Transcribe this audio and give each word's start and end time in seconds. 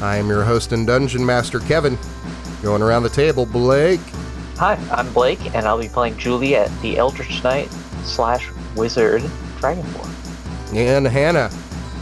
I 0.00 0.16
am 0.16 0.28
your 0.28 0.44
host 0.44 0.72
and 0.72 0.86
dungeon 0.86 1.26
master, 1.26 1.58
Kevin. 1.58 1.98
Going 2.62 2.82
around 2.82 3.02
the 3.02 3.08
table, 3.08 3.46
Blake. 3.46 4.00
Hi, 4.56 4.74
I'm 4.92 5.12
Blake, 5.12 5.54
and 5.54 5.66
I'll 5.66 5.78
be 5.78 5.88
playing 5.88 6.16
Juliet, 6.18 6.70
the 6.82 6.98
Eldritch 6.98 7.42
Knight 7.42 7.70
slash 8.04 8.48
Wizard 8.76 9.22
Dragonborn. 9.58 10.74
And 10.74 11.06
Hannah. 11.06 11.50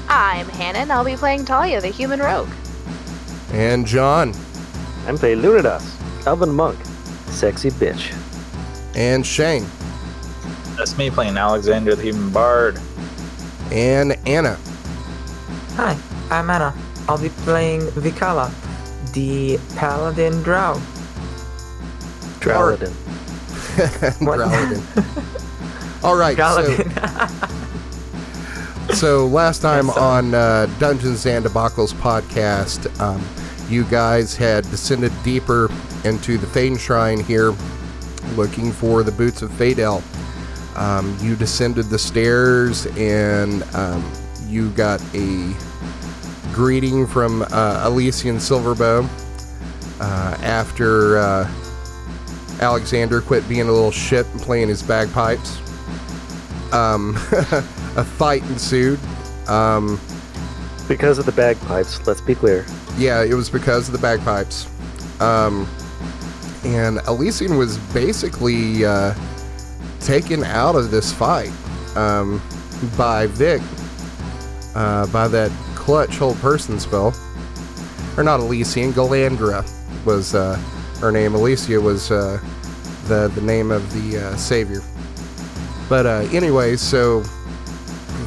I'm 0.08 0.48
Hannah, 0.50 0.80
and 0.80 0.92
I'll 0.92 1.04
be 1.04 1.16
playing 1.16 1.44
Talia, 1.46 1.80
the 1.80 1.88
human 1.88 2.20
rogue. 2.20 2.50
And 3.52 3.86
John. 3.86 4.34
I'm 5.06 5.16
playing 5.16 5.38
Lunadas, 5.38 6.26
Elven 6.26 6.52
Monk, 6.52 6.78
sexy 7.28 7.70
bitch. 7.70 8.14
And 8.94 9.26
Shane. 9.26 9.66
That's 10.76 10.98
me 10.98 11.10
playing 11.10 11.38
Alexander 11.38 11.94
the 11.94 12.02
Human 12.02 12.30
Bard. 12.30 12.78
And 13.70 14.18
Anna. 14.26 14.58
Hi, 15.76 15.96
I'm 16.30 16.50
Anna. 16.50 16.74
I'll 17.08 17.18
be 17.20 17.28
playing 17.28 17.82
Vikala, 17.92 18.50
the 19.12 19.58
Paladin 19.76 20.42
Drow. 20.42 20.80
Drowladin. 22.40 22.92
What? 24.26 24.38
Drowladin. 24.38 26.04
All 26.04 26.16
right. 26.16 26.36
So, 26.36 26.42
Paladin. 26.42 26.90
so 28.94 29.26
last 29.26 29.60
time 29.60 29.86
Yes, 29.88 29.96
on 29.96 30.34
uh, 30.34 30.66
Dungeons 30.78 31.26
and 31.26 31.44
Debacles 31.44 31.92
podcast, 31.94 32.88
um, 33.00 33.22
you 33.68 33.84
guys 33.84 34.36
had 34.36 34.64
descended 34.70 35.12
deeper 35.24 35.70
into 36.04 36.38
the 36.38 36.46
Fane 36.46 36.76
Shrine 36.76 37.20
here, 37.22 37.54
looking 38.36 38.72
for 38.72 39.02
the 39.02 39.12
boots 39.12 39.42
of 39.42 39.50
Fadel. 39.50 40.02
Um, 40.76 41.16
you 41.20 41.36
descended 41.36 41.86
the 41.86 41.98
stairs 41.98 42.86
and 42.96 43.62
um, 43.74 44.04
you 44.46 44.70
got 44.70 45.00
a 45.14 45.52
greeting 46.56 47.06
from 47.06 47.42
uh, 47.52 47.84
Elysian 47.86 48.36
Silverbow 48.38 49.06
uh, 50.00 50.36
after 50.40 51.18
uh, 51.18 51.50
Alexander 52.62 53.20
quit 53.20 53.46
being 53.46 53.68
a 53.68 53.72
little 53.72 53.90
shit 53.92 54.26
and 54.32 54.40
playing 54.40 54.68
his 54.68 54.82
bagpipes. 54.82 55.58
Um, 56.72 57.14
a 57.96 58.02
fight 58.02 58.42
ensued. 58.44 58.98
Um, 59.48 60.00
Because 60.88 61.18
of 61.18 61.26
the 61.26 61.32
bagpipes, 61.32 62.04
let's 62.06 62.22
be 62.22 62.34
clear. 62.34 62.64
yeah, 62.96 63.22
it 63.22 63.34
was 63.34 63.50
because 63.50 63.88
of 63.88 63.92
the 63.92 64.00
bagpipes. 64.00 64.66
Um, 65.20 65.68
and 66.64 67.00
Elysian 67.06 67.58
was 67.58 67.76
basically 67.92 68.86
uh, 68.86 69.14
taken 70.00 70.42
out 70.42 70.74
of 70.74 70.90
this 70.90 71.12
fight 71.12 71.52
um, 71.96 72.40
by 72.96 73.26
Vic, 73.26 73.60
uh, 74.74 75.06
by 75.08 75.28
that 75.28 75.50
clutch 75.86 76.16
hold 76.16 76.36
person 76.38 76.80
spell. 76.80 77.14
Or 78.16 78.24
not 78.24 78.40
Elysian, 78.40 78.92
Galandra 78.92 79.64
was 80.04 80.34
uh, 80.34 80.56
her 80.98 81.12
name. 81.12 81.36
Alicia 81.36 81.80
was 81.80 82.10
uh, 82.10 82.40
the, 83.04 83.28
the 83.36 83.40
name 83.40 83.70
of 83.70 83.92
the 83.92 84.18
uh, 84.18 84.36
savior. 84.36 84.80
But 85.88 86.06
uh, 86.06 86.28
anyway, 86.32 86.74
so 86.74 87.22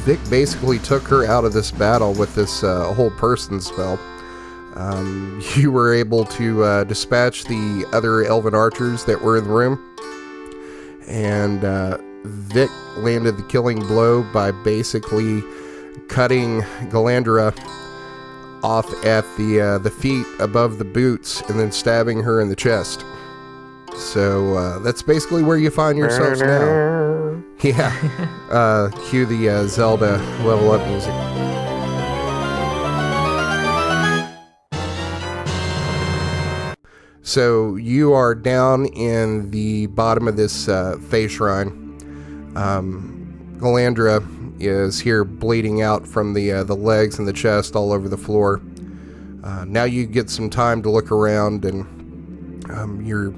Vic 0.06 0.18
basically 0.30 0.78
took 0.78 1.02
her 1.02 1.26
out 1.26 1.44
of 1.44 1.52
this 1.52 1.70
battle 1.70 2.14
with 2.14 2.34
this 2.34 2.64
uh, 2.64 2.94
hold 2.94 3.14
person 3.18 3.60
spell. 3.60 3.98
Um, 4.74 5.42
you 5.54 5.70
were 5.70 5.92
able 5.92 6.24
to 6.24 6.64
uh, 6.64 6.84
dispatch 6.84 7.44
the 7.44 7.86
other 7.92 8.24
elven 8.24 8.54
archers 8.54 9.04
that 9.04 9.20
were 9.20 9.36
in 9.36 9.44
the 9.44 9.50
room, 9.50 9.78
and 11.06 11.60
Vic 12.24 12.70
landed 12.96 13.36
the 13.36 13.42
killing 13.42 13.80
blow 13.80 14.22
by 14.32 14.50
basically 14.50 15.42
cutting 16.10 16.60
Galandra 16.90 17.56
off 18.62 18.92
at 19.04 19.24
the 19.36 19.60
uh, 19.60 19.78
the 19.78 19.90
feet 19.90 20.26
above 20.38 20.78
the 20.78 20.84
boots, 20.84 21.40
and 21.42 21.58
then 21.58 21.72
stabbing 21.72 22.22
her 22.22 22.40
in 22.40 22.48
the 22.48 22.56
chest. 22.56 23.04
So 23.96 24.54
uh, 24.56 24.78
that's 24.80 25.02
basically 25.02 25.42
where 25.42 25.56
you 25.56 25.70
find 25.70 25.96
yourselves 25.96 26.40
now. 26.40 26.98
Yeah. 27.62 27.94
Uh, 28.50 28.88
cue 29.10 29.26
the 29.26 29.50
uh, 29.50 29.66
Zelda 29.66 30.16
level 30.44 30.72
up 30.72 30.86
music. 30.88 31.12
So 37.20 37.76
you 37.76 38.14
are 38.14 38.34
down 38.34 38.86
in 38.86 39.50
the 39.50 39.88
bottom 39.88 40.26
of 40.26 40.38
this 40.38 40.68
uh, 40.68 40.96
Shrine. 41.28 41.68
Um, 42.56 43.56
Galandra 43.58 44.39
is 44.60 45.00
here 45.00 45.24
bleeding 45.24 45.82
out 45.82 46.06
from 46.06 46.34
the 46.34 46.52
uh, 46.52 46.64
the 46.64 46.76
legs 46.76 47.18
and 47.18 47.26
the 47.26 47.32
chest 47.32 47.74
all 47.74 47.92
over 47.92 48.08
the 48.08 48.16
floor. 48.16 48.60
Uh, 49.42 49.64
now 49.66 49.84
you 49.84 50.06
get 50.06 50.28
some 50.28 50.50
time 50.50 50.82
to 50.82 50.90
look 50.90 51.10
around 51.10 51.64
and 51.64 52.70
um, 52.70 53.00
you're 53.02 53.30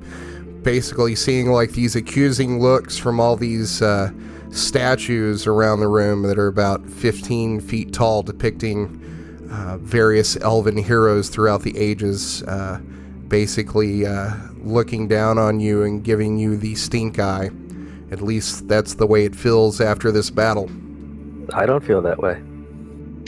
basically 0.63 1.15
seeing 1.15 1.51
like 1.51 1.73
these 1.73 1.97
accusing 1.97 2.61
looks 2.61 2.99
from 2.99 3.21
all 3.21 3.37
these 3.37 3.83
uh, 3.83 4.11
statues 4.51 5.47
around 5.47 5.81
the 5.81 5.89
room 5.89 6.23
that 6.23 6.39
are 6.39 6.49
about 6.49 6.87
15 6.89 7.61
feet 7.61 7.93
tall, 7.93 8.23
depicting 8.23 8.99
uh, 9.51 9.79
various 9.79 10.37
elven 10.39 10.77
heroes 10.77 11.29
throughout 11.29 11.63
the 11.63 11.77
ages, 11.77 12.43
uh, 12.45 12.79
basically 13.29 14.07
uh, 14.07 14.35
looking 14.59 15.09
down 15.09 15.39
on 15.39 15.61
you 15.61 15.83
and 15.83 16.05
giving 16.05 16.39
you 16.39 16.57
the 16.57 16.75
stink 16.75 17.19
eye. 17.19 17.51
At 18.11 18.21
least 18.21 18.69
that's 18.69 18.95
the 18.95 19.07
way 19.07 19.25
it 19.25 19.35
feels 19.35 19.81
after 19.81 20.13
this 20.13 20.31
battle. 20.31 20.71
I 21.55 21.67
don't 21.67 21.85
feel 21.85 22.03
that 22.03 22.19
way. 22.19 22.43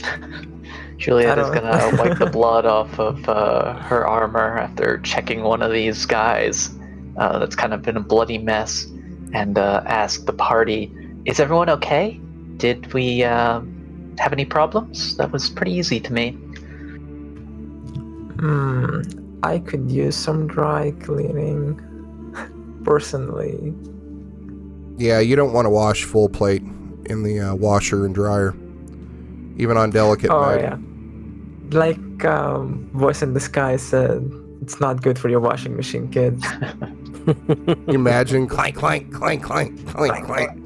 Juliet 0.97 1.37
is 1.37 1.49
gonna 1.49 1.91
wipe 1.97 2.17
the 2.17 2.25
blood 2.31 2.65
off 2.65 2.99
of 2.99 3.27
uh, 3.27 3.73
her 3.79 4.07
armor 4.07 4.57
after 4.57 4.99
checking 4.99 5.43
one 5.43 5.61
of 5.61 5.71
these 5.71 6.05
guys 6.05 6.69
uh, 7.17 7.37
that's 7.39 7.55
kind 7.55 7.73
of 7.73 7.81
been 7.81 7.97
a 7.97 8.01
bloody 8.01 8.37
mess 8.37 8.85
and 9.33 9.57
uh, 9.57 9.83
ask 9.85 10.25
the 10.25 10.33
party, 10.33 10.91
Is 11.25 11.39
everyone 11.39 11.69
okay? 11.69 12.19
Did 12.57 12.93
we 12.93 13.23
uh, 13.23 13.61
have 14.17 14.31
any 14.31 14.45
problems? 14.45 15.17
That 15.17 15.31
was 15.31 15.49
pretty 15.49 15.73
easy 15.73 15.99
to 15.99 16.13
me. 16.13 16.31
Hmm, 18.39 19.01
I 19.43 19.59
could 19.59 19.91
use 19.91 20.15
some 20.15 20.47
dry 20.47 20.91
cleaning. 21.01 21.81
Personally. 22.83 23.73
Yeah, 24.97 25.19
you 25.19 25.35
don't 25.35 25.51
want 25.51 25.65
to 25.65 25.69
wash 25.69 26.03
full 26.05 26.29
plate 26.29 26.63
in 27.07 27.23
the 27.23 27.39
uh, 27.39 27.55
washer 27.55 28.05
and 28.05 28.13
dryer, 28.15 28.53
even 29.57 29.77
on 29.77 29.89
delicate 29.91 30.29
Oh, 30.31 30.41
mode. 30.41 30.61
yeah. 30.61 30.77
Like 31.71 32.25
um, 32.25 32.89
Voice 32.93 33.21
in 33.21 33.33
the 33.33 33.39
Sky 33.39 33.75
said, 33.77 34.29
it's 34.61 34.79
not 34.79 35.01
good 35.01 35.17
for 35.19 35.29
your 35.29 35.39
washing 35.39 35.75
machine, 35.75 36.09
kids. 36.09 36.45
Imagine 37.87 38.47
clank, 38.47 38.75
clank, 38.75 39.11
clank, 39.11 39.43
clank, 39.43 39.87
clank, 39.87 40.25
clank. 40.25 40.59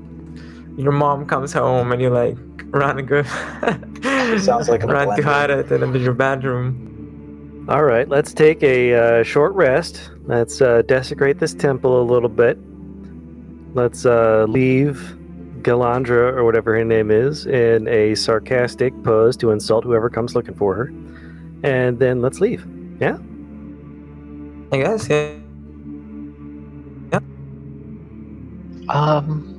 your 0.77 0.91
mom 0.91 1.25
comes 1.25 1.53
home 1.53 1.91
and 1.91 2.01
you 2.01 2.09
like 2.09 2.38
run 2.68 3.00
and 3.00 3.07
go. 3.07 3.24
Sounds 4.38 4.69
like 4.69 4.83
a 4.83 4.88
run 4.88 5.15
to 5.15 5.24
hide 5.24 5.50
it 5.50 5.71
in 5.71 5.95
your 5.95 6.13
bedroom. 6.13 7.65
All 7.69 7.83
right, 7.83 8.07
let's 8.09 8.33
take 8.33 8.63
a 8.63 8.94
uh, 8.94 9.24
short 9.24 9.53
rest. 9.53 10.12
Let's 10.25 10.62
uh, 10.62 10.81
desecrate 10.83 11.39
this 11.39 11.53
temple 11.53 12.01
a 12.01 12.03
little 12.03 12.30
bit. 12.30 12.57
Let's 13.75 14.06
uh, 14.06 14.45
leave 14.50 15.15
Galandra, 15.63 16.33
or 16.33 16.44
whatever 16.44 16.75
her 16.77 16.83
name 16.85 17.11
is, 17.11 17.45
in 17.45 17.88
a 17.88 18.15
sarcastic 18.15 18.94
pose 19.03 19.35
to 19.38 19.51
insult 19.51 19.83
whoever 19.83 20.09
comes 20.09 20.35
looking 20.35 20.56
for 20.56 20.75
her. 20.75 20.91
And 21.63 22.00
then 22.00 22.21
let's 22.21 22.39
leave. 22.39 22.65
Yeah? 23.00 23.17
I 24.71 24.77
guess, 24.77 25.09
yeah. 25.09 25.33
Um, 28.89 29.56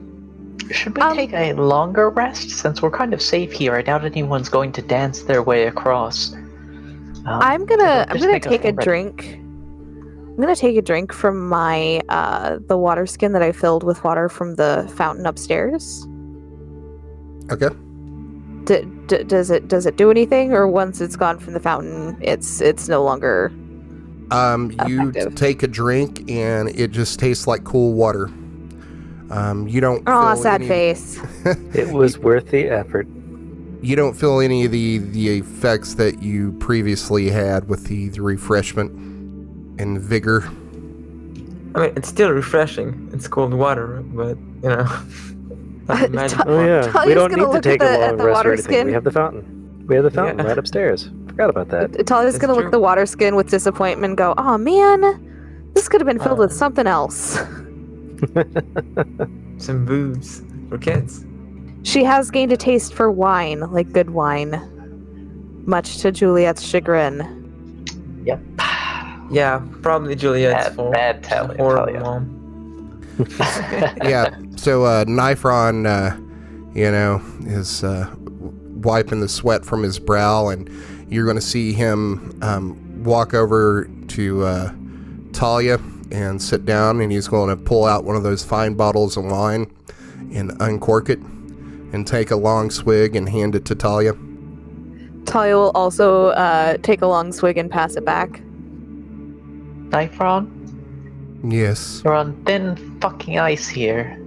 Should 0.70 0.96
we 0.96 1.02
Um, 1.02 1.16
take 1.16 1.32
a 1.32 1.52
longer 1.54 2.10
rest 2.10 2.50
since 2.50 2.80
we're 2.80 2.90
kind 2.90 3.12
of 3.12 3.20
safe 3.20 3.52
here? 3.52 3.74
I 3.74 3.82
doubt 3.82 4.04
anyone's 4.04 4.48
going 4.48 4.72
to 4.72 4.82
dance 4.82 5.22
their 5.22 5.42
way 5.42 5.66
across. 5.66 6.32
Um, 6.32 7.26
I'm 7.26 7.66
gonna 7.66 8.06
I'm 8.08 8.18
gonna 8.18 8.38
take 8.40 8.64
a 8.64 8.72
ready. 8.72 8.84
drink. 8.84 9.39
I'm 10.30 10.36
gonna 10.36 10.56
take 10.56 10.76
a 10.76 10.82
drink 10.82 11.12
from 11.12 11.48
my 11.48 12.00
uh 12.08 12.58
the 12.66 12.78
water 12.78 13.06
skin 13.06 13.32
that 13.32 13.42
I 13.42 13.52
filled 13.52 13.82
with 13.84 14.02
water 14.04 14.28
from 14.28 14.54
the 14.54 14.90
fountain 14.96 15.26
upstairs. 15.26 16.06
Okay. 17.50 17.68
D- 18.64 18.84
d- 19.06 19.24
does 19.24 19.50
it 19.50 19.68
does 19.68 19.86
it 19.86 19.96
do 19.96 20.10
anything, 20.10 20.52
or 20.52 20.68
once 20.68 21.00
it's 21.00 21.16
gone 21.16 21.38
from 21.38 21.52
the 21.54 21.60
fountain, 21.60 22.16
it's 22.20 22.60
it's 22.60 22.88
no 22.88 23.02
longer? 23.02 23.52
Um, 24.30 24.70
you 24.86 25.08
Effective. 25.10 25.34
take 25.34 25.62
a 25.64 25.66
drink 25.66 26.30
and 26.30 26.68
it 26.78 26.92
just 26.92 27.18
tastes 27.18 27.46
like 27.48 27.64
cool 27.64 27.94
water. 27.94 28.26
Um, 29.30 29.66
you 29.68 29.80
don't. 29.80 30.02
Oh, 30.06 30.34
feel 30.34 30.42
sad 30.42 30.60
any- 30.60 30.68
face. 30.68 31.20
It 31.74 31.88
was 31.92 32.18
worth 32.18 32.50
the 32.50 32.68
effort. 32.68 33.08
You 33.82 33.96
don't 33.96 34.14
feel 34.14 34.40
any 34.40 34.64
of 34.66 34.72
the 34.72 34.98
the 34.98 35.38
effects 35.38 35.94
that 35.94 36.22
you 36.22 36.52
previously 36.52 37.30
had 37.30 37.68
with 37.68 37.86
the, 37.86 38.08
the 38.10 38.22
refreshment 38.22 38.92
and 39.80 40.00
vigor. 40.00 40.42
I 41.74 41.80
mean, 41.86 41.92
it's 41.96 42.08
still 42.08 42.30
refreshing. 42.30 43.08
It's 43.12 43.28
cold 43.28 43.54
water, 43.54 44.02
but 44.06 44.36
you 44.62 44.68
know. 44.68 44.84
nothing 45.88 46.12
magic 46.12 46.38
Oh 46.46 46.64
yeah, 46.64 46.86
we 47.06 47.14
don't 47.14 47.30
gonna 47.30 47.36
need 47.36 47.42
to 47.42 47.46
look 47.48 47.56
at 47.56 47.62
take 47.64 47.80
the- 47.80 47.86
a 47.86 47.92
at 47.92 48.00
long 48.10 48.16
the 48.18 48.24
rest 48.24 48.28
or 48.28 48.32
water 48.32 48.52
anything. 48.52 48.72
skin. 48.72 48.86
We 48.86 48.92
have 48.92 49.04
the 49.04 49.10
fountain. 49.10 49.84
We 49.88 49.94
have 49.96 50.04
the 50.04 50.10
fountain 50.10 50.38
Yeah. 50.38 50.44
right 50.46 50.58
upstairs. 50.58 51.10
Forgot 51.26 51.50
about 51.50 51.68
that. 51.70 52.06
Talia's 52.06 52.34
It's 52.34 52.40
gonna 52.40 52.54
look 52.54 52.66
at 52.66 52.70
the 52.70 52.78
water 52.80 53.06
skin 53.06 53.34
with 53.34 53.50
disappointment. 53.50 54.10
and 54.10 54.16
Go, 54.18 54.34
oh 54.38 54.56
man, 54.58 55.70
this 55.74 55.88
could 55.88 56.00
have 56.00 56.06
been 56.06 56.18
filled 56.20 56.38
with 56.38 56.50
Uh. 56.52 56.54
something 56.54 56.86
else. 56.86 57.38
Some 59.58 59.84
booze 59.84 60.42
for 60.68 60.78
kids. 60.78 61.24
She 61.82 62.04
has 62.04 62.30
gained 62.30 62.52
a 62.52 62.56
taste 62.56 62.92
for 62.94 63.10
wine, 63.10 63.60
like 63.72 63.90
good 63.92 64.10
wine, 64.10 64.60
much 65.66 65.98
to 65.98 66.12
Juliet's 66.12 66.62
chagrin. 66.62 67.84
Yep. 68.24 68.40
Yeah, 69.30 69.62
probably 69.82 70.16
Juliet's 70.16 70.68
Bad- 70.68 70.74
fault. 70.76 70.92
bad 70.92 71.22
Talia, 71.22 71.56
Horrible 71.56 71.86
Talia. 71.86 72.00
mom. 72.00 72.36
yeah. 74.04 74.36
So 74.56 74.84
uh, 74.84 75.06
Nifron, 75.06 75.86
uh, 75.86 76.16
you 76.74 76.90
know, 76.90 77.22
is 77.46 77.82
uh, 77.82 78.14
wiping 78.18 79.20
the 79.20 79.28
sweat 79.28 79.64
from 79.64 79.82
his 79.82 79.98
brow, 79.98 80.48
and 80.48 80.68
you're 81.08 81.24
going 81.24 81.38
to 81.38 81.40
see 81.40 81.72
him 81.72 82.38
um, 82.42 83.02
walk 83.02 83.32
over 83.32 83.88
to 84.08 84.44
uh, 84.44 84.72
Talia 85.32 85.78
and 86.10 86.42
sit 86.42 86.66
down, 86.66 87.00
and 87.00 87.10
he's 87.10 87.26
going 87.26 87.48
to 87.48 87.56
pull 87.56 87.86
out 87.86 88.04
one 88.04 88.16
of 88.16 88.22
those 88.22 88.44
fine 88.44 88.74
bottles 88.74 89.16
of 89.16 89.24
wine 89.24 89.72
and 90.34 90.52
uncork 90.60 91.08
it, 91.08 91.20
and 91.20 92.06
take 92.06 92.30
a 92.30 92.36
long 92.36 92.70
swig 92.70 93.16
and 93.16 93.30
hand 93.30 93.54
it 93.54 93.64
to 93.64 93.74
Talia. 93.74 94.12
Talia 95.24 95.56
will 95.56 95.70
also 95.74 96.26
uh, 96.32 96.76
take 96.82 97.00
a 97.00 97.06
long 97.06 97.32
swig 97.32 97.56
and 97.56 97.70
pass 97.70 97.96
it 97.96 98.04
back. 98.04 98.42
Nifron, 99.90 100.60
Yes. 101.42 102.02
We're 102.04 102.14
on 102.14 102.34
thin 102.44 102.76
fucking 103.00 103.38
ice 103.38 103.66
here. 103.66 104.18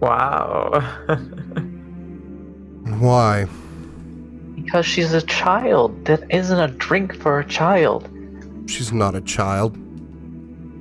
Wow. 0.00 0.80
Why? 2.98 3.46
Because 4.56 4.84
she's 4.84 5.12
a 5.12 5.22
child. 5.22 6.04
That 6.06 6.24
isn't 6.30 6.58
a 6.58 6.68
drink 6.68 7.14
for 7.16 7.38
a 7.38 7.44
child. 7.44 8.08
She's 8.66 8.92
not 8.92 9.14
a 9.14 9.20
child. 9.20 9.78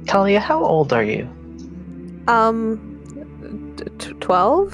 Talia, 0.07 0.39
how 0.39 0.63
old 0.63 0.91
are 0.93 1.03
you? 1.03 1.29
Um, 2.27 3.75
t- 3.77 3.85
t- 3.99 4.13
twelve. 4.13 4.73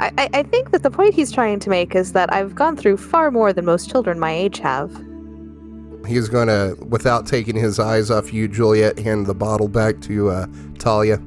I, 0.00 0.10
I 0.18 0.28
I 0.34 0.42
think 0.42 0.72
that 0.72 0.82
the 0.82 0.90
point 0.90 1.14
he's 1.14 1.30
trying 1.30 1.60
to 1.60 1.70
make 1.70 1.94
is 1.94 2.12
that 2.12 2.32
I've 2.32 2.54
gone 2.54 2.76
through 2.76 2.96
far 2.96 3.30
more 3.30 3.52
than 3.52 3.64
most 3.64 3.88
children 3.88 4.18
my 4.18 4.32
age 4.32 4.58
have. 4.58 4.90
He's 6.04 6.28
going 6.28 6.48
to, 6.48 6.76
without 6.86 7.26
taking 7.26 7.56
his 7.56 7.78
eyes 7.78 8.10
off 8.10 8.32
you, 8.32 8.48
Juliet, 8.48 8.98
hand 8.98 9.26
the 9.26 9.34
bottle 9.34 9.68
back 9.68 10.00
to 10.02 10.30
uh, 10.30 10.46
Talia. 10.78 11.20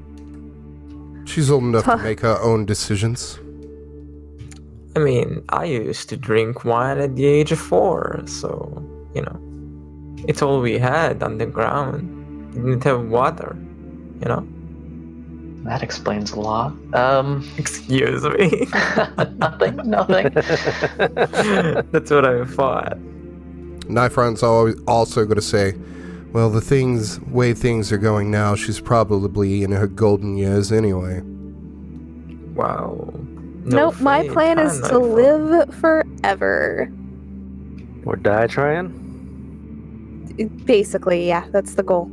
She's 1.25 1.51
old 1.51 1.63
enough 1.63 1.85
to 1.85 1.97
make 1.97 2.21
her 2.21 2.39
own 2.41 2.65
decisions. 2.65 3.39
I 4.95 4.99
mean, 4.99 5.43
I 5.49 5.65
used 5.65 6.09
to 6.09 6.17
drink 6.17 6.65
wine 6.65 6.97
at 6.99 7.15
the 7.15 7.25
age 7.25 7.51
of 7.51 7.59
four, 7.59 8.23
so, 8.25 8.83
you 9.13 9.21
know, 9.21 9.39
it's 10.27 10.41
all 10.41 10.61
we 10.61 10.77
had 10.79 11.21
on 11.21 11.37
the 11.37 11.45
ground. 11.45 12.55
We 12.55 12.71
didn't 12.71 12.83
have 12.85 13.07
water, 13.07 13.55
you 14.21 14.27
know? 14.27 14.47
That 15.63 15.83
explains 15.83 16.31
a 16.31 16.39
lot. 16.39 16.73
Um, 16.95 17.47
Excuse 17.57 18.23
me. 18.23 18.67
nothing, 19.37 19.75
nothing. 19.83 20.29
That's 21.91 22.09
what 22.09 22.25
I 22.25 22.45
thought. 22.45 22.97
Nifron's 23.87 24.43
also 24.87 25.23
going 25.25 25.35
to 25.35 25.41
say, 25.41 25.73
well, 26.33 26.49
the 26.49 26.61
things, 26.61 27.19
way 27.21 27.53
things 27.53 27.91
are 27.91 27.97
going 27.97 28.29
now, 28.31 28.55
she's 28.55 28.79
probably 28.79 29.63
in 29.63 29.71
her 29.71 29.87
golden 29.87 30.37
years 30.37 30.71
anyway. 30.71 31.21
Wow. 32.53 33.13
nope, 33.63 33.99
my 34.01 34.23
fate, 34.23 34.31
plan 34.33 34.59
is 34.59 34.81
to 34.89 34.99
Nightfall? 34.99 34.99
live 34.99 35.75
forever. 35.75 36.91
or 38.05 38.15
die 38.17 38.47
trying. 38.47 39.03
Basically, 40.65 41.27
yeah, 41.27 41.47
that's 41.51 41.75
the 41.75 41.83
goal. 41.83 42.11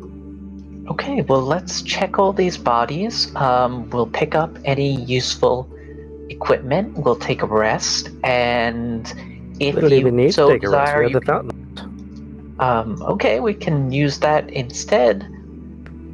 Okay, 0.89 1.23
well, 1.23 1.43
let's 1.43 1.83
check 1.83 2.19
all 2.19 2.33
these 2.33 2.59
bodies. 2.59 3.35
Um, 3.37 3.89
we'll 3.91 4.07
pick 4.07 4.35
up 4.35 4.59
any 4.65 5.01
useful 5.03 5.69
equipment. 6.29 6.99
We'll 6.99 7.17
take 7.17 7.43
a 7.43 7.47
rest, 7.47 8.11
and 8.23 9.07
if 9.61 9.77
We 9.77 9.81
don't 9.83 9.95
you 9.97 9.97
even 9.99 10.17
need 10.17 10.35
so 10.35 10.49
to 10.49 10.55
take 10.55 10.65
a 10.65 10.71
rest. 10.71 10.93
desire, 10.93 10.99
We 10.99 11.05
have 11.05 11.13
you 11.13 11.21
the 11.21 11.27
fountain. 11.27 11.64
Um, 12.59 13.03
okay, 13.03 13.41
we 13.41 13.55
can 13.55 13.91
use 13.91 14.19
that 14.21 14.49
instead. 14.51 15.29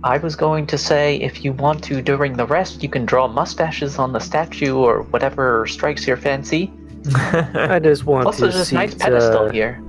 I 0.03 0.17
was 0.17 0.35
going 0.35 0.67
to 0.69 0.79
say 0.79 1.17
if 1.17 1.45
you 1.45 1.53
want 1.53 1.85
to 1.85 2.01
during 2.01 2.37
the 2.37 2.47
rest, 2.47 2.83
you 2.83 2.89
can 2.89 3.05
draw 3.05 3.29
mustaches 3.29 3.99
on 3.99 4.13
the 4.13 4.21
statue 4.21 4.77
or 4.77 5.03
whatever 5.03 5.67
strikes 5.67 6.07
your 6.07 6.17
fancy. 6.17 6.73
I 7.15 7.79
just 7.79 8.07
want 8.07 8.25
Plus, 8.25 8.37
to 8.37 8.43
there's 8.43 8.55
this 8.55 8.69
seat, 8.69 8.77
nice 8.77 8.95
pedestal 8.95 9.47
uh, 9.47 9.51
here. 9.51 9.83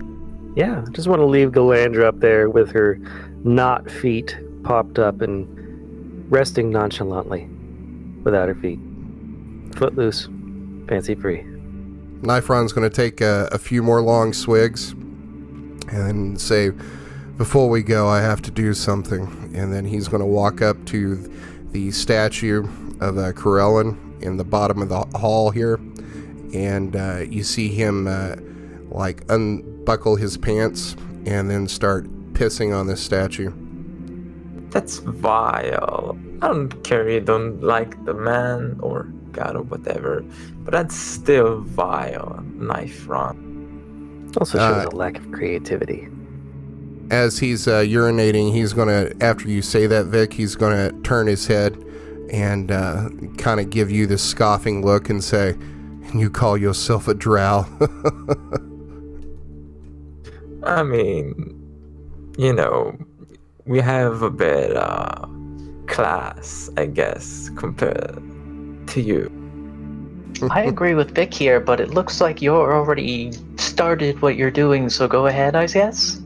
Yeah, 0.55 0.83
I 0.85 0.91
just 0.91 1.07
want 1.07 1.19
to 1.21 1.25
leave 1.25 1.51
Galandra 1.51 2.03
up 2.03 2.19
there 2.19 2.49
with 2.49 2.71
her 2.71 2.99
not 3.43 3.89
feet 3.89 4.37
popped 4.63 4.99
up 4.99 5.21
and 5.21 5.47
resting 6.29 6.69
nonchalantly 6.69 7.49
without 8.23 8.49
her 8.49 8.55
feet. 8.55 8.79
Footloose, 9.75 10.27
fancy 10.87 11.15
free. 11.15 11.43
Nifron's 12.21 12.73
going 12.73 12.87
to 12.87 12.95
take 12.95 13.21
a, 13.21 13.47
a 13.51 13.57
few 13.57 13.81
more 13.81 14.01
long 14.01 14.33
swigs 14.33 14.93
and 15.89 16.39
say, 16.39 16.71
before 17.37 17.69
we 17.69 17.81
go, 17.81 18.07
I 18.07 18.21
have 18.21 18.41
to 18.43 18.51
do 18.51 18.73
something. 18.73 19.51
And 19.55 19.73
then 19.73 19.85
he's 19.85 20.07
going 20.07 20.21
to 20.21 20.27
walk 20.27 20.61
up 20.61 20.85
to 20.87 21.15
the 21.71 21.91
statue 21.91 22.63
of 22.99 23.17
uh, 23.17 23.31
Corellon 23.33 24.21
in 24.21 24.37
the 24.37 24.43
bottom 24.43 24.81
of 24.81 24.89
the 24.89 24.99
hall 25.17 25.51
here. 25.51 25.75
And 26.53 26.95
uh, 26.95 27.23
you 27.27 27.43
see 27.43 27.69
him 27.69 28.07
uh, 28.07 28.35
like 28.89 29.23
unbuckle 29.29 30.17
his 30.17 30.37
pants 30.37 30.95
and 31.25 31.49
then 31.49 31.67
start 31.67 32.05
pissing 32.33 32.77
on 32.77 32.87
this 32.87 33.01
statue. 33.01 33.51
That's 34.69 34.99
vile. 34.99 36.17
I 36.41 36.47
don't 36.47 36.83
care 36.83 37.09
you 37.09 37.19
don't 37.19 37.61
like 37.61 38.03
the 38.05 38.13
man 38.13 38.77
or 38.81 39.03
god 39.31 39.55
or 39.55 39.63
whatever, 39.63 40.23
but 40.59 40.71
that's 40.71 40.95
still 40.95 41.61
vile. 41.61 42.43
Nifron. 42.57 43.50
Also 44.37 44.57
shows 44.57 44.85
Uh, 44.85 44.89
a 44.91 44.95
lack 44.95 45.17
of 45.17 45.31
creativity. 45.31 46.07
as 47.09 47.39
he's 47.39 47.67
uh, 47.67 47.79
urinating, 47.81 48.51
he's 48.53 48.71
gonna 48.73 49.09
after 49.19 49.49
you 49.49 49.61
say 49.61 49.85
that, 49.87 50.05
Vic, 50.07 50.33
he's 50.33 50.55
gonna 50.55 50.91
turn 51.03 51.27
his 51.27 51.45
head 51.47 51.77
and 52.31 52.71
uh, 52.71 53.09
kind 53.37 53.59
of 53.59 53.69
give 53.69 53.91
you 53.91 54.07
this 54.07 54.23
scoffing 54.23 54.85
look 54.85 55.09
and 55.09 55.21
say, 55.23 55.55
"You 56.15 56.29
call 56.29 56.57
yourself 56.57 57.07
a 57.09 57.13
drow?" 57.13 57.65
I 60.63 60.83
mean, 60.83 61.57
you 62.37 62.53
know, 62.53 62.95
we 63.65 63.79
have 63.81 64.21
a 64.21 64.29
bit 64.29 64.77
uh 64.77 65.25
class, 65.87 66.69
I 66.77 66.85
guess, 66.85 67.49
compared 67.57 68.21
to 68.87 69.01
you. 69.01 69.29
I 70.49 70.61
agree 70.63 70.95
with 70.95 71.13
Vic 71.13 71.33
here, 71.33 71.59
but 71.59 71.79
it 71.79 71.93
looks 71.93 72.19
like 72.21 72.41
you're 72.41 72.73
already 72.73 73.31
started 73.57 74.21
what 74.21 74.35
you're 74.35 74.51
doing, 74.51 74.89
so 74.89 75.07
go 75.07 75.27
ahead, 75.27 75.55
I 75.55 75.67
guess. 75.67 76.19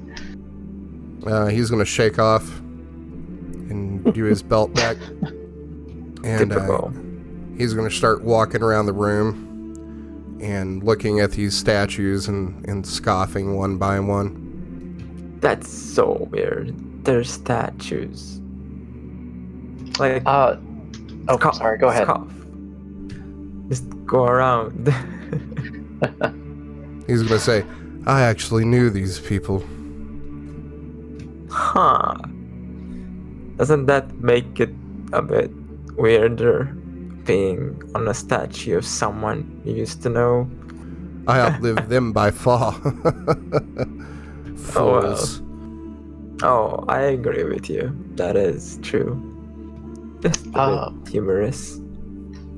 uh, 1.26 1.48
he's 1.48 1.70
gonna 1.70 1.86
shake 1.86 2.20
off 2.20 2.48
and 2.60 4.14
do 4.14 4.24
his 4.26 4.42
belt 4.52 4.74
back, 4.74 4.98
and 6.24 6.52
uh, 6.54 6.90
he's 7.58 7.74
gonna 7.74 7.92
start 7.92 8.24
walking 8.24 8.62
around 8.62 8.86
the 8.86 8.94
room 8.94 10.38
and 10.42 10.84
looking 10.84 11.20
at 11.22 11.32
these 11.32 11.56
statues 11.58 12.28
and, 12.28 12.68
and 12.68 12.86
scoffing 12.86 13.56
one 13.56 13.78
by 13.78 14.00
one. 14.00 15.38
That's 15.40 15.70
so 15.70 16.28
weird. 16.32 16.76
They're 17.06 17.24
statues. 17.24 18.40
Like 20.00 20.24
Uh, 20.26 20.58
oh, 21.30 21.38
scoff, 21.38 21.56
sorry, 21.56 21.78
go 21.78 21.88
ahead. 21.90 22.04
Scoff. 22.04 22.28
Just 23.70 23.86
go 24.06 24.26
around. 24.26 24.88
He's 27.08 27.24
gonna 27.24 27.40
say, 27.40 27.66
I 28.06 28.22
actually 28.22 28.66
knew 28.66 28.90
these 28.90 29.20
people. 29.20 29.64
huh. 31.50 32.16
Doesn't 33.58 33.86
that 33.86 34.14
make 34.22 34.60
it 34.60 34.70
a 35.14 35.22
bit 35.22 35.50
weirder 35.96 36.66
being 37.24 37.82
on 37.96 38.08
a 38.08 38.14
statue 38.14 38.78
of 38.78 38.86
someone 38.86 39.62
you 39.64 39.74
used 39.74 40.02
to 40.04 40.10
know? 40.10 40.50
I 41.28 41.40
outlived 41.48 41.88
them 41.90 42.12
by 42.12 42.32
far. 42.32 42.76
Oh, 44.76 44.92
well. 44.92 45.16
Fools. 45.16 45.42
Oh, 46.44 46.84
I 46.90 47.00
agree 47.16 47.46
with 47.46 47.70
you. 47.70 47.96
That 48.16 48.36
is 48.36 48.78
true. 48.82 49.16
Just 50.20 50.46
a 50.48 50.60
Uh, 50.60 50.90
bit 50.90 51.12
humorous. 51.12 51.80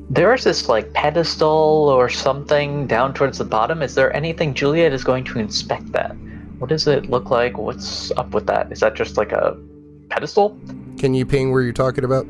There 0.10 0.34
is 0.34 0.44
this 0.46 0.70
like 0.70 0.94
pedestal 0.94 1.50
or 1.90 2.08
something 2.10 2.88
down 2.88 3.14
towards 3.14 3.40
the 3.40 3.46
bottom. 3.46 3.82
Is 3.82 3.96
there 3.96 4.16
anything 4.16 4.54
Juliet 4.54 4.94
is 4.94 5.04
going 5.04 5.26
to 5.26 5.40
inspect 5.40 5.92
that? 5.92 6.16
What 6.60 6.70
does 6.70 6.88
it 6.88 7.10
look 7.10 7.30
like? 7.30 7.58
What's 7.58 8.12
up 8.12 8.32
with 8.32 8.48
that? 8.48 8.72
Is 8.72 8.80
that 8.80 8.96
just 8.96 9.18
like 9.18 9.32
a 9.32 9.58
pedestal? 10.10 10.58
Can 10.98 11.14
you 11.14 11.26
ping 11.26 11.52
where 11.52 11.62
you're 11.62 11.74
talking 11.74 12.04
about? 12.06 12.26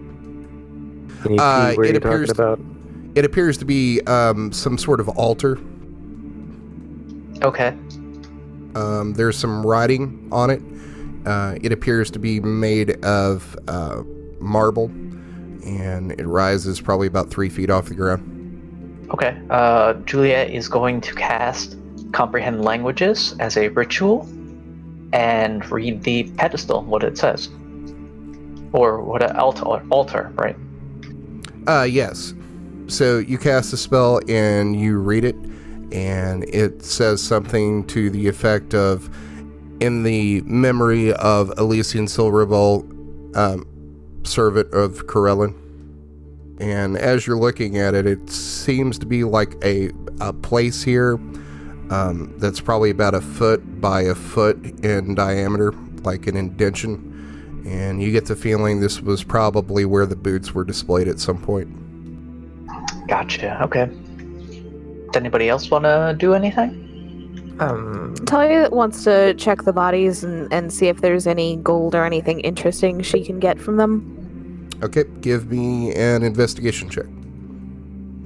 Can 1.22 1.34
you 1.34 1.40
Uh, 1.40 1.74
where 1.76 1.86
it 1.86 1.92
you're 1.92 2.00
talking 2.00 2.14
appears 2.24 2.34
to- 2.34 2.44
about? 2.44 2.60
It 3.16 3.26
appears 3.26 3.58
to 3.58 3.66
be 3.66 4.02
um, 4.02 4.52
some 4.52 4.78
sort 4.78 5.00
of 5.00 5.10
altar. 5.10 5.58
Okay. 7.44 7.76
Um, 8.76 9.14
there's 9.16 9.38
some 9.38 9.66
writing 9.66 10.28
on 10.32 10.50
it. 10.50 10.62
Uh, 11.26 11.56
it 11.62 11.72
appears 11.72 12.12
to 12.12 12.20
be 12.20 12.40
made 12.40 13.04
of 13.04 13.58
uh, 13.68 14.04
marble, 14.40 14.90
and 15.68 16.14
it 16.14 16.26
rises 16.26 16.80
probably 16.80 17.08
about 17.08 17.30
three 17.30 17.50
feet 17.50 17.70
off 17.70 17.86
the 17.86 17.96
ground. 17.96 19.08
Okay. 19.12 19.40
Uh, 19.50 19.94
Juliet 20.06 20.50
is 20.50 20.68
going 20.68 21.02
to 21.02 21.14
cast 21.14 21.78
Comprehend 22.14 22.64
Languages 22.64 23.36
as 23.40 23.58
a 23.58 23.68
ritual 23.70 24.28
and 25.14 25.70
read 25.72 26.04
the 26.04 26.24
pedestal, 26.32 26.84
what 26.84 27.04
it 27.04 27.18
says. 27.18 27.50
Or 28.74 29.02
what 29.02 29.22
an 29.24 29.36
altar, 29.36 29.82
altar, 29.90 30.32
right? 30.36 30.56
Uh, 31.68 31.84
yes. 31.84 32.34
So 32.88 33.18
you 33.18 33.38
cast 33.38 33.74
a 33.74 33.78
spell 33.78 34.20
and 34.28 34.80
you 34.80 34.98
read 34.98 35.26
it, 35.26 35.36
and 35.92 36.44
it 36.46 36.84
says 36.84 37.22
something 37.22 37.86
to 37.88 38.10
the 38.10 38.28
effect 38.28 38.74
of, 38.74 39.10
"In 39.80 40.04
the 40.04 40.42
memory 40.42 41.14
of 41.14 41.52
Elysian 41.58 42.06
Silverbolt, 42.06 42.86
um, 43.36 43.66
servant 44.28 44.74
of 44.74 45.08
Corellon." 45.08 45.56
And 46.60 46.98
as 46.98 47.28
you're 47.28 47.38
looking 47.38 47.78
at 47.78 47.94
it, 47.94 48.06
it 48.06 48.30
seems 48.30 48.98
to 49.00 49.06
be 49.06 49.24
like 49.24 49.56
a 49.64 49.92
a 50.20 50.34
place 50.34 50.84
here 50.84 51.20
um, 51.90 52.34
that's 52.38 52.60
probably 52.60 52.90
about 52.90 53.14
a 53.14 53.22
foot 53.22 53.80
by 53.80 54.02
a 54.02 54.16
foot 54.16 54.58
in 54.84 55.16
diameter, 55.16 55.72
like 56.04 56.28
an 56.28 56.36
indention. 56.36 57.64
And 57.66 58.02
you 58.02 58.12
get 58.12 58.26
the 58.26 58.36
feeling 58.36 58.80
this 58.80 59.02
was 59.02 59.24
probably 59.24 59.86
where 59.86 60.06
the 60.06 60.16
boots 60.16 60.54
were 60.54 60.64
displayed 60.64 61.08
at 61.08 61.20
some 61.20 61.42
point. 61.42 61.68
Gotcha. 63.08 63.62
Okay. 63.64 63.86
Does 65.08 65.16
anybody 65.16 65.50
else 65.50 65.70
want 65.70 65.86
to 65.86 66.16
do 66.18 66.34
anything? 66.34 66.86
Um, 67.60 68.16
Talia 68.26 68.70
wants 68.70 69.04
to 69.06 69.34
check 69.34 69.64
the 69.64 69.74
bodies 69.74 70.24
and, 70.24 70.52
and 70.54 70.72
see 70.72 70.88
if 70.88 71.02
there's 71.02 71.26
any 71.26 71.56
gold 71.58 71.96
or 71.96 72.06
anything 72.06 72.40
interesting 72.42 73.02
she 73.02 73.24
can 73.24 73.40
get 73.40 73.60
from 73.60 73.78
them. 73.78 74.17
Okay, 74.84 75.06
give 75.22 75.52
me 75.52 75.94
an 75.94 76.24
investigation 76.24 76.90
check. 76.90 77.06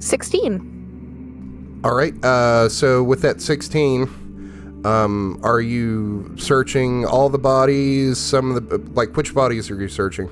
16. 0.00 1.80
All 1.84 1.94
right. 1.94 2.12
Uh, 2.24 2.68
so 2.68 3.02
with 3.02 3.22
that 3.22 3.40
16, 3.40 4.82
um, 4.84 5.40
are 5.42 5.60
you 5.60 6.34
searching 6.36 7.06
all 7.06 7.28
the 7.28 7.38
bodies? 7.38 8.18
Some 8.18 8.54
of 8.56 8.68
the 8.68 8.78
like 8.92 9.16
which 9.16 9.34
bodies 9.34 9.70
are 9.70 9.80
you 9.80 9.88
searching? 9.88 10.28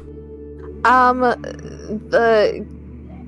Um, 0.85 1.21
the 1.21 2.67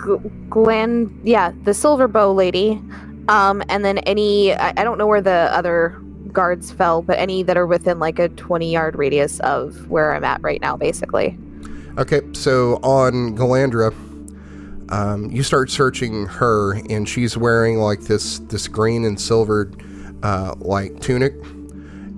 G- 0.05 0.31
Glen, 0.49 1.21
yeah, 1.23 1.53
the 1.65 1.75
silver 1.75 2.09
bow 2.09 2.33
lady. 2.33 2.81
Um, 3.29 3.63
and 3.69 3.85
then 3.85 3.99
any, 3.99 4.55
I, 4.55 4.71
I 4.77 4.85
don't 4.85 4.99
know 4.99 5.07
where 5.07 5.21
the 5.21 5.49
other 5.53 6.01
guards 6.33 6.73
fell, 6.73 7.03
but 7.03 7.19
any 7.19 7.43
that 7.45 7.57
are 7.57 7.67
within 7.67 7.99
like 7.99 8.19
a 8.19 8.29
20 8.31 8.71
yard 8.71 8.97
radius 8.97 9.39
of 9.41 9.89
where 9.89 10.15
I'm 10.15 10.25
at 10.25 10.43
right 10.43 10.61
now, 10.61 10.77
basically. 10.77 11.39
Okay, 11.99 12.23
so 12.33 12.77
on 12.77 13.37
Galandra, 13.37 13.93
um, 14.91 15.31
you 15.31 15.43
start 15.43 15.71
searching 15.71 16.25
her, 16.25 16.75
and 16.89 17.07
she's 17.07 17.37
wearing 17.37 17.81
like 17.81 18.01
this 18.01 18.39
this 18.39 18.67
green 18.67 19.05
and 19.05 19.21
silver 19.21 19.71
uh, 20.23 20.55
like 20.59 21.01
tunic. 21.01 21.35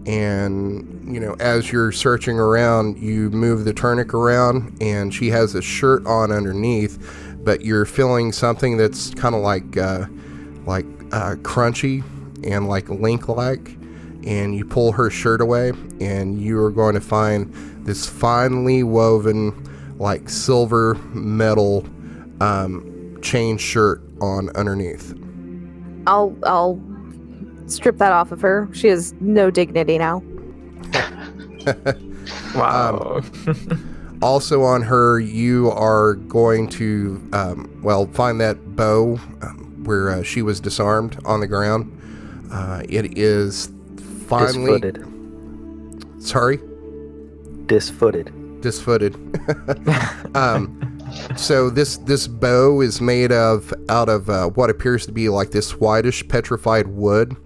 And 0.06 1.12
you 1.12 1.18
know, 1.18 1.34
as 1.40 1.72
you're 1.72 1.90
searching 1.90 2.38
around, 2.38 2.98
you 2.98 3.30
move 3.30 3.64
the 3.64 3.72
tunic 3.72 4.14
around, 4.14 4.80
and 4.80 5.12
she 5.12 5.28
has 5.30 5.56
a 5.56 5.62
shirt 5.62 6.06
on 6.06 6.30
underneath, 6.30 7.36
but 7.42 7.62
you're 7.62 7.84
feeling 7.84 8.30
something 8.30 8.76
that's 8.76 9.12
kind 9.14 9.34
of 9.34 9.40
like 9.40 9.76
uh, 9.76 10.06
like 10.66 10.86
uh, 11.10 11.34
crunchy 11.42 12.04
and 12.44 12.68
like 12.68 12.88
link 12.88 13.28
like. 13.28 13.76
And 14.26 14.56
you 14.56 14.64
pull 14.64 14.92
her 14.92 15.10
shirt 15.10 15.40
away, 15.40 15.72
and 16.00 16.40
you 16.40 16.58
are 16.62 16.70
going 16.70 16.94
to 16.94 17.00
find 17.00 17.52
this 17.84 18.08
finely 18.08 18.82
woven, 18.82 19.96
like 19.98 20.28
silver 20.28 20.94
metal 21.12 21.86
um, 22.40 23.18
chain 23.22 23.58
shirt 23.58 24.02
on 24.20 24.50
underneath. 24.56 25.14
I'll, 26.06 26.36
I'll 26.44 26.80
strip 27.66 27.98
that 27.98 28.12
off 28.12 28.32
of 28.32 28.40
her. 28.40 28.68
She 28.72 28.88
has 28.88 29.14
no 29.20 29.50
dignity 29.50 29.98
now. 29.98 30.22
wow. 32.54 33.22
Also 34.22 34.62
on 34.62 34.82
her, 34.82 35.20
you 35.20 35.70
are 35.70 36.14
going 36.14 36.68
to, 36.68 37.22
um, 37.32 37.80
well, 37.82 38.06
find 38.06 38.40
that 38.40 38.76
bow 38.76 39.18
um, 39.42 39.84
where 39.84 40.10
uh, 40.10 40.22
she 40.22 40.40
was 40.42 40.60
disarmed 40.60 41.18
on 41.24 41.40
the 41.40 41.46
ground. 41.46 41.90
Uh, 42.50 42.82
it 42.88 43.18
is 43.18 43.70
finally. 44.24 44.80
Disfooted. 44.80 46.22
Sorry? 46.22 46.58
Disfooted. 47.66 48.60
disfooted. 48.60 49.14
um, 50.34 50.94
so 51.36 51.70
this 51.70 51.98
this 51.98 52.26
bow 52.26 52.80
is 52.80 53.00
made 53.00 53.32
of 53.32 53.72
out 53.88 54.08
of 54.08 54.28
uh, 54.28 54.48
what 54.48 54.70
appears 54.70 55.06
to 55.06 55.12
be 55.12 55.28
like 55.28 55.50
this 55.50 55.72
whitish 55.72 56.26
petrified 56.28 56.88
wood, 56.88 57.36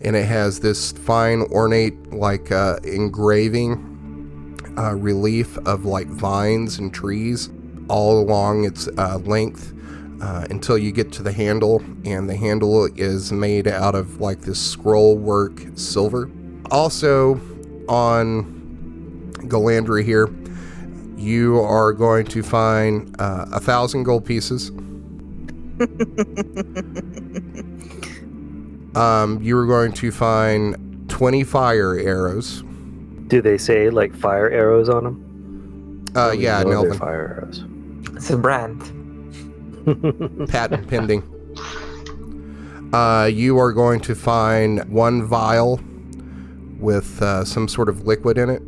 and 0.00 0.14
it 0.16 0.26
has 0.26 0.60
this 0.60 0.92
fine 0.92 1.42
ornate 1.50 2.12
like 2.12 2.52
uh, 2.52 2.76
engraving 2.84 4.56
uh, 4.76 4.94
relief 4.94 5.58
of 5.58 5.84
like 5.84 6.06
vines 6.08 6.78
and 6.78 6.92
trees 6.94 7.50
all 7.88 8.20
along 8.20 8.64
its 8.64 8.88
uh, 8.98 9.18
length. 9.24 9.72
Uh, 10.20 10.44
until 10.50 10.76
you 10.76 10.90
get 10.90 11.12
to 11.12 11.22
the 11.22 11.30
handle, 11.30 11.80
and 12.04 12.28
the 12.28 12.34
handle 12.34 12.86
is 12.96 13.30
made 13.30 13.68
out 13.68 13.94
of 13.94 14.20
like 14.20 14.40
this 14.40 14.60
scroll 14.60 15.16
work 15.16 15.62
silver. 15.74 16.28
Also, 16.72 17.40
on 17.88 19.32
Galandra 19.44 20.04
here, 20.04 20.28
you 21.16 21.60
are 21.60 21.92
going 21.92 22.26
to 22.26 22.42
find 22.42 23.14
uh, 23.20 23.46
a 23.52 23.60
thousand 23.60 24.04
gold 24.04 24.24
pieces. 24.24 24.70
um, 28.96 29.38
you 29.40 29.56
are 29.56 29.66
going 29.66 29.92
to 29.92 30.10
find 30.10 31.08
20 31.08 31.44
fire 31.44 31.98
arrows. 31.98 32.62
Do 33.28 33.40
they 33.42 33.58
say 33.58 33.90
like 33.90 34.14
fire 34.14 34.50
arrows 34.50 34.88
on 34.88 35.04
them? 35.04 36.04
Uh, 36.16 36.32
yeah, 36.32 36.62
Nelvin. 36.62 36.98
Fire 36.98 37.40
arrows. 37.40 37.64
it's 38.16 38.30
a 38.30 38.36
brand. 38.36 38.82
patent 40.48 40.88
pending. 40.88 41.22
Uh, 42.92 43.26
you 43.26 43.58
are 43.58 43.72
going 43.72 44.00
to 44.00 44.14
find 44.14 44.88
one 44.90 45.22
vial 45.22 45.80
with 46.78 47.20
uh, 47.20 47.44
some 47.44 47.68
sort 47.68 47.88
of 47.88 48.06
liquid 48.06 48.38
in 48.38 48.48
it. 48.48 48.62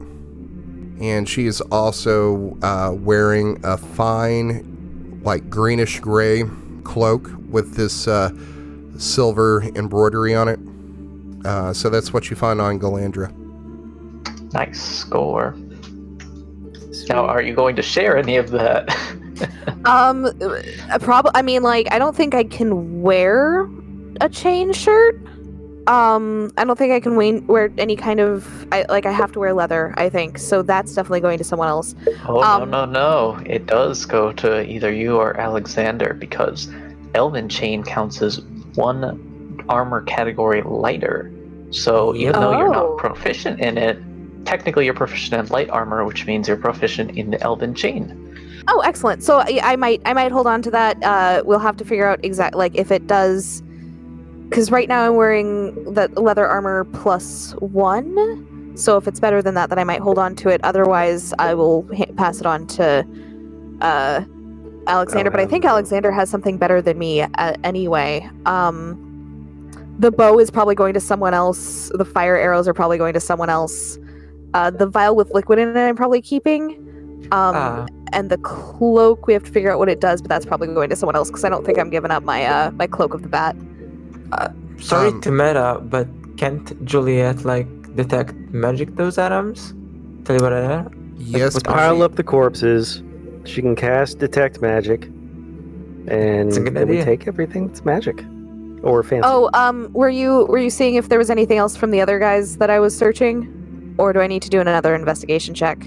And 1.03 1.27
she 1.29 1.47
is 1.47 1.61
also 1.63 2.59
uh, 2.63 2.93
wearing 2.93 3.59
a 3.65 3.79
fine, 3.79 5.21
like 5.25 5.49
greenish 5.49 6.01
gray 6.01 6.45
cloak 6.85 7.31
with 7.49 7.75
this 7.75 8.07
uh, 8.07 8.31
silver 8.99 9.63
embroidery 9.75 10.35
on 10.35 10.49
it. 10.49 10.61
Uh, 11.47 11.73
so 11.73 11.89
that's 11.89 12.13
what 12.13 12.29
you 12.29 12.37
find 12.37 12.61
on 12.61 12.79
Galandra. 12.79 13.33
Nice 14.53 14.83
score. 14.83 15.57
Now, 17.09 17.25
are 17.25 17.41
you 17.41 17.55
going 17.55 17.77
to 17.77 17.83
share 17.83 18.17
any 18.17 18.37
of 18.37 18.51
that? 18.51 18.89
Um, 19.85 20.31
probably. 21.01 21.31
I 21.35 21.43
mean, 21.43 21.63
like, 21.63 21.89
I 21.91 21.99
don't 21.99 22.15
think 22.15 22.35
I 22.35 22.45
can 22.45 23.03
wear 23.03 23.69
a 24.21 24.29
chain 24.29 24.73
shirt. 24.73 25.21
Um, 25.87 26.53
I 26.59 26.65
don't 26.65 26.77
think 26.79 26.93
I 26.93 27.01
can 27.01 27.17
wa- 27.17 27.41
wear 27.53 27.73
any 27.79 27.97
kind 27.97 28.21
of. 28.21 28.67
I 28.73 28.85
like. 28.89 29.07
I 29.07 29.13
have 29.13 29.33
to 29.33 29.39
wear 29.39 29.55
leather. 29.55 29.95
I 29.97 30.09
think 30.09 30.39
so. 30.39 30.63
That's 30.63 30.95
definitely 30.95 31.21
going 31.21 31.39
to 31.39 31.45
someone 31.45 31.69
else. 31.69 31.95
oh 32.29 32.43
Um, 32.43 32.71
no 32.71 32.85
no 32.85 32.93
no! 33.37 33.43
It 33.47 33.67
does 33.67 34.05
go 34.05 34.33
to 34.33 34.63
either 34.69 34.93
you 34.93 35.17
or 35.17 35.37
Alexander 35.41 36.15
because 36.15 36.69
Elven 37.15 37.49
chain 37.49 37.83
counts 37.83 38.21
as 38.23 38.41
one 38.75 39.65
armor 39.69 40.03
category 40.03 40.63
lighter. 40.63 41.33
So 41.71 42.15
even 42.15 42.35
though 42.35 42.57
you're 42.59 42.69
Oh. 42.69 42.73
not 42.91 42.99
proficient 42.99 43.61
in 43.61 43.79
it, 43.79 43.99
technically 44.45 44.85
you're 44.85 44.95
proficient 44.95 45.41
in 45.41 45.53
light 45.53 45.71
armor, 45.71 46.05
which 46.05 46.27
means 46.27 46.47
you're 46.47 46.57
proficient 46.57 47.13
in 47.17 47.31
the 47.31 47.41
Elven 47.43 47.75
chain. 47.75 48.30
Oh, 48.69 48.81
excellent. 48.85 49.23
So 49.23 49.39
I, 49.39 49.61
I 49.63 49.77
might 49.77 50.01
I 50.05 50.13
might 50.13 50.33
hold 50.33 50.47
on 50.47 50.63
to 50.63 50.71
that. 50.71 51.03
Uh, 51.03 51.43
we'll 51.45 51.59
have 51.59 51.77
to 51.79 51.85
figure 51.85 52.07
out 52.07 52.25
exact 52.25 52.55
like 52.55 52.75
if 52.75 52.91
it 52.91 53.07
does, 53.07 53.63
because 54.49 54.71
right 54.71 54.89
now 54.89 55.07
I'm 55.07 55.17
wearing 55.17 55.93
the 55.95 56.09
leather 56.21 56.47
armor 56.47 56.85
plus 56.85 57.53
one. 57.61 58.77
So 58.77 58.97
if 58.97 59.07
it's 59.09 59.21
better 59.21 59.43
than 59.43 59.55
that, 59.55 59.69
then 59.69 59.79
I 59.79 59.85
might 59.85 60.01
hold 60.01 60.19
on 60.19 60.35
to 60.37 60.49
it. 60.49 60.61
Otherwise, 60.65 61.35
I 61.39 61.55
will 61.55 61.87
ha- 61.97 62.13
pass 62.17 62.41
it 62.41 62.47
on 62.47 62.67
to 62.69 63.07
uh, 63.81 64.25
Alexander. 64.87 65.31
but 65.31 65.41
I 65.41 65.47
think 65.47 65.65
Alexander 65.65 66.11
has 66.13 66.31
something 66.31 66.57
better 66.57 66.81
than 66.81 66.99
me 66.99 67.23
uh, 67.23 67.55
anyway. 67.65 68.29
Um, 68.47 69.07
the 69.99 70.11
bow 70.11 70.39
is 70.39 70.51
probably 70.51 70.75
going 70.75 70.95
to 70.95 71.01
someone 71.01 71.35
else. 71.35 71.91
The 71.95 72.05
fire 72.07 72.37
arrows 72.37 72.67
are 72.69 72.73
probably 72.75 72.97
going 72.97 73.13
to 73.15 73.21
someone 73.21 73.51
else. 73.51 73.99
Uh, 74.55 74.71
the 74.71 74.87
vial 74.87 75.15
with 75.15 75.31
liquid 75.33 75.59
in 75.59 75.77
it, 75.77 75.81
I'm 75.81 75.97
probably 75.97 76.23
keeping. 76.23 76.73
Um, 77.33 77.55
Ah, 77.55 77.87
and 78.13 78.31
the 78.31 78.39
cloak 78.39 79.27
we 79.27 79.33
have 79.33 79.43
to 79.45 79.51
figure 79.51 79.71
out 79.73 79.79
what 79.79 79.89
it 79.89 80.01
does 80.01 80.21
but 80.23 80.29
that's 80.29 80.47
probably 80.47 80.67
going 80.69 80.89
to 80.91 80.97
someone 80.97 81.17
else 81.17 81.29
because 81.29 81.45
i 81.45 81.49
don't 81.49 81.65
think 81.65 81.79
i'm 81.79 81.91
giving 81.91 82.11
up 82.11 82.23
my 82.23 82.45
uh 82.45 82.71
my 82.73 82.87
cloak 82.87 83.15
of 83.15 83.23
the 83.23 83.29
bat 83.29 83.57
sorry 84.79 85.09
Um, 85.09 85.21
to 85.23 85.31
meta, 85.31 85.81
but 85.83 86.07
can't 86.37 86.85
Juliet 86.85 87.45
like 87.45 87.69
detect 87.97 88.35
magic 88.53 88.97
those 88.97 89.19
atoms? 89.19 89.75
Tell 90.25 90.37
you 90.37 90.43
what 90.43 90.53
I 90.53 90.61
know. 90.67 90.91
Yes, 91.19 91.55
with 91.55 91.65
but 91.65 91.75
Pile 91.75 92.03
up 92.03 92.15
the 92.17 92.23
corpses. 92.23 93.03
She 93.45 93.61
can 93.61 93.75
cast 93.77 94.19
detect 94.21 94.63
magic, 94.63 95.05
and 96.09 96.51
then 96.53 96.67
a 96.67 96.71
good 96.71 96.77
it 96.77 96.89
would 96.89 96.97
idea. 96.99 97.05
take 97.05 97.27
everything 97.27 97.67
that's 97.69 97.85
magic 97.85 98.25
or 98.83 99.03
fancy. 99.03 99.27
oh 99.31 99.51
um 99.53 99.91
were 99.93 100.09
you 100.09 100.47
were 100.47 100.59
you 100.59 100.71
seeing 100.71 100.95
if 100.95 101.09
there 101.11 101.19
was 101.19 101.29
anything 101.31 101.59
else 101.59 101.77
from 101.77 101.91
the 101.91 102.01
other 102.01 102.19
guys 102.19 102.57
that 102.57 102.71
i 102.71 102.79
was 102.81 102.97
searching 102.97 103.37
or 103.99 104.13
do 104.15 104.21
i 104.21 104.27
need 104.27 104.41
to 104.41 104.49
do 104.49 104.59
another 104.61 104.95
investigation 104.95 105.55
check 105.55 105.79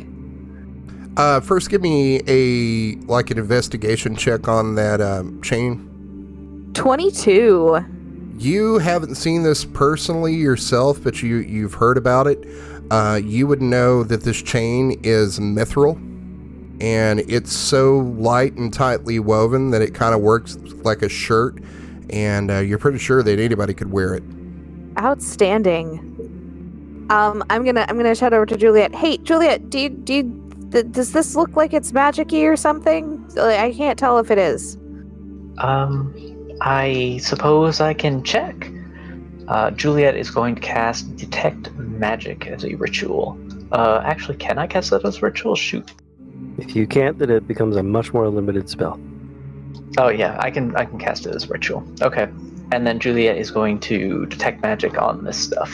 Uh, 1.15 1.39
first, 1.39 1.69
give 1.69 1.81
me 1.81 2.21
a 2.27 2.95
like 3.05 3.29
an 3.29 3.37
investigation 3.37 4.15
check 4.15 4.47
on 4.47 4.75
that 4.75 4.99
um, 5.01 5.41
chain. 5.41 5.89
22 6.73 7.85
You 8.39 8.79
haven't 8.79 9.15
seen 9.15 9.43
this 9.43 9.63
personally 9.63 10.33
yourself, 10.33 11.03
but 11.03 11.21
you 11.21 11.37
you've 11.37 11.75
heard 11.75 11.97
about 11.97 12.25
it. 12.27 12.47
Uh, 12.89 13.19
you 13.23 13.45
would 13.47 13.61
know 13.61 14.03
that 14.03 14.21
this 14.23 14.41
chain 14.41 14.99
is 15.03 15.39
mithril, 15.39 15.95
and 16.81 17.19
it's 17.21 17.53
so 17.53 17.99
light 17.99 18.53
and 18.53 18.73
tightly 18.73 19.19
woven 19.19 19.69
that 19.71 19.81
it 19.83 19.93
kind 19.93 20.15
of 20.15 20.21
works 20.21 20.57
like 20.83 21.01
a 21.03 21.09
shirt. 21.09 21.59
And 22.09 22.51
uh, 22.51 22.59
you're 22.59 22.77
pretty 22.79 22.97
sure 22.99 23.23
that 23.23 23.39
anybody 23.39 23.73
could 23.73 23.91
wear 23.91 24.13
it. 24.15 24.23
outstanding 24.99 26.09
um 27.09 27.43
i'm 27.49 27.65
gonna 27.65 27.85
i'm 27.89 27.97
gonna 27.97 28.15
shout 28.15 28.33
over 28.33 28.45
to 28.45 28.55
juliet 28.55 28.93
hey 28.95 29.17
juliet 29.17 29.69
do 29.69 29.79
you 29.79 29.89
do 29.89 30.13
you 30.13 30.42
th- 30.73 30.91
does 30.91 31.11
this 31.13 31.35
look 31.35 31.55
like 31.55 31.71
it's 31.73 31.93
magic-y 31.93 32.41
or 32.51 32.57
something 32.57 33.03
i 33.39 33.71
can't 33.71 33.97
tell 33.97 34.19
if 34.19 34.29
it 34.29 34.37
is 34.37 34.77
Um, 35.59 35.95
I 36.61 37.19
suppose 37.21 37.79
I 37.79 37.93
can 37.93 38.23
check. 38.23 38.55
Uh, 39.47 39.69
Juliet 39.71 40.15
is 40.23 40.31
going 40.31 40.55
to 40.55 40.61
cast 40.61 41.15
Detect 41.15 41.71
Magic 41.75 42.47
as 42.47 42.63
a 42.65 42.73
ritual. 42.75 43.37
Uh, 43.71 44.01
actually, 44.03 44.37
can 44.37 44.57
I 44.57 44.65
cast 44.67 44.89
that 44.91 45.05
as 45.05 45.17
a 45.17 45.21
ritual? 45.21 45.55
Shoot. 45.55 45.91
If 46.57 46.75
you 46.75 46.87
can't, 46.87 47.19
then 47.19 47.29
it 47.29 47.47
becomes 47.47 47.75
a 47.75 47.83
much 47.83 48.13
more 48.13 48.27
limited 48.29 48.67
spell. 48.69 48.99
Oh 49.97 50.09
yeah, 50.09 50.37
I 50.39 50.49
can 50.49 50.75
I 50.75 50.85
can 50.85 50.97
cast 50.97 51.27
it 51.27 51.35
as 51.35 51.43
a 51.45 51.49
ritual. 51.49 51.81
Okay. 52.01 52.27
And 52.71 52.87
then 52.87 52.97
Juliet 52.99 53.37
is 53.37 53.51
going 53.51 53.79
to 53.91 54.25
detect 54.33 54.61
magic 54.63 54.93
on 54.99 55.23
this 55.25 55.37
stuff. 55.37 55.71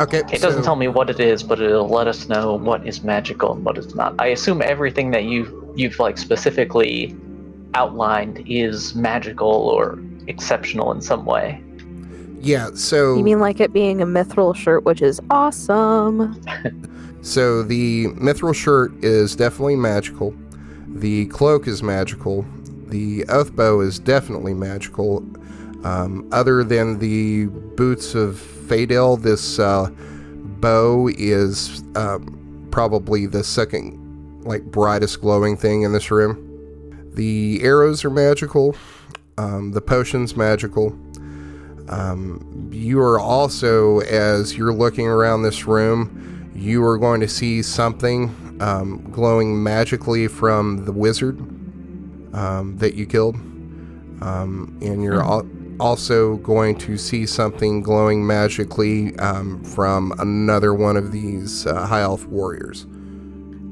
Okay. 0.00 0.22
It 0.32 0.40
doesn't 0.40 0.62
tell 0.62 0.76
me 0.76 0.88
what 0.88 1.10
it 1.10 1.20
is, 1.20 1.42
but 1.42 1.60
it'll 1.60 1.88
let 1.88 2.08
us 2.08 2.28
know 2.28 2.54
what 2.54 2.86
is 2.86 3.02
magical 3.04 3.52
and 3.52 3.64
what 3.64 3.76
is 3.76 3.94
not. 3.94 4.14
I 4.18 4.28
assume 4.28 4.62
everything 4.62 5.10
that 5.10 5.24
you 5.24 5.72
you've 5.76 5.98
like 5.98 6.18
specifically 6.18 7.16
outlined 7.74 8.42
is 8.46 8.94
magical 8.94 9.48
or 9.48 9.98
exceptional 10.26 10.90
in 10.92 11.00
some 11.00 11.24
way. 11.24 11.62
Yeah. 12.40 12.70
So 12.74 13.16
you 13.16 13.22
mean 13.22 13.40
like 13.40 13.60
it 13.60 13.72
being 13.72 14.00
a 14.00 14.06
mithril 14.06 14.56
shirt 14.56 14.84
which 14.84 15.02
is 15.02 15.20
awesome 15.30 16.42
So 17.22 17.62
the 17.62 18.06
mithril 18.08 18.54
shirt 18.54 18.92
is 19.04 19.36
definitely 19.36 19.76
magical. 19.76 20.34
The 20.88 21.26
cloak 21.26 21.68
is 21.68 21.82
magical. 21.82 22.46
The 22.86 23.26
oath 23.28 23.54
bow 23.54 23.80
is 23.80 23.98
definitely 23.98 24.54
magical. 24.54 25.18
Um, 25.84 26.28
other 26.32 26.64
than 26.64 26.98
the 26.98 27.46
boots 27.46 28.14
of 28.14 28.40
Fadel, 28.70 29.20
this 29.20 29.58
uh, 29.58 29.90
bow 30.60 31.08
is 31.18 31.82
um, 31.96 32.68
probably 32.70 33.26
the 33.26 33.42
second, 33.42 34.44
like 34.44 34.62
brightest 34.62 35.20
glowing 35.20 35.56
thing 35.56 35.82
in 35.82 35.92
this 35.92 36.12
room. 36.12 36.46
The 37.14 37.60
arrows 37.64 38.04
are 38.04 38.10
magical. 38.10 38.76
Um, 39.38 39.72
the 39.72 39.80
potion's 39.80 40.36
magical. 40.36 40.96
Um, 41.88 42.70
you 42.72 43.00
are 43.00 43.18
also, 43.18 44.02
as 44.02 44.56
you're 44.56 44.72
looking 44.72 45.08
around 45.08 45.42
this 45.42 45.66
room, 45.66 46.52
you 46.54 46.84
are 46.84 46.96
going 46.96 47.20
to 47.22 47.28
see 47.28 47.62
something 47.62 48.32
um, 48.60 49.02
glowing 49.10 49.60
magically 49.60 50.28
from 50.28 50.84
the 50.84 50.92
wizard 50.92 51.40
um, 52.36 52.76
that 52.78 52.94
you 52.94 53.04
killed. 53.04 53.34
Um, 54.22 54.78
and 54.80 55.02
you're 55.02 55.24
al- 55.24 55.48
also 55.80 56.36
going 56.36 56.76
to 56.76 56.96
see 56.96 57.26
something 57.26 57.82
glowing 57.82 58.26
magically 58.26 59.16
um, 59.18 59.64
from 59.64 60.12
another 60.18 60.74
one 60.74 60.96
of 60.96 61.10
these 61.10 61.66
uh, 61.66 61.86
high 61.86 62.02
elf 62.02 62.26
warriors. 62.26 62.86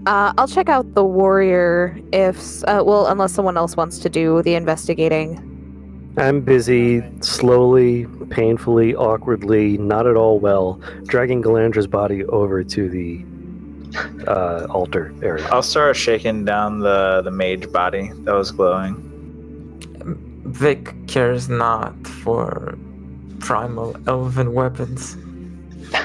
Uh, 0.07 0.33
I'll 0.39 0.49
check 0.49 0.69
out 0.69 0.95
the 0.95 1.05
warrior 1.05 1.99
if, 2.13 2.65
uh, 2.65 2.83
well, 2.85 3.07
unless 3.09 3.33
someone 3.33 3.57
else 3.57 3.77
wants 3.77 3.99
to 3.99 4.09
do 4.09 4.43
the 4.43 4.55
investigating. 4.55 5.45
I'm 6.17 6.41
busy, 6.41 7.05
slowly, 7.21 8.07
painfully, 8.31 8.95
awkwardly, 8.95 9.79
not 9.79 10.07
at 10.07 10.17
all 10.17 10.41
well, 10.41 10.81
dragging 11.05 11.43
Galandra's 11.43 11.87
body 11.87 12.25
over 12.25 12.65
to 12.65 12.89
the 12.89 13.25
uh, 14.27 14.67
altar 14.71 15.15
area. 15.23 15.47
I'll 15.51 15.63
start 15.63 15.97
shaking 15.97 16.45
down 16.45 16.81
the 16.81 17.23
the 17.23 17.31
mage 17.31 17.71
body 17.71 18.11
that 18.25 18.35
was 18.35 18.51
glowing. 18.51 19.08
Vic 20.49 20.95
cares 21.07 21.49
not 21.49 21.95
for 22.07 22.77
primal 23.41 23.97
elven 24.07 24.55
weapons. 24.55 25.17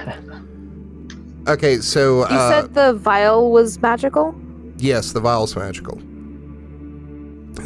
Okay, 1.45 1.79
so 1.79 2.19
You 2.19 2.38
uh, 2.38 2.49
said 2.49 2.73
the 2.73 2.93
vial 2.93 3.51
was 3.51 3.82
magical? 3.82 4.34
Yes, 4.77 5.12
the 5.12 5.19
vial's 5.19 5.56
magical. 5.58 6.01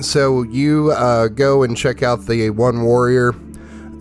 So 0.02 0.42
you 0.44 0.92
uh, 0.94 1.28
go 1.28 1.62
and 1.62 1.78
check 1.78 2.02
out 2.02 2.26
the 2.26 2.50
one 2.50 2.82
warrior. 2.82 3.36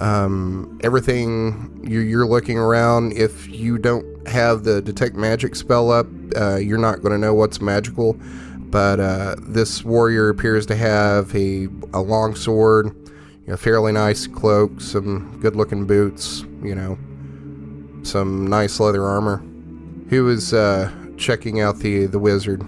Um, 0.01 0.79
everything 0.83 1.83
you, 1.87 2.01
you're 2.01 2.27
looking 2.27 2.59
around. 2.59 3.13
If 3.13 3.49
you 3.49 3.77
don't 3.77 4.27
have 4.27 4.65
the 4.65 4.81
detect 4.81 5.15
magic 5.15 5.55
spell 5.55 5.91
up, 5.91 6.07
uh, 6.35 6.57
you're 6.57 6.79
not 6.79 7.03
going 7.03 7.13
to 7.13 7.19
know 7.19 7.35
what's 7.35 7.61
magical. 7.61 8.19
But 8.77 9.01
uh, 9.01 9.37
this 9.39 9.83
warrior 9.83 10.29
appears 10.29 10.67
to 10.67 10.77
have 10.77 11.35
a, 11.35 11.67
a 11.95 12.03
long 12.03 12.35
sword, 12.35 12.95
a 13.49 13.57
fairly 13.57 13.91
nice 13.91 14.27
cloak, 14.27 14.83
some 14.83 15.41
good 15.41 15.57
looking 15.57 15.87
boots, 15.87 16.45
you 16.63 16.75
know, 16.75 16.99
some 18.03 18.47
nice 18.47 18.79
leather 18.79 19.03
armor. 19.03 19.39
Who 20.11 20.29
is 20.29 20.53
uh, 20.53 20.93
checking 21.17 21.59
out 21.59 21.79
the, 21.79 22.05
the 22.05 22.19
wizard? 22.19 22.61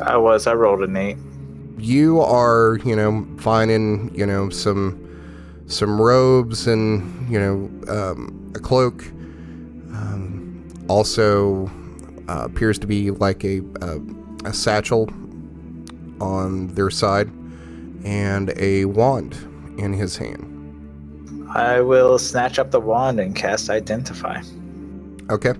I 0.00 0.16
was. 0.16 0.48
I 0.48 0.54
rolled 0.54 0.82
an 0.82 0.96
eight. 0.96 1.18
you 1.78 2.20
are, 2.20 2.80
you 2.84 2.96
know, 2.96 3.24
finding, 3.38 4.12
you 4.12 4.26
know, 4.26 4.50
some 4.50 4.98
some 5.68 6.00
robes 6.02 6.66
and 6.66 7.30
you 7.30 7.38
know 7.38 7.70
um, 7.86 8.52
a 8.56 8.58
cloak. 8.58 9.04
Um, 9.92 10.66
also 10.88 11.70
uh, 12.28 12.42
appears 12.46 12.76
to 12.80 12.88
be 12.88 13.12
like 13.12 13.44
a, 13.44 13.60
a 13.82 14.00
a 14.44 14.52
satchel 14.52 15.08
on 16.20 16.68
their 16.68 16.90
side 16.90 17.28
and 18.04 18.52
a 18.56 18.84
wand 18.86 19.34
in 19.78 19.92
his 19.92 20.16
hand. 20.16 20.48
I 21.54 21.80
will 21.80 22.18
snatch 22.18 22.58
up 22.58 22.70
the 22.70 22.80
wand 22.80 23.20
and 23.20 23.36
cast 23.36 23.68
Identify. 23.68 24.42
Okay. 25.30 25.54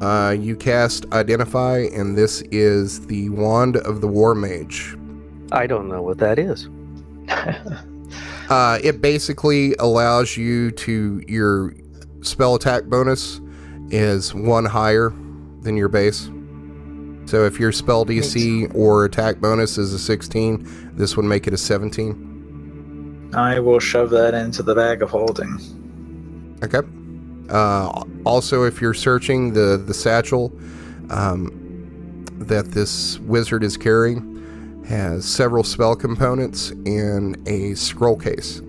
Uh, 0.00 0.30
you 0.30 0.56
cast 0.56 1.04
Identify, 1.12 1.80
and 1.92 2.16
this 2.16 2.40
is 2.50 3.06
the 3.06 3.28
Wand 3.30 3.76
of 3.76 4.00
the 4.00 4.08
War 4.08 4.34
Mage. 4.34 4.96
I 5.52 5.66
don't 5.66 5.88
know 5.88 6.02
what 6.02 6.18
that 6.18 6.38
is. 6.38 6.68
Uh, 8.50 8.80
it 8.82 9.00
basically 9.00 9.76
allows 9.78 10.36
you 10.36 10.72
to 10.72 11.22
your 11.28 11.72
spell 12.22 12.56
attack 12.56 12.82
bonus 12.86 13.40
is 13.90 14.34
one 14.34 14.64
higher 14.64 15.10
than 15.60 15.76
your 15.76 15.88
base. 15.88 16.28
So 17.30 17.44
if 17.44 17.60
your 17.60 17.70
spell 17.70 18.04
DC 18.04 18.74
or 18.74 19.04
attack 19.04 19.38
bonus 19.38 19.78
is 19.78 19.94
a 19.94 20.00
16, 20.00 20.90
this 20.94 21.16
would 21.16 21.26
make 21.26 21.46
it 21.46 21.54
a 21.54 21.56
17. 21.56 23.30
I 23.36 23.60
will 23.60 23.78
shove 23.78 24.10
that 24.10 24.34
into 24.34 24.64
the 24.64 24.74
bag 24.74 25.00
of 25.00 25.10
holding. 25.10 25.60
Okay. 26.64 26.80
Uh, 27.48 28.02
also, 28.24 28.64
if 28.64 28.80
you're 28.80 28.94
searching 28.94 29.52
the 29.52 29.76
the 29.76 29.94
satchel 29.94 30.52
um, 31.10 32.26
that 32.40 32.72
this 32.72 33.20
wizard 33.20 33.62
is 33.62 33.76
carrying, 33.76 34.82
has 34.88 35.24
several 35.24 35.62
spell 35.62 35.94
components 35.94 36.70
and 36.84 37.38
a 37.46 37.74
scroll 37.74 38.16
case. 38.16 38.60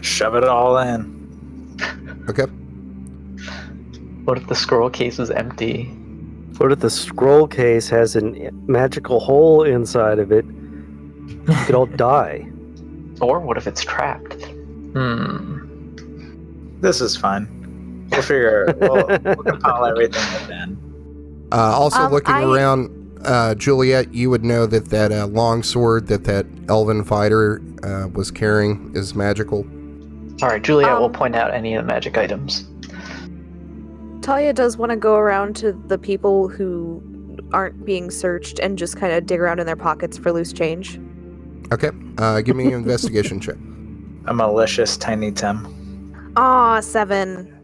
Shove 0.00 0.34
it 0.34 0.42
all 0.42 0.78
in. 0.78 1.78
Okay. 2.28 2.46
What 4.24 4.36
if 4.36 4.48
the 4.48 4.56
scroll 4.56 4.90
case 4.90 5.20
is 5.20 5.30
empty? 5.30 5.96
What 6.62 6.70
if 6.70 6.78
the 6.78 6.90
scroll 6.90 7.48
case 7.48 7.88
has 7.88 8.14
a 8.14 8.20
magical 8.68 9.18
hole 9.18 9.64
inside 9.64 10.20
of 10.20 10.30
it? 10.30 10.44
We 10.46 11.54
could 11.66 11.74
all 11.74 11.86
die. 11.96 12.46
Or 13.20 13.40
what 13.40 13.56
if 13.56 13.66
it's 13.66 13.82
trapped? 13.82 14.44
Hmm. 14.92 15.58
This 16.80 17.00
is 17.00 17.16
fun. 17.16 18.06
We'll 18.12 18.22
figure. 18.22 18.72
We'll, 18.80 18.94
we'll 19.08 19.36
compile 19.44 19.86
everything 19.86 20.22
within. 20.34 21.48
Uh, 21.50 21.56
also, 21.56 22.02
Um, 22.02 22.12
looking 22.12 22.32
I- 22.36 22.44
around, 22.44 23.20
uh, 23.24 23.56
Juliet, 23.56 24.14
you 24.14 24.30
would 24.30 24.44
know 24.44 24.64
that 24.66 24.84
that 24.90 25.10
uh, 25.10 25.26
long 25.26 25.64
sword 25.64 26.06
that 26.06 26.22
that 26.26 26.46
elven 26.68 27.02
fighter 27.02 27.60
uh, 27.82 28.06
was 28.14 28.30
carrying 28.30 28.92
is 28.94 29.16
magical. 29.16 29.66
All 30.40 30.48
right, 30.48 30.62
Juliet 30.62 30.96
will 30.96 31.06
Um, 31.06 31.12
point 31.12 31.34
out 31.34 31.52
any 31.52 31.74
of 31.74 31.84
the 31.84 31.92
magic 31.92 32.16
items. 32.16 32.68
Talia 34.22 34.52
does 34.52 34.76
want 34.76 34.90
to 34.90 34.96
go 34.96 35.16
around 35.16 35.56
to 35.56 35.72
the 35.72 35.98
people 35.98 36.48
who 36.48 37.02
aren't 37.52 37.84
being 37.84 38.10
searched 38.10 38.60
and 38.60 38.78
just 38.78 38.96
kind 38.96 39.12
of 39.12 39.26
dig 39.26 39.40
around 39.40 39.58
in 39.58 39.66
their 39.66 39.76
pockets 39.76 40.16
for 40.16 40.32
loose 40.32 40.52
change. 40.52 40.98
Okay. 41.72 41.90
Uh, 42.18 42.40
give 42.40 42.56
me 42.56 42.66
an 42.66 42.74
investigation 42.74 43.40
check. 43.40 43.56
A 44.26 44.32
malicious 44.32 44.96
Tiny 44.96 45.32
Tim. 45.32 46.32
Aw, 46.36 46.80
seven. 46.80 47.58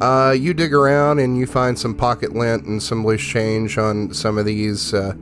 Uh, 0.00 0.30
you 0.30 0.54
dig 0.54 0.72
around 0.72 1.18
and 1.18 1.36
you 1.36 1.46
find 1.46 1.76
some 1.76 1.94
pocket 1.94 2.34
lint 2.34 2.64
and 2.64 2.80
some 2.80 3.04
loose 3.04 3.22
change 3.22 3.76
on 3.76 4.14
some 4.14 4.38
of 4.38 4.46
these 4.46 4.94
uh, 4.94 5.14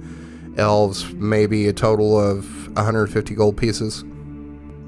elves, 0.59 1.11
maybe 1.14 1.66
a 1.68 1.72
total 1.72 2.20
of 2.20 2.68
150 2.76 3.35
gold 3.35 3.57
pieces. 3.57 4.04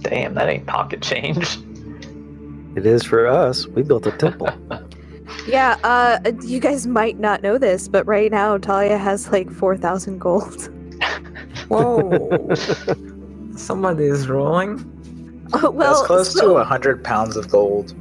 Damn, 0.00 0.34
that 0.34 0.48
ain't 0.48 0.66
pocket 0.66 1.00
change. 1.00 1.58
It 2.76 2.84
is 2.84 3.02
for 3.02 3.26
us. 3.26 3.66
We 3.66 3.82
built 3.82 4.06
a 4.06 4.12
temple. 4.12 4.50
Yeah, 5.46 5.76
uh, 5.82 6.32
you 6.42 6.60
guys 6.60 6.86
might 6.86 7.18
not 7.18 7.42
know 7.42 7.58
this, 7.58 7.88
but 7.88 8.06
right 8.06 8.30
now 8.30 8.58
Talia 8.58 8.98
has 8.98 9.30
like 9.32 9.50
4,000 9.50 10.18
gold. 10.18 10.68
Whoa. 11.68 12.54
Somebody 13.56 14.04
is 14.04 14.28
rolling. 14.28 14.86
Oh, 15.52 15.70
well, 15.70 15.94
That's 15.94 16.06
close 16.06 16.32
so 16.32 16.40
to 16.40 16.54
a 16.56 16.64
hundred 16.64 17.02
pounds 17.02 17.36
of 17.36 17.50
gold. 17.50 17.94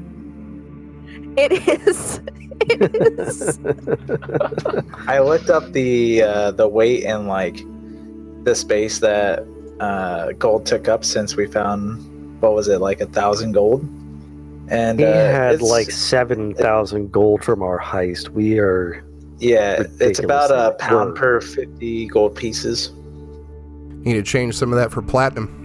It 1.37 1.51
is. 1.67 2.21
It 2.61 2.93
is. 3.17 3.57
I 5.07 5.19
looked 5.19 5.49
up 5.49 5.71
the 5.71 6.21
uh, 6.21 6.51
the 6.51 6.67
weight 6.67 7.05
and 7.05 7.27
like 7.27 7.63
the 8.43 8.53
space 8.53 8.99
that 8.99 9.45
uh, 9.79 10.33
gold 10.33 10.65
took 10.65 10.87
up 10.87 11.05
since 11.05 11.35
we 11.35 11.47
found 11.47 12.41
what 12.41 12.53
was 12.53 12.67
it 12.67 12.79
like 12.79 12.99
a 13.01 13.05
thousand 13.05 13.53
gold, 13.53 13.81
and 14.69 14.99
He 14.99 15.05
uh, 15.05 15.11
had 15.11 15.55
it's- 15.55 15.69
like 15.69 15.91
7,000 15.91 17.11
gold 17.11 17.43
from 17.43 17.61
our 17.63 17.79
heist. 17.79 18.29
We 18.29 18.59
are. 18.59 19.03
yeah, 19.39 19.83
it's 19.99 20.19
about 20.19 20.51
a 20.51 20.75
pound 20.77 21.15
per 21.15 21.41
fifty 21.41 22.07
gold 22.07 22.35
pieces. 22.35 22.91
Need 24.05 24.13
to 24.13 24.23
change 24.23 24.55
some 24.55 24.71
of 24.71 24.79
that 24.79 24.91
for 24.91 25.01
platinum. 25.01 25.55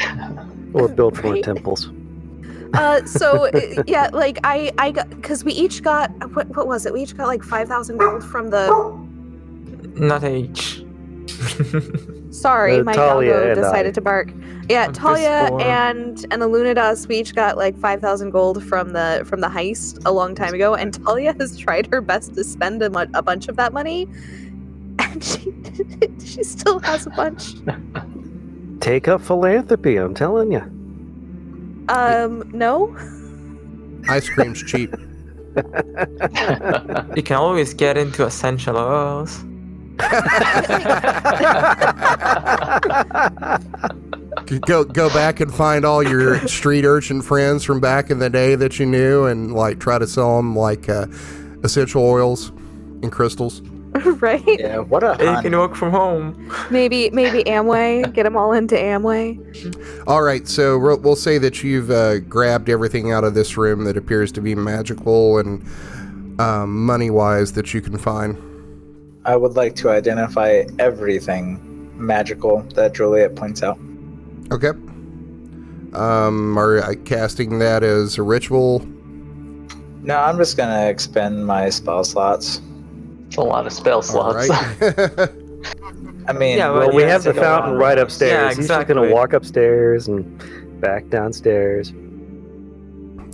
or 0.72 0.88
build 0.88 0.96
built 0.96 1.16
from 1.16 1.34
the 1.34 1.42
temples. 1.42 1.90
Uh, 2.74 3.04
so 3.04 3.46
uh, 3.54 3.82
yeah, 3.86 4.08
like 4.12 4.38
I, 4.44 4.72
I 4.78 4.90
got 4.90 5.08
because 5.10 5.44
we 5.44 5.52
each 5.52 5.82
got 5.82 6.10
what, 6.34 6.48
what 6.56 6.66
was 6.66 6.86
it? 6.86 6.92
We 6.92 7.02
each 7.02 7.16
got 7.16 7.26
like 7.28 7.42
5,000 7.44 7.98
gold 7.98 8.24
from 8.24 8.50
the. 8.50 8.68
Not 9.96 10.24
H. 10.24 10.82
Sorry, 12.34 12.80
Uh, 12.80 12.84
my 12.84 12.92
Talia 12.94 13.32
doggo 13.32 13.50
and 13.50 13.60
I. 13.60 13.62
decided 13.62 13.94
to 13.94 14.00
bark. 14.00 14.32
Yeah, 14.68 14.86
I'm 14.86 14.92
Talia 14.92 15.48
pissed 15.50 15.64
and 15.64 16.26
and 16.32 16.42
Illuminatus, 16.42 17.06
we 17.06 17.16
each 17.18 17.34
got 17.34 17.56
like 17.56 17.78
5,000 17.78 18.30
gold 18.30 18.62
from 18.64 18.92
the 18.92 19.22
from 19.24 19.40
the 19.40 19.46
heist 19.48 20.02
a 20.04 20.10
long 20.12 20.34
time 20.34 20.52
ago, 20.52 20.74
and 20.74 20.92
Talia 20.92 21.34
has 21.38 21.56
tried 21.64 21.86
her 21.92 22.00
best 22.00 22.34
to 22.34 22.42
spend 22.44 22.82
a, 22.82 22.90
mu- 22.90 23.06
a 23.14 23.22
bunch 23.22 23.48
of 23.48 23.56
that 23.56 23.72
money, 23.72 24.08
and 24.98 25.22
she 25.22 25.52
she 26.24 26.42
still 26.42 26.80
has 26.80 27.06
a 27.06 27.10
bunch. 27.10 27.54
Take 28.80 29.06
up 29.08 29.20
philanthropy, 29.20 29.96
I'm 29.96 30.14
telling 30.14 30.50
you. 30.52 30.62
Um, 31.88 32.50
no. 32.52 32.94
Ice 34.08 34.28
cream's 34.28 34.62
cheap. 34.62 34.92
you 37.16 37.22
can 37.22 37.36
always 37.36 37.72
get 37.74 37.96
into 37.96 38.26
essential 38.26 38.76
oils. 38.76 39.44
Go 44.66 44.84
go 44.84 45.08
back 45.10 45.40
and 45.40 45.52
find 45.54 45.84
all 45.84 46.02
your 46.02 46.46
street 46.48 46.84
urchin 46.84 47.22
friends 47.22 47.64
from 47.64 47.80
back 47.80 48.10
in 48.10 48.18
the 48.18 48.30
day 48.30 48.54
that 48.54 48.78
you 48.78 48.86
knew, 48.86 49.26
and 49.26 49.54
like 49.54 49.78
try 49.78 49.98
to 49.98 50.06
sell 50.06 50.36
them 50.36 50.56
like 50.56 50.88
uh, 50.88 51.06
essential 51.62 52.02
oils 52.02 52.48
and 53.02 53.12
crystals. 53.12 53.62
right? 54.20 54.42
Yeah, 54.58 54.78
what 54.78 55.04
a 55.04 55.16
You 55.20 55.40
can 55.40 55.56
work 55.56 55.76
from 55.76 55.92
home. 55.92 56.52
Maybe 56.70 57.10
maybe 57.10 57.44
Amway. 57.44 58.12
Get 58.12 58.24
them 58.24 58.36
all 58.36 58.52
into 58.52 58.74
Amway. 58.74 60.04
All 60.08 60.22
right, 60.22 60.48
so 60.48 60.78
we'll 60.78 60.98
we'll 60.98 61.16
say 61.16 61.38
that 61.38 61.62
you've 61.62 61.90
uh, 61.90 62.18
grabbed 62.20 62.68
everything 62.68 63.12
out 63.12 63.22
of 63.22 63.34
this 63.34 63.56
room 63.56 63.84
that 63.84 63.96
appears 63.96 64.32
to 64.32 64.40
be 64.40 64.56
magical 64.56 65.38
and 65.38 65.64
um, 66.40 66.84
money 66.84 67.10
wise 67.10 67.52
that 67.52 67.72
you 67.72 67.80
can 67.80 67.96
find. 67.96 68.36
I 69.24 69.36
would 69.36 69.56
like 69.56 69.74
to 69.76 69.90
identify 69.90 70.64
everything 70.78 71.90
magical 71.96 72.62
that 72.74 72.92
Juliet 72.94 73.34
points 73.36 73.62
out. 73.62 73.78
Okay. 74.52 74.70
Um, 75.94 76.58
are 76.58 76.82
I 76.82 76.96
casting 76.96 77.58
that 77.60 77.82
as 77.82 78.18
a 78.18 78.22
ritual? 78.22 78.80
No, 80.02 80.18
I'm 80.18 80.36
just 80.36 80.56
gonna 80.56 80.88
expend 80.88 81.46
my 81.46 81.70
spell 81.70 82.04
slots. 82.04 82.60
It's 83.28 83.36
a 83.36 83.40
lot 83.42 83.66
of 83.66 83.72
spell 83.72 84.02
slots. 84.02 84.48
right. 84.48 84.80
I 86.26 86.32
mean, 86.32 86.58
Yeah, 86.58 86.70
Well, 86.70 86.88
Well, 86.88 86.96
we 86.96 87.02
have 87.04 87.22
the 87.22 87.32
fountain 87.34 87.72
lot. 87.74 87.80
right 87.80 87.98
upstairs. 87.98 88.32
Yeah, 88.32 88.54
He's 88.54 88.68
just 88.68 88.86
gonna 88.88 89.10
walk 89.10 89.32
upstairs 89.32 90.08
and 90.08 90.80
back 90.80 91.08
downstairs. 91.08 91.92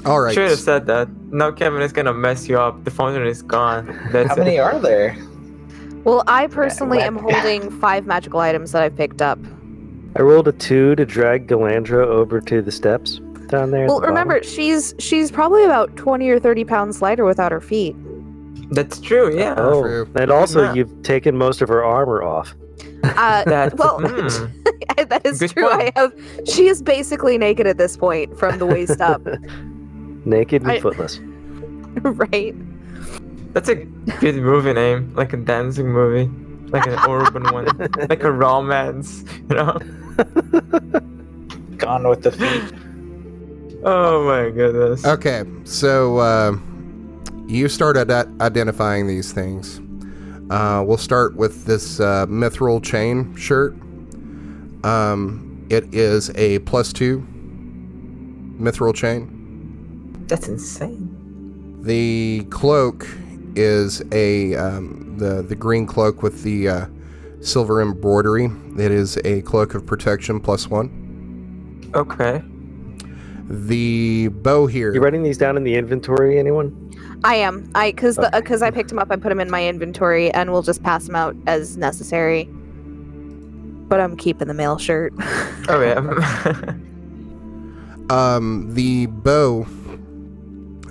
All 0.05 0.21
right. 0.21 0.33
Should 0.35 0.49
have 0.51 0.59
said 0.59 0.87
that. 0.87 1.09
Now 1.33 1.51
Kevin 1.51 1.83
is 1.83 1.93
gonna 1.93 2.15
mess 2.15 2.49
you 2.49 2.59
up. 2.59 2.85
The 2.85 2.91
fountain 2.91 3.27
is 3.27 3.43
gone. 3.43 3.87
That's 4.13 4.29
How 4.31 4.37
many 4.37 4.57
it. 4.57 4.61
are 4.61 4.79
there? 4.79 5.17
Well, 6.05 6.23
I 6.27 6.47
personally 6.47 6.99
what? 6.99 7.07
am 7.07 7.17
holding 7.17 7.71
five 7.81 8.07
magical 8.07 8.41
items 8.41 8.73
that 8.73 8.83
I've 8.83 8.97
picked 8.97 9.21
up. 9.23 9.39
I 10.17 10.23
rolled 10.23 10.49
a 10.49 10.53
two 10.53 10.95
to 10.97 11.05
drag 11.07 11.47
Galandra 11.47 12.05
over 12.07 12.41
to 12.41 12.63
the 12.63 12.73
steps 12.73 13.21
down 13.49 13.71
there. 13.71 13.87
Well, 13.87 14.01
the 14.01 14.09
remember, 14.09 14.43
she's 14.43 14.95
she's 14.99 15.31
probably 15.31 15.65
about 15.65 15.95
twenty 15.97 16.29
or 16.31 16.39
thirty 16.41 16.65
pounds 16.65 17.01
lighter 17.03 17.25
without 17.25 17.53
her 17.53 17.61
feet. 17.61 17.95
That's 18.73 19.01
true. 19.01 19.37
Yeah. 19.37 19.55
Oh, 19.57 19.83
True. 19.83 20.09
and 20.15 20.31
also 20.31 20.63
Yeah. 20.63 20.75
you've 20.75 21.03
taken 21.03 21.37
most 21.37 21.61
of 21.61 21.69
her 21.69 21.85
armor 21.85 22.23
off. 22.23 22.55
Uh, 23.03 23.43
That. 23.45 23.75
well, 23.79 23.99
mm. 24.01 25.09
that 25.09 25.25
is 25.27 25.39
Good 25.41 25.51
true. 25.51 25.69
point. 25.69 25.93
I 25.97 26.01
have. 26.01 26.13
She 26.47 26.67
is 26.69 26.81
basically 26.83 27.37
naked 27.39 27.67
at 27.67 27.79
this 27.79 27.97
point 27.97 28.39
from 28.39 28.59
the 28.59 28.67
waist 28.67 29.01
up, 29.01 29.23
Naked 30.25 30.63
and 30.63 30.71
I- 30.73 30.81
footless. 30.81 31.19
right? 32.03 32.55
That's 33.53 33.69
a 33.69 33.75
good 33.75 34.37
movie 34.37 34.73
name, 34.73 35.13
like 35.15 35.33
a 35.33 35.37
dancing 35.37 35.89
movie, 35.89 36.31
like 36.71 36.87
an 36.87 36.99
urban 37.09 37.43
one, 37.53 37.67
like 38.09 38.23
a 38.23 38.31
romance. 38.31 39.25
You 39.49 39.57
know? 39.57 39.79
Gone 41.77 42.09
with 42.09 42.23
the 42.23 42.31
feet. 42.33 42.73
Oh 43.85 44.25
my 44.25 44.51
goodness. 44.51 45.05
Okay, 45.05 45.45
so 45.65 46.19
uh, 46.19 46.57
you 47.47 47.69
start 47.69 47.97
ad- 47.97 48.41
identifying 48.41 49.07
these 49.07 49.33
things. 49.33 49.81
Uh, 50.51 50.85
we'll 50.87 50.99
start 50.99 51.35
with 51.37 51.65
this 51.65 51.99
uh, 52.01 52.27
mithril 52.27 52.83
chain 52.83 53.35
shirt. 53.37 53.73
Um, 54.85 55.67
it 55.71 55.95
is 55.95 56.31
a 56.37 56.59
plus 56.61 56.93
two 56.93 57.27
mithril 58.61 58.95
chain. 58.95 60.25
That's 60.27 60.49
insane. 60.49 61.17
The 61.83 62.47
cloak 62.51 63.07
is 63.57 64.03
a 64.13 64.55
um, 64.55 65.17
the 65.19 65.43
the 65.43 65.55
green 65.55 65.87
cloak 65.87 66.23
with 66.23 66.43
the 66.43 66.69
uh, 66.69 66.87
silver 67.41 67.81
embroidery. 67.81 68.51
It 68.79 68.91
is 68.91 69.19
a 69.25 69.43
cloak 69.43 69.75
of 69.75 69.87
protection 69.87 70.41
plus 70.41 70.69
one. 70.69 71.91
Okay. 71.95 72.43
The 73.49 74.29
bow 74.29 74.67
here. 74.67 74.95
You 74.95 75.01
writing 75.01 75.23
these 75.25 75.39
down 75.39 75.57
in 75.57 75.65
the 75.65 75.75
inventory, 75.75 76.39
anyone? 76.39 76.77
I 77.25 77.35
am. 77.37 77.71
I 77.75 77.91
because 77.91 78.17
the 78.17 78.29
Okay. 78.29 78.41
because 78.41 78.63
I 78.63 78.71
picked 78.71 78.89
them 78.91 78.99
up. 78.99 79.09
I 79.11 79.17
put 79.17 79.29
them 79.31 79.41
in 79.41 79.51
my 79.51 79.67
inventory, 79.67 80.31
and 80.33 80.53
we'll 80.53 80.63
just 80.63 80.83
pass 80.83 81.07
them 81.07 81.17
out 81.17 81.35
as 81.47 81.77
necessary. 81.77 82.49
But 83.89 84.01
I'm 84.01 84.17
keeping 84.17 84.47
the 84.49 84.55
mail 84.55 84.79
shirt. 84.79 85.13
Oh 85.69 85.81
yeah. 85.83 86.75
Um, 88.11 88.75
the 88.75 89.07
bow, 89.07 89.65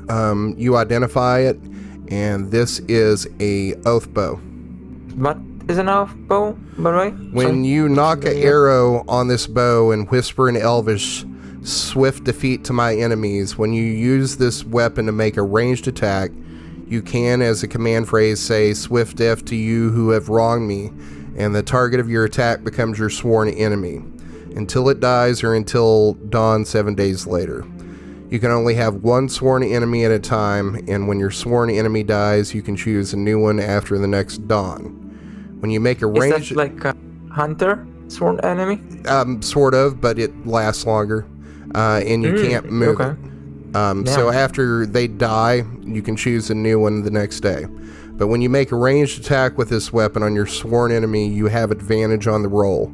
um, 0.08 0.56
you 0.58 0.78
identify 0.78 1.40
it, 1.40 1.60
and 2.10 2.52
this 2.52 2.80
is 2.88 3.28
a 3.40 3.76
oath 3.86 4.14
bow. 4.14 4.36
What 5.16 5.38
is 5.68 5.78
an 5.78 5.88
oath 5.88 6.14
bow, 6.16 6.54
by 6.78 6.92
the 6.92 6.98
way? 6.98 7.10
When 7.10 7.48
Sorry. 7.48 7.68
you 7.68 7.90
nock 7.90 8.26
an 8.26 8.38
arrow 8.38 9.04
on 9.08 9.28
this 9.28 9.48
bow 9.48 9.92
and 9.92 10.10
whisper 10.10 10.50
in 10.50 10.58
Elvish, 10.58 11.26
swift 11.62 12.24
defeat 12.24 12.64
to 12.66 12.74
my 12.74 12.96
enemies, 12.96 13.58
when 13.58 13.74
you 13.74 13.84
use 13.84 14.38
this 14.38 14.64
weapon 14.64 15.06
to 15.06 15.12
make 15.12 15.38
a 15.38 15.44
ranged 15.44 15.88
attack, 15.88 16.32
you 16.88 17.04
can, 17.04 17.42
as 17.44 17.62
a 17.62 17.68
command 17.68 18.10
phrase, 18.10 18.40
say 18.40 18.74
swift 18.74 19.18
death 19.18 19.46
to 19.46 19.56
you 19.56 19.92
who 19.92 20.10
have 20.10 20.30
wronged 20.30 20.68
me, 20.68 20.92
and 21.38 21.54
the 21.54 21.62
target 21.62 22.00
of 22.00 22.10
your 22.10 22.26
attack 22.26 22.64
becomes 22.64 22.98
your 22.98 23.12
sworn 23.12 23.50
enemy 23.50 24.04
until 24.56 24.90
it 24.90 25.00
dies 25.00 25.44
or 25.44 25.54
until 25.54 26.14
dawn 26.14 26.66
seven 26.66 26.96
days 26.96 27.28
later. 27.28 27.64
You 28.30 28.40
can 28.40 28.52
only 28.52 28.76
have 28.76 28.96
one 29.04 29.28
sworn 29.28 29.64
enemy 29.64 30.06
at 30.06 30.12
a 30.12 30.20
time, 30.20 30.84
and 30.88 31.08
when 31.08 31.20
your 31.20 31.32
sworn 31.32 31.70
enemy 31.72 32.04
dies, 32.04 32.54
you 32.54 32.62
can 32.62 32.76
choose 32.76 33.12
a 33.14 33.18
new 33.18 33.40
one 33.40 33.60
after 33.60 33.98
the 33.98 34.08
next 34.08 34.48
dawn. 34.48 34.84
When 35.60 35.72
you 35.72 35.80
make 35.80 36.02
a 36.04 36.08
is 36.08 36.14
range, 36.14 36.50
that 36.50 36.56
like 36.56 36.86
a 36.86 36.96
hunter 37.32 37.88
sworn 38.08 38.40
enemy? 38.42 38.82
um, 39.08 39.42
sort 39.42 39.74
of, 39.74 40.00
but 40.00 40.20
it 40.20 40.46
lasts 40.46 40.86
longer, 40.86 41.26
uh, 41.74 42.02
and 42.06 42.24
you 42.24 42.34
Mm, 42.34 42.42
can't 42.42 42.72
move 42.72 43.02
okay. 43.02 43.20
Um, 43.76 44.06
So 44.06 44.30
after 44.30 44.86
they 44.86 45.08
die, 45.08 45.64
you 45.84 46.02
can 46.02 46.16
choose 46.16 46.50
a 46.50 46.56
new 46.56 46.80
one 46.80 47.04
the 47.04 47.12
next 47.12 47.40
day. 47.42 47.66
But 48.14 48.28
when 48.28 48.42
you 48.42 48.50
make 48.50 48.72
a 48.72 48.76
ranged 48.76 49.20
attack 49.20 49.58
with 49.58 49.70
this 49.70 49.94
weapon 49.94 50.24
on 50.24 50.36
your 50.36 50.46
sworn 50.48 50.92
enemy, 50.92 51.28
you 51.28 51.48
have 51.48 51.72
advantage 51.72 52.28
on 52.28 52.42
the 52.44 52.50
roll. 52.50 52.92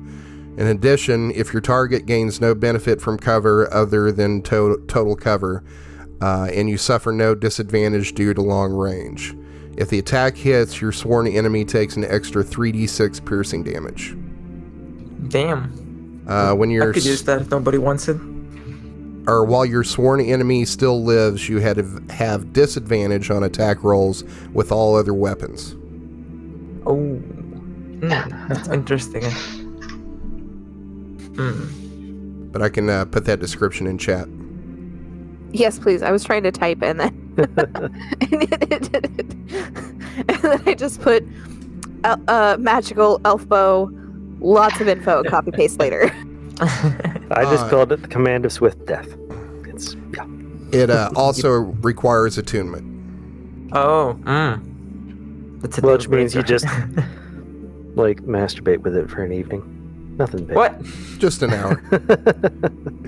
In 0.58 0.68
addition, 0.68 1.32
if 1.32 1.52
your 1.52 1.62
target 1.62 2.06
gains 2.06 2.40
no 2.40 2.56
benefit 2.56 3.02
from 3.02 3.18
cover 3.18 3.72
other 3.74 4.12
than 4.12 4.42
to- 4.44 4.82
total 4.88 5.16
cover, 5.16 5.64
uh, 6.22 6.48
and 6.54 6.70
you 6.70 6.78
suffer 6.78 7.12
no 7.12 7.36
disadvantage 7.36 8.14
due 8.14 8.34
to 8.34 8.42
long 8.42 8.72
range. 8.74 9.36
If 9.76 9.90
the 9.90 10.00
attack 10.00 10.38
hits, 10.38 10.80
your 10.80 10.94
sworn 10.94 11.28
enemy 11.28 11.66
takes 11.66 11.98
an 11.98 12.06
extra 12.06 12.44
3d6 12.44 13.20
piercing 13.26 13.64
damage. 13.64 14.16
Damn. 15.28 16.24
Uh, 16.28 16.54
when 16.54 16.70
you're 16.70 16.94
could 16.94 17.04
use 17.06 17.24
that 17.24 17.42
if 17.42 17.52
nobody 17.52 17.78
wants 17.78 18.08
it. 18.08 18.18
or 19.28 19.44
while 19.44 19.66
your 19.66 19.84
sworn 19.84 20.22
enemy 20.22 20.64
still 20.66 21.04
lives, 21.04 21.50
you 21.50 21.60
had 21.60 21.76
to 21.78 22.04
have 22.14 22.54
disadvantage 22.54 23.30
on 23.30 23.44
attack 23.44 23.84
rolls 23.84 24.24
with 24.54 24.72
all 24.72 24.96
other 24.96 25.14
weapons. 25.14 25.76
Oh. 26.86 26.96
Hmm, 26.96 28.08
that's 28.48 28.70
interesting. 28.70 29.24
Hmm. 31.36 32.48
But 32.52 32.62
I 32.62 32.70
can 32.70 32.90
uh, 32.90 33.06
put 33.06 33.26
that 33.26 33.40
description 33.40 33.88
in 33.88 33.98
chat. 33.98 34.28
Yes, 35.52 35.80
please. 35.80 36.02
I 36.02 36.12
was 36.12 36.24
trying 36.24 36.44
to 36.44 36.52
type 36.52 36.82
and 36.82 37.00
then 37.00 37.22
and, 37.38 38.44
it, 38.44 38.72
it, 38.72 38.90
it, 38.94 39.34
and 40.30 40.42
then 40.42 40.62
I 40.66 40.74
just 40.74 41.02
put 41.02 41.24
uh, 42.04 42.18
uh, 42.28 42.58
magical 42.60 43.20
elf 43.26 43.48
bow, 43.48 43.90
lots 44.40 44.80
of 44.80 44.88
info, 44.88 45.24
copy 45.24 45.52
paste 45.52 45.80
later. 45.80 46.12
I 46.62 47.44
just 47.44 47.66
Uh, 47.66 47.70
called 47.70 47.92
it 47.92 48.02
the 48.02 48.08
command 48.08 48.46
of 48.46 48.52
swift 48.54 48.86
death. 48.86 49.08
It's 49.66 49.96
yeah. 50.16 50.26
It 50.72 50.90
uh, 50.90 51.10
also 51.16 51.50
requires 51.52 52.38
attunement. 52.38 53.72
oh. 53.74 54.14
Hmm. 54.14 55.60
That's 55.60 55.78
a 55.80 55.82
Which 55.82 56.08
means 56.10 56.36
you 56.36 56.44
just 56.44 56.66
like 57.96 58.22
masturbate 58.22 58.80
with 58.80 58.96
it 58.96 59.10
for 59.10 59.24
an 59.24 59.32
evening. 59.34 59.64
Nothing 60.18 60.46
big. 60.46 60.56
what? 60.56 60.82
Just 61.18 61.42
an 61.44 61.52
hour. 61.54 61.76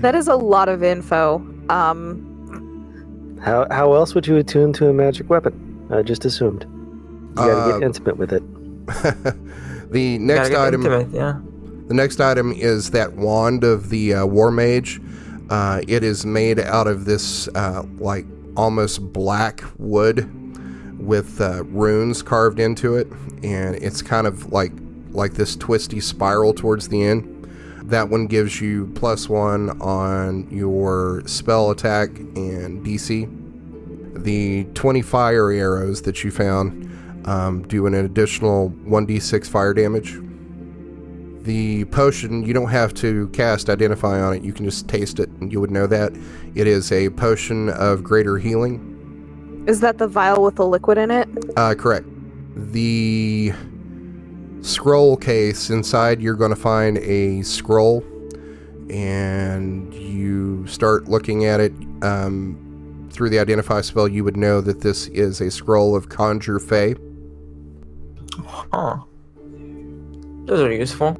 that 0.02 0.14
is 0.14 0.28
a 0.28 0.36
lot 0.36 0.68
of 0.68 0.82
info. 0.82 1.36
Um, 1.70 3.38
how 3.42 3.66
how 3.70 3.94
else 3.94 4.14
would 4.14 4.26
you 4.26 4.36
attune 4.36 4.72
to 4.74 4.88
a 4.88 4.92
magic 4.92 5.30
weapon? 5.30 5.86
I 5.90 6.02
just 6.02 6.24
assumed. 6.24 6.64
You 6.64 7.34
gotta 7.34 7.52
Uh, 7.52 7.72
get 7.78 7.82
intimate 7.86 8.16
with 8.18 8.32
it. 8.32 8.42
the 9.92 10.18
next 10.18 10.50
item. 10.54 10.84
intimate, 10.84 11.08
yeah. 11.14 11.40
The 11.88 11.94
next 11.94 12.20
item 12.20 12.52
is 12.52 12.90
that 12.90 13.14
wand 13.14 13.64
of 13.64 13.88
the 13.90 14.14
uh, 14.14 14.26
war 14.26 14.50
mage. 14.50 15.00
Uh, 15.48 15.80
it 15.88 16.04
is 16.04 16.26
made 16.26 16.58
out 16.60 16.86
of 16.86 17.06
this 17.06 17.48
uh, 17.54 17.84
like 17.98 18.26
almost 18.56 19.12
black 19.12 19.62
wood 19.78 20.28
with 21.00 21.40
uh, 21.40 21.64
runes 21.64 22.22
carved 22.22 22.58
into 22.60 22.96
it, 22.96 23.06
and 23.42 23.76
it's 23.76 24.02
kind 24.02 24.26
of 24.26 24.52
like 24.52 24.72
like 25.18 25.34
this 25.34 25.56
twisty 25.56 26.00
spiral 26.00 26.54
towards 26.54 26.88
the 26.88 27.02
end. 27.02 27.34
That 27.82 28.08
one 28.08 28.26
gives 28.26 28.60
you 28.60 28.90
plus 28.94 29.28
one 29.28 29.70
on 29.80 30.48
your 30.50 31.22
spell 31.26 31.70
attack 31.70 32.10
and 32.18 32.84
DC. 32.84 33.34
The 34.24 34.64
20 34.74 35.02
fire 35.02 35.50
arrows 35.50 36.02
that 36.02 36.22
you 36.24 36.30
found 36.30 36.84
um, 37.26 37.62
do 37.66 37.86
an 37.86 37.94
additional 37.94 38.70
1d6 38.70 39.48
fire 39.48 39.74
damage. 39.74 40.18
The 41.42 41.86
potion, 41.86 42.44
you 42.44 42.52
don't 42.52 42.68
have 42.68 42.92
to 42.94 43.28
cast 43.28 43.70
Identify 43.70 44.20
on 44.20 44.34
it. 44.34 44.42
You 44.42 44.52
can 44.52 44.66
just 44.66 44.86
taste 44.86 45.18
it 45.18 45.30
and 45.40 45.50
you 45.50 45.60
would 45.60 45.70
know 45.70 45.86
that. 45.86 46.12
It 46.54 46.66
is 46.66 46.92
a 46.92 47.10
potion 47.10 47.70
of 47.70 48.02
greater 48.04 48.38
healing. 48.38 49.64
is 49.66 49.80
that 49.80 49.98
the 49.98 50.08
vial 50.08 50.42
with 50.42 50.56
the 50.56 50.66
liquid 50.66 50.98
in 50.98 51.10
it? 51.10 51.28
Uh, 51.56 51.74
correct. 51.74 52.06
The 52.54 53.52
scroll 54.62 55.16
case 55.16 55.70
inside, 55.70 56.20
you're 56.20 56.34
going 56.34 56.50
to 56.50 56.56
find 56.56 56.98
a 56.98 57.42
scroll 57.42 58.04
and 58.90 59.92
you 59.94 60.66
start 60.66 61.08
looking 61.08 61.44
at 61.44 61.60
it. 61.60 61.72
Um, 62.02 62.64
through 63.10 63.30
the 63.30 63.38
Identify 63.38 63.80
spell, 63.80 64.06
you 64.06 64.22
would 64.22 64.36
know 64.36 64.60
that 64.60 64.80
this 64.80 65.08
is 65.08 65.40
a 65.40 65.50
scroll 65.50 65.96
of 65.96 66.08
Conjure 66.08 66.60
Fey. 66.60 66.94
Huh. 68.38 68.98
Those 70.44 70.60
are 70.60 70.72
useful. 70.72 71.16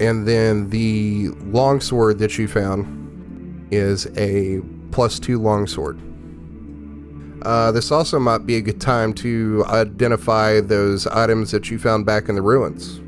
And 0.00 0.26
then 0.28 0.70
the 0.70 1.30
longsword 1.46 2.18
that 2.20 2.38
you 2.38 2.46
found 2.46 3.66
is 3.72 4.06
a 4.16 4.60
plus 4.92 5.18
two 5.18 5.38
longsword. 5.38 5.98
Uh, 7.42 7.70
this 7.72 7.90
also 7.92 8.18
might 8.18 8.46
be 8.46 8.56
a 8.56 8.60
good 8.60 8.80
time 8.80 9.12
to 9.14 9.64
identify 9.68 10.60
those 10.60 11.06
items 11.08 11.50
that 11.50 11.70
you 11.70 11.78
found 11.78 12.04
back 12.06 12.28
in 12.28 12.34
the 12.34 12.42
ruins. 12.42 13.00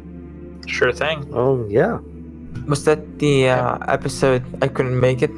Sure 0.66 0.93
thing. 0.93 1.29
Oh 1.35 1.66
yeah. 1.69 1.99
Was 2.66 2.85
that 2.85 3.19
the 3.19 3.49
uh, 3.49 3.79
episode 3.88 4.43
I 4.62 4.69
couldn't 4.69 4.99
make 5.01 5.23
it? 5.23 5.31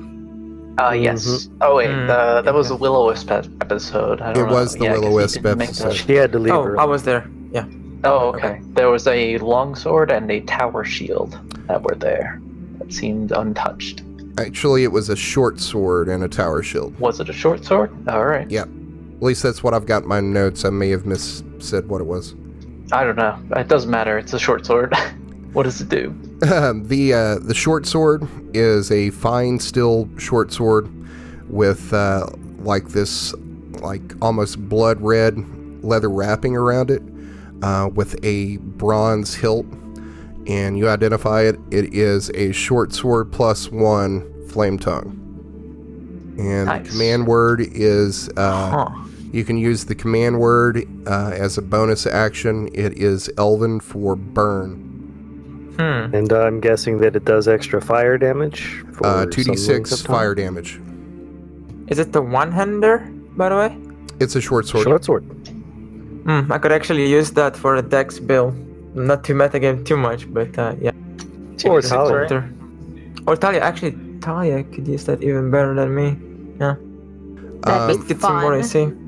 Uh, 0.81 0.90
yes. 0.92 1.48
Oh 1.61 1.76
wait, 1.76 1.88
Mm, 1.90 2.07
the, 2.07 2.42
that 2.42 2.55
was 2.55 2.70
okay. 2.70 2.76
a 2.76 2.78
will 2.78 2.96
o 2.96 3.07
wisp 3.07 3.31
episode. 3.31 4.20
I 4.20 4.33
don't 4.33 4.44
It 4.44 4.48
know. 4.48 4.55
was 4.55 4.74
the 4.74 4.85
Yeah, 4.85 4.90
'cause 4.94 5.02
you 5.02 5.09
will-o-wisp 5.09 5.46
episode. 5.46 5.88
that. 5.90 5.94
She 5.94 6.12
had 6.14 6.33
to 6.33 6.38
leave 6.38 6.52
Oh, 6.55 6.62
her. 6.64 6.81
I 6.81 6.85
was 6.85 7.02
there. 7.02 7.28
Yeah. 7.52 7.66
Oh, 8.05 8.28
okay. 8.35 8.61
There 8.74 8.90
was 8.90 9.07
a 9.07 9.38
longsword 9.38 10.11
and 10.11 10.31
a 10.31 10.40
tower 10.40 10.85
shield 10.85 11.38
that 11.68 11.83
were 11.83 11.94
there. 11.94 12.40
That 12.78 12.92
seemed 12.92 13.33
untouched. 13.33 14.02
Actually, 14.38 14.83
it 14.83 14.92
was 14.92 15.09
a 15.11 15.14
short 15.16 15.61
sword 15.61 16.09
and 16.09 16.24
a 16.24 16.28
tower 16.28 16.62
shield. 16.62 16.98
Was 16.98 17.20
it 17.20 17.28
a 17.28 17.33
short 17.35 17.64
sword? 17.64 17.90
All 18.09 18.24
right. 18.24 18.50
Yep. 18.50 18.68
At 19.22 19.26
least 19.26 19.44
that's 19.44 19.62
what 19.62 19.72
I've 19.72 19.87
got 19.87 20.02
in 20.02 20.08
my 20.08 20.18
notes. 20.18 20.64
I 20.64 20.70
may 20.70 20.88
have 20.88 21.06
mis 21.06 21.44
said 21.61 21.88
what 21.88 22.00
it 22.00 22.08
was. 22.08 22.35
I 22.90 23.04
don't 23.04 23.14
know. 23.14 23.38
It 23.54 23.68
doesn't 23.68 23.88
matter. 23.88 24.18
It's 24.18 24.32
a 24.32 24.38
short 24.40 24.66
sword. 24.66 24.92
what 25.52 25.62
does 25.62 25.80
it 25.80 25.88
do? 25.88 26.12
the 26.40 27.12
uh, 27.14 27.38
the 27.38 27.54
short 27.54 27.87
sword 27.87 28.26
is 28.52 28.90
a 28.90 29.11
fine 29.11 29.61
steel 29.61 30.08
short 30.18 30.52
sword 30.52 30.90
with 31.48 31.92
uh, 31.92 32.26
like 32.62 32.88
this 32.88 33.32
like 33.74 34.02
almost 34.20 34.58
blood 34.68 35.00
red 35.00 35.37
leather 35.85 36.11
wrapping 36.11 36.56
around 36.56 36.90
it 36.90 37.02
uh, 37.62 37.88
with 37.94 38.16
a 38.24 38.56
bronze 38.56 39.37
hilt 39.37 39.66
and 40.48 40.76
you 40.76 40.88
identify 40.88 41.42
it 41.42 41.61
it 41.70 41.94
is 41.94 42.28
a 42.30 42.50
short 42.50 42.92
sword 42.92 43.30
plus 43.30 43.70
one 43.70 44.48
flame 44.48 44.80
tongue 44.80 45.16
and 46.40 46.68
the 46.68 46.90
command 46.90 47.26
word 47.28 47.61
is 47.61 48.28
uh, 48.37 48.88
Huh. 48.88 49.08
You 49.32 49.44
can 49.44 49.56
use 49.56 49.84
the 49.86 49.94
command 49.94 50.38
word 50.38 50.86
uh, 51.06 51.30
as 51.34 51.58
a 51.58 51.62
bonus 51.62 52.06
action 52.06 52.68
it 52.74 52.92
is 52.98 53.30
elven 53.38 53.80
for 53.80 54.14
burn 54.16 54.92
Hmm. 55.76 56.14
And 56.14 56.30
I'm 56.32 56.60
guessing 56.60 56.98
that 56.98 57.16
it 57.16 57.24
does 57.24 57.48
extra 57.48 57.80
fire 57.80 58.18
damage. 58.18 58.84
For 58.92 59.06
uh, 59.06 59.26
2d6 59.26 59.68
length 59.68 59.92
of 59.92 59.98
time? 60.00 60.06
fire 60.06 60.34
damage 60.34 60.80
Is 61.88 61.98
it 61.98 62.12
the 62.12 62.20
one-hander, 62.20 62.98
by 63.36 63.48
the 63.48 63.56
way? 63.56 63.78
It's 64.20 64.36
a 64.36 64.40
short 64.40 64.66
sword. 64.66 64.84
Short 64.84 65.04
sword. 65.04 65.22
Hmm. 65.24 66.52
I 66.52 66.58
could 66.58 66.72
actually 66.72 67.08
use 67.08 67.30
that 67.32 67.56
for 67.56 67.76
a 67.76 67.82
dex 67.82 68.18
build. 68.18 68.54
Not 68.94 69.24
to 69.24 69.32
metagame 69.32 69.84
too 69.84 69.96
much, 69.96 70.32
but 70.32 70.56
uh, 70.58 70.74
yeah. 70.78 70.90
Or 71.64 71.80
Two, 71.80 71.88
Talia. 71.88 72.28
sorry. 72.28 72.28
Or, 72.30 72.50
or 73.26 73.36
Talia. 73.36 73.60
Actually, 73.60 73.96
Talia 74.20 74.62
could 74.64 74.86
use 74.86 75.04
that 75.06 75.22
even 75.22 75.50
better 75.50 75.74
than 75.74 75.94
me. 75.94 76.08
Yeah. 76.60 76.76
That'd 77.62 77.96
Let's 77.96 78.08
get 78.08 78.20
some 78.20 78.40
more 78.42 78.52
Fun. 78.60 78.60
AC. 78.60 79.01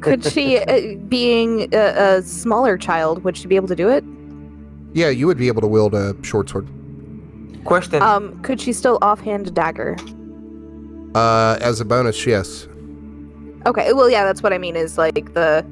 Could 0.00 0.24
she, 0.24 0.58
uh, 0.58 0.96
being 1.08 1.72
a, 1.74 2.16
a 2.18 2.22
smaller 2.22 2.76
child, 2.78 3.24
would 3.24 3.36
she 3.36 3.46
be 3.48 3.56
able 3.56 3.68
to 3.68 3.76
do 3.76 3.88
it? 3.88 4.04
yeah, 4.94 5.08
you 5.08 5.26
would 5.26 5.38
be 5.38 5.48
able 5.48 5.62
to 5.62 5.66
wield 5.66 5.94
a 5.94 6.14
short 6.22 6.50
sword. 6.50 6.68
Question. 7.64 8.02
Um, 8.02 8.38
could 8.42 8.60
she 8.60 8.72
still 8.74 8.98
offhand 9.00 9.46
a 9.48 9.50
dagger? 9.50 9.96
Uh, 11.14 11.56
as 11.60 11.80
a 11.80 11.84
bonus, 11.84 12.26
yes. 12.26 12.68
Okay, 13.66 13.92
well, 13.94 14.10
yeah, 14.10 14.24
that's 14.24 14.42
what 14.42 14.52
I 14.52 14.58
mean. 14.58 14.76
Is 14.76 14.98
like 14.98 15.32
the 15.34 15.64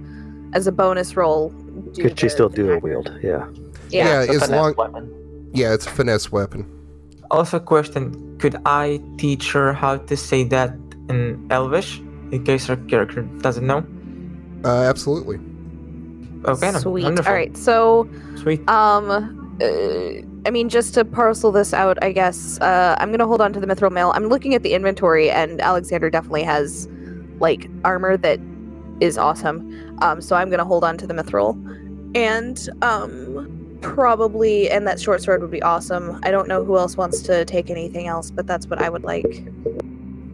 as 0.55 0.67
a 0.67 0.73
bonus 0.73 1.17
roll. 1.17 1.51
Could 1.97 2.19
she 2.19 2.27
the- 2.27 2.31
still 2.31 2.49
the 2.49 2.57
dual 2.57 2.75
act- 2.77 2.83
wield? 2.83 3.13
Yeah. 3.23 3.47
Yeah. 3.91 4.23
It's 4.23 4.45
as 4.45 4.51
long. 4.51 4.75
weapon. 4.77 5.51
Yeah, 5.53 5.75
it's 5.75 5.87
a 5.87 5.91
finesse 5.91 6.31
weapon. 6.33 6.65
Also, 7.31 7.59
question: 7.59 8.39
Could 8.39 8.57
I 8.65 9.01
teach 9.19 9.53
her 9.53 9.73
how 9.73 9.97
to 9.99 10.17
say 10.17 10.45
that 10.45 10.73
in 11.09 11.47
Elvish, 11.51 12.01
in 12.33 12.45
case 12.45 12.67
her 12.67 12.77
character 12.77 13.23
doesn't 13.23 13.67
know? 13.67 13.85
Uh, 14.65 14.83
absolutely. 14.83 15.39
Okay, 16.45 16.73
Sweet. 16.73 17.05
wonderful. 17.05 17.31
All 17.31 17.37
right. 17.37 17.57
So, 17.57 18.09
Sweet. 18.37 18.67
um, 18.69 19.57
uh, 19.61 19.67
I 20.47 20.51
mean, 20.51 20.69
just 20.69 20.95
to 20.95 21.05
parcel 21.05 21.53
this 21.53 21.75
out, 21.75 21.99
I 22.03 22.13
guess 22.13 22.59
uh, 22.61 22.97
I'm 22.99 23.11
gonna 23.11 23.27
hold 23.27 23.41
on 23.41 23.53
to 23.53 23.61
the 23.61 23.67
mithril 23.67 23.93
mail. 23.93 24.13
I'm 24.15 24.27
looking 24.27 24.55
at 24.55 24.63
the 24.63 24.73
inventory, 24.73 25.31
and 25.31 25.61
Alexander 25.61 26.09
definitely 26.09 26.45
has 26.45 26.89
like 27.41 27.69
armor 27.85 28.17
that 28.17 28.41
is 29.01 29.19
awesome. 29.19 29.99
Um, 30.01 30.21
so 30.21 30.37
I'm 30.37 30.51
gonna 30.51 30.65
hold 30.65 30.83
on 30.83 30.97
to 30.99 31.07
the 31.07 31.15
mithril, 31.15 31.57
and 32.15 32.69
um, 32.81 33.79
probably, 33.83 34.71
and 34.71 34.87
that 34.87 34.99
short 34.99 35.23
sword 35.23 35.43
would 35.43 35.51
be 35.51 35.63
awesome. 35.63 36.19
I 36.23 36.31
don't 36.31 36.49
know 36.49 36.65
who 36.65 36.79
else 36.79 36.97
wants 36.97 37.21
to 37.23 37.45
take 37.45 37.69
anything 37.69 38.07
else, 38.07 38.31
but 38.31 38.47
that's 38.47 38.67
what 38.67 38.81
I 38.81 38.89
would 38.89 39.05
like. 39.05 39.45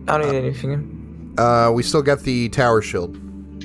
I 0.07 0.19
don't 0.19 0.31
need 0.31 0.39
anything. 0.39 0.96
Uh, 1.39 1.71
we 1.75 1.83
still 1.83 2.03
got 2.03 2.21
the 2.21 2.49
tower 2.49 2.83
shield. 2.83 3.19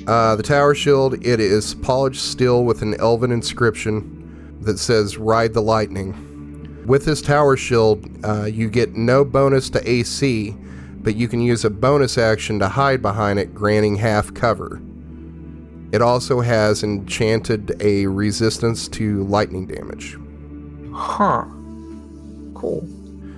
Uh, 0.06 0.36
the 0.36 0.42
tower 0.42 0.74
shield, 0.74 1.14
it 1.24 1.40
is 1.40 1.74
polished 1.76 2.30
steel 2.30 2.64
with 2.64 2.82
an 2.82 2.94
elven 3.00 3.30
inscription 3.30 4.58
that 4.62 4.78
says 4.78 5.16
"Ride 5.18 5.54
the 5.54 5.62
Lightning." 5.62 6.84
With 6.86 7.04
this 7.04 7.22
tower 7.22 7.56
shield, 7.56 8.08
uh, 8.24 8.44
you 8.44 8.68
get 8.68 8.94
no 8.96 9.24
bonus 9.24 9.70
to 9.70 9.88
AC, 9.88 10.56
but 10.96 11.14
you 11.14 11.28
can 11.28 11.40
use 11.40 11.64
a 11.64 11.70
bonus 11.70 12.18
action 12.18 12.58
to 12.58 12.68
hide 12.68 13.00
behind 13.00 13.38
it, 13.38 13.54
granting 13.54 13.96
half 13.96 14.34
cover. 14.34 14.82
It 15.92 16.02
also 16.02 16.40
has 16.40 16.82
enchanted 16.82 17.76
a 17.80 18.06
resistance 18.06 18.88
to 18.88 19.24
lightning 19.24 19.66
damage. 19.66 20.16
Huh. 20.92 21.44
Cool. 22.54 22.88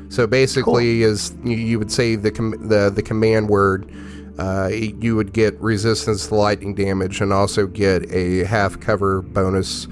So 0.09 0.27
basically, 0.27 1.03
is 1.03 1.35
you, 1.43 1.57
you 1.57 1.79
would 1.79 1.91
say 1.91 2.15
the 2.15 2.31
com- 2.31 2.69
the 2.69 2.91
the 2.91 3.03
command 3.03 3.49
word, 3.49 3.91
uh, 4.39 4.69
you 4.73 5.17
would 5.17 5.33
get 5.33 5.59
resistance 5.61 6.29
to 6.29 6.35
lightning 6.35 6.75
damage 6.75 7.21
and 7.21 7.33
also 7.33 7.67
get 7.67 8.11
a 8.13 8.45
half 8.45 8.81
cover 8.81 9.23
bonus 9.23 9.87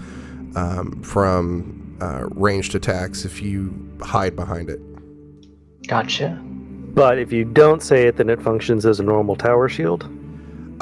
um, 0.57 1.01
from 1.03 1.97
uh, 2.01 2.27
ranged 2.31 2.75
attacks 2.75 3.25
if 3.25 3.41
you 3.41 3.73
hide 4.01 4.35
behind 4.35 4.69
it. 4.69 4.81
Gotcha. 5.87 6.41
But 6.95 7.19
if 7.19 7.33
you 7.33 7.45
don't 7.45 7.83
say 7.83 8.07
it, 8.07 8.17
then 8.17 8.29
it 8.29 8.43
functions 8.43 8.85
as 8.85 9.01
a 9.01 9.03
normal 9.03 9.37
tower 9.37 9.69
shield. 9.69 10.05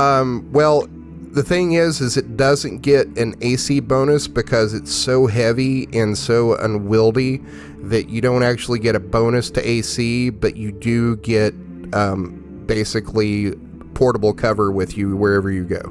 Um, 0.01 0.49
well, 0.53 0.89
the 1.33 1.43
thing 1.43 1.73
is, 1.73 2.01
is 2.01 2.17
it 2.17 2.37
doesn't 2.37 2.79
get 2.79 3.07
an 3.17 3.37
AC 3.41 3.81
bonus 3.81 4.27
because 4.27 4.75
it's 4.75 4.93
so 4.93 5.27
heavy 5.27 5.89
and 5.93 6.19
so 6.19 6.57
unwieldy 6.57 7.39
that 7.83 8.09
you 8.09 8.21
don't 8.21 8.43
actually 8.43 8.81
get 8.81 8.97
a 8.97 9.01
bonus 9.01 9.51
to 9.53 9.69
AC, 9.69 10.31
but 10.31 10.57
you 10.57 10.73
do 10.73 11.17
get 11.19 11.55
um, 11.93 12.40
basically 12.71 13.53
portable 13.95 14.33
cover 14.33 14.71
with 14.71 14.97
you 14.97 15.17
wherever 15.17 15.51
you 15.51 15.65
go. 15.65 15.83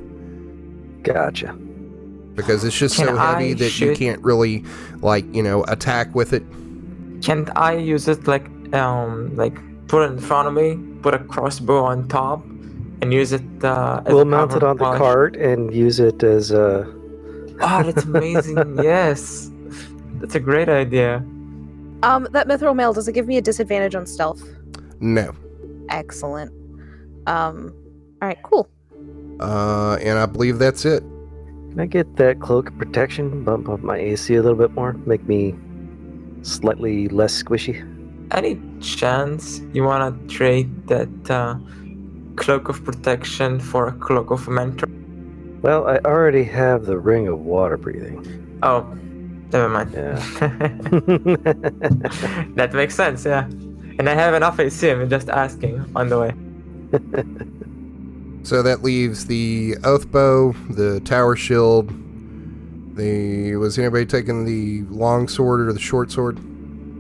Gotcha. 1.04 1.54
because 2.36 2.64
it's 2.64 2.78
just 2.78 2.96
Can 2.96 3.08
so 3.08 3.18
heavy 3.18 3.52
I 3.52 3.54
that 3.56 3.80
you 3.82 3.94
can't 3.96 4.22
really 4.24 4.64
like 5.02 5.26
you 5.34 5.44
know 5.44 5.64
attack 5.66 6.16
with 6.16 6.32
it 6.32 6.44
Can't 7.22 7.50
I 7.58 7.74
use 7.74 8.08
it 8.08 8.28
like 8.28 8.48
um 8.74 9.36
like 9.36 9.56
put 9.90 10.04
it 10.04 10.12
in 10.14 10.20
front 10.20 10.48
of 10.48 10.54
me, 10.54 10.78
put 11.02 11.14
a 11.14 11.20
crossbow 11.20 11.84
on 11.84 12.08
top, 12.08 12.46
and 13.02 13.14
use 13.14 13.34
it? 13.34 13.42
Uh, 13.62 14.02
as 14.06 14.14
We'll 14.14 14.22
a 14.22 14.26
mount 14.26 14.52
it 14.52 14.60
cover 14.62 14.68
on 14.68 14.78
the 14.78 14.98
cart 14.98 15.36
and 15.36 15.74
use 15.74 16.00
it 16.00 16.24
as 16.24 16.52
a. 16.52 16.86
Oh, 17.62 17.84
that's 17.84 18.04
amazing! 18.06 18.78
yes, 18.84 19.52
that's 20.20 20.36
a 20.36 20.40
great 20.40 20.70
idea. 20.70 21.18
Um, 22.04 22.28
that 22.32 22.48
mithril 22.48 22.76
mail 22.76 22.94
does 22.94 23.08
it 23.10 23.14
give 23.14 23.28
me 23.28 23.36
a 23.38 23.42
disadvantage 23.42 23.96
on 23.96 24.06
stealth? 24.06 24.42
no 25.02 25.36
Excellent. 25.90 26.52
Um, 27.36 27.58
all 28.22 28.28
right, 28.30 28.42
cool. 28.50 28.66
uh 29.40 29.96
and 30.08 30.16
i 30.20 30.26
believe 30.36 30.56
that's 30.66 30.84
it 30.94 31.02
Can 31.72 31.80
I 31.86 31.90
get 31.98 32.08
that 32.22 32.36
cloak 32.46 32.66
of 32.72 32.76
protection? 32.84 33.26
Bump 33.48 33.70
up 33.74 33.82
my 33.92 33.98
AC 34.10 34.26
a 34.36 34.42
little 34.46 34.58
bit 34.66 34.74
more. 34.80 34.92
Make 35.12 35.24
me 35.34 35.42
slightly 36.42 36.96
less 37.20 37.34
squishy. 37.44 37.76
Any 38.40 38.54
chance 38.82 39.62
you 39.76 39.82
wanna 39.90 40.12
trade 40.38 40.70
that 40.92 41.14
uh, 41.40 41.54
cloak 42.42 42.66
of 42.74 42.78
protection 42.90 43.60
for 43.70 43.82
a 43.94 43.96
cloak 44.06 44.28
of 44.36 44.42
mentor? 44.58 44.90
Well, 45.66 45.82
I 45.94 45.98
already 46.14 46.46
have 46.62 46.80
the 46.92 46.98
ring 47.12 47.26
of 47.34 47.38
water 47.54 47.78
breathing. 47.86 48.18
Oh, 48.70 48.80
never 49.54 49.70
mind. 49.70 49.90
Yeah. 49.94 50.18
that 52.60 52.72
makes 52.74 52.96
sense, 52.96 53.20
yeah. 53.26 53.46
And 54.00 54.10
I 54.10 54.16
have 54.24 54.34
enough 54.34 54.58
AC. 54.60 54.90
I'm 54.90 55.08
just 55.18 55.30
asking 55.30 55.76
on 55.96 56.10
the 56.10 56.18
way. 56.24 56.32
so 58.44 58.62
that 58.64 58.82
leaves 58.82 59.26
the 59.28 59.76
oath 59.84 60.10
bow 60.12 60.54
the 60.72 61.00
tower 61.02 61.36
shield 61.36 61.90
the 62.96 63.56
was 63.56 63.78
anybody 63.78 64.06
taking 64.06 64.46
the 64.46 64.82
long 64.94 65.28
sword 65.28 65.62
or 65.62 65.72
the 65.74 65.80
short 65.80 66.12
sword 66.12 66.40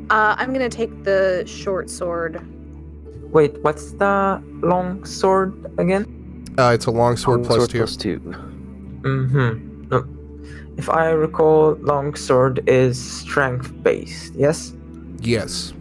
Uh, 0.09 0.35
I'm 0.37 0.51
gonna 0.53 0.69
take 0.69 1.03
the 1.03 1.43
short 1.45 1.87
sword. 1.89 2.41
Wait, 3.31 3.61
what's 3.61 3.91
the 3.93 4.41
long 4.63 5.05
sword 5.05 5.53
again? 5.77 6.05
uh 6.57 6.71
it's 6.73 6.87
a 6.87 6.91
long 6.91 7.15
sword 7.15 7.43
plus 7.43 7.57
Sword 7.57 7.69
two 7.69 7.77
plus 7.77 7.95
two. 7.95 8.19
Mm-hmm. 9.01 9.87
No. 9.89 10.05
If 10.77 10.89
I 10.89 11.09
recall, 11.09 11.77
long 11.81 12.15
sword 12.15 12.63
is 12.67 12.99
strength 12.99 13.71
based. 13.83 14.33
Yes. 14.35 14.73
yes 15.21 15.73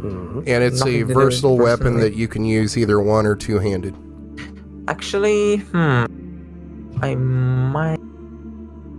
Mhm. 0.00 0.42
and 0.46 0.62
it's 0.64 0.80
Nothing 0.80 0.94
a 0.94 0.98
to 0.98 1.02
do 1.02 1.06
with 1.06 1.16
versatile 1.16 1.58
weapon 1.58 2.00
that 2.00 2.14
you 2.14 2.28
can 2.28 2.44
use 2.44 2.76
either 2.76 3.00
one 3.00 3.26
or 3.26 3.34
two-handed 3.34 3.94
Actually, 4.88 5.56
hmm. 5.72 6.04
I 7.02 7.14
might. 7.14 7.98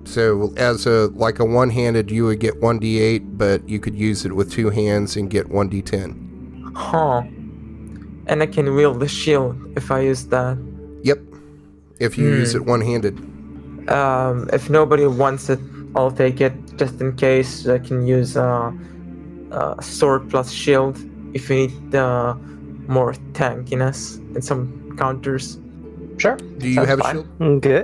so 0.06 0.52
as 0.58 0.86
a 0.86 1.08
like 1.16 1.40
a 1.40 1.46
one-handed 1.46 2.10
you 2.12 2.26
would 2.26 2.40
get 2.40 2.60
1d8 2.62 3.38
but 3.38 3.68
you 3.70 3.80
could 3.80 3.96
use 3.96 4.26
it 4.26 4.34
with 4.34 4.52
two 4.52 4.70
hands 4.70 5.16
and 5.16 5.30
get 5.30 5.48
1d10 5.50 6.16
Huh. 6.76 7.24
And 8.28 8.44
I 8.44 8.46
can 8.46 8.76
wield 8.76 9.00
the 9.00 9.08
shield 9.08 9.56
if 9.78 9.90
I 9.90 10.02
use 10.02 10.26
that. 10.26 10.58
Yep. 11.04 11.20
If 12.00 12.18
you 12.18 12.28
use 12.28 12.52
Hmm. 12.52 12.58
it 12.60 12.66
one 12.68 12.82
handed. 12.82 13.18
Um, 13.90 14.50
if 14.52 14.70
nobody 14.70 15.08
wants 15.08 15.50
it, 15.50 15.60
I'll 15.96 16.12
take 16.12 16.42
it 16.42 16.52
just 16.76 17.00
in 17.02 17.14
case. 17.16 17.66
I 17.68 17.80
can 17.80 18.06
use 18.06 18.36
uh, 18.38 18.72
uh, 19.58 19.82
sword 19.82 20.30
plus 20.30 20.52
shield 20.52 20.98
if 21.34 21.50
you 21.50 21.56
need 21.68 21.96
uh, 21.96 22.34
more 22.88 23.14
tankiness 23.34 24.18
and 24.36 24.44
some 24.44 24.96
counters. 24.98 25.60
Sure. 26.18 26.36
Do 26.60 26.68
you 26.68 26.76
Sounds 26.76 26.90
have 26.90 27.00
a 27.00 27.12
shield? 27.12 27.28
Okay. 27.42 27.84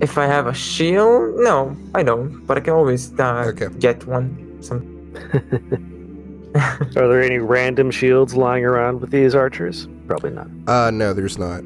If 0.00 0.16
I 0.16 0.26
have 0.26 0.46
a 0.46 0.54
shield, 0.54 1.34
no, 1.38 1.76
I 1.94 2.02
don't. 2.02 2.46
But 2.46 2.56
I 2.58 2.60
can 2.60 2.74
always 2.74 3.12
uh, 3.18 3.44
Okay. 3.52 3.68
get 3.78 4.06
one. 4.06 4.26
Some. 4.60 4.84
Are 6.54 7.08
there 7.08 7.22
any 7.22 7.38
random 7.38 7.90
shields 7.90 8.34
lying 8.34 8.64
around 8.64 9.00
with 9.00 9.10
these 9.10 9.34
archers? 9.34 9.88
Probably 10.06 10.30
not. 10.30 10.48
Uh, 10.66 10.90
no, 10.90 11.12
there's 11.12 11.38
not. 11.38 11.62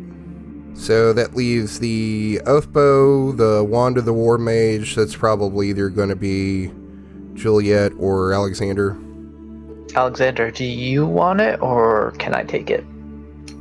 So 0.74 1.12
that 1.12 1.34
leaves 1.34 1.78
the 1.78 2.40
Oath 2.46 2.72
Bow, 2.72 3.32
the 3.32 3.62
Wand 3.62 3.98
of 3.98 4.04
the 4.06 4.12
War 4.12 4.38
Mage. 4.38 4.96
That's 4.96 5.14
probably 5.14 5.68
either 5.70 5.88
going 5.88 6.08
to 6.08 6.16
be 6.16 6.70
Juliet 7.34 7.92
or 7.98 8.32
Alexander. 8.32 8.98
Alexander, 9.94 10.50
do 10.50 10.64
you 10.64 11.06
want 11.06 11.40
it 11.40 11.60
or 11.60 12.12
can 12.12 12.34
I 12.34 12.42
take 12.44 12.70
it? 12.70 12.84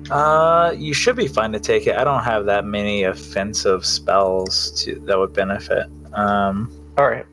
Uh, 0.10 0.74
you 0.78 0.94
should 0.94 1.16
be 1.16 1.28
fine 1.28 1.52
to 1.54 1.60
take 1.60 1.88
it. 1.88 1.96
I 1.98 2.04
don't 2.04 2.24
have 2.24 2.46
that 2.46 2.66
many 2.66 3.04
offensive 3.04 3.86
spells 3.86 4.72
to 4.84 4.96
that 5.06 5.18
would 5.18 5.34
benefit. 5.34 5.86
Um, 6.14 6.70
All 6.98 7.10
right. 7.10 7.26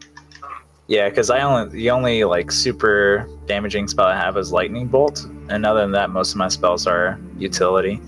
yeah, 0.87 1.09
because 1.09 1.29
I 1.31 1.41
only 1.41 1.71
the 1.71 1.91
only 1.91 2.25
like 2.25 2.53
super 2.53 3.29
damaging 3.47 3.89
spell 3.89 4.07
I 4.07 4.17
have 4.17 4.37
is 4.37 4.53
lightning 4.53 4.87
bolt, 4.87 5.25
and 5.49 5.67
other 5.67 5.81
than 5.81 5.91
that, 5.93 6.11
most 6.11 6.33
of 6.33 6.37
my 6.37 6.49
spells 6.49 6.87
are 6.87 7.19
utility, 7.37 8.01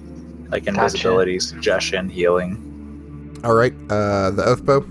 like 0.51 0.65
Gotcha. 0.65 0.77
invisibility, 0.83 1.41
suggestion, 1.41 2.09
healing. 2.09 3.41
All 3.43 3.55
right. 3.55 3.73
Uh, 3.89 4.31
the 4.31 4.45
Oath 4.45 4.65
Bow. 4.65 4.85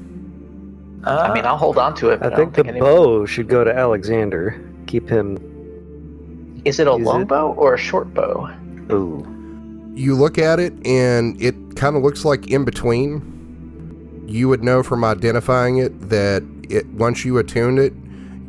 Uh, 1.06 1.28
I 1.30 1.34
mean, 1.34 1.46
I'll 1.46 1.56
hold 1.56 1.78
on 1.78 1.96
to 1.96 2.10
it. 2.10 2.16
I 2.22 2.30
But 2.30 2.34
I, 2.34 2.36
think 2.36 2.54
don't 2.56 2.66
the 2.68 2.72
think 2.74 2.84
bow 2.84 3.26
should 3.26 3.48
go 3.48 3.64
to 3.64 3.74
Alexander. 3.74 4.60
Keep 4.88 5.08
him. 5.08 5.38
Is 6.66 6.80
it 6.80 6.88
a 6.88 6.94
Is 6.96 7.02
long 7.06 7.22
it- 7.24 7.28
bow 7.28 7.54
or 7.54 7.74
a 7.74 7.78
short 7.78 8.14
bow? 8.14 8.50
Ooh. 8.92 9.26
You 9.96 10.16
look 10.16 10.38
at 10.38 10.60
it, 10.60 10.74
and 10.86 11.40
it 11.42 11.56
kind 11.76 11.96
of 11.96 12.04
looks 12.04 12.24
like 12.26 12.48
in 12.48 12.64
between. 12.66 14.24
You 14.28 14.48
would 14.48 14.64
know 14.64 14.84
from 14.84 15.04
identifying 15.04 15.78
it 15.78 16.10
that 16.10 16.44
it 16.70 16.86
once 16.94 17.26
you 17.26 17.38
attuned 17.40 17.80
it, 17.80 17.94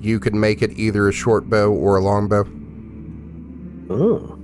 you 0.01 0.21
could 0.21 0.35
make 0.35 0.63
it 0.63 0.71
either 0.79 1.09
a 1.09 1.13
short 1.13 1.49
bow 1.51 1.71
or 1.73 1.97
a 1.97 2.01
long 2.01 2.29
bow. 2.29 2.45
Ooh. 3.93 4.37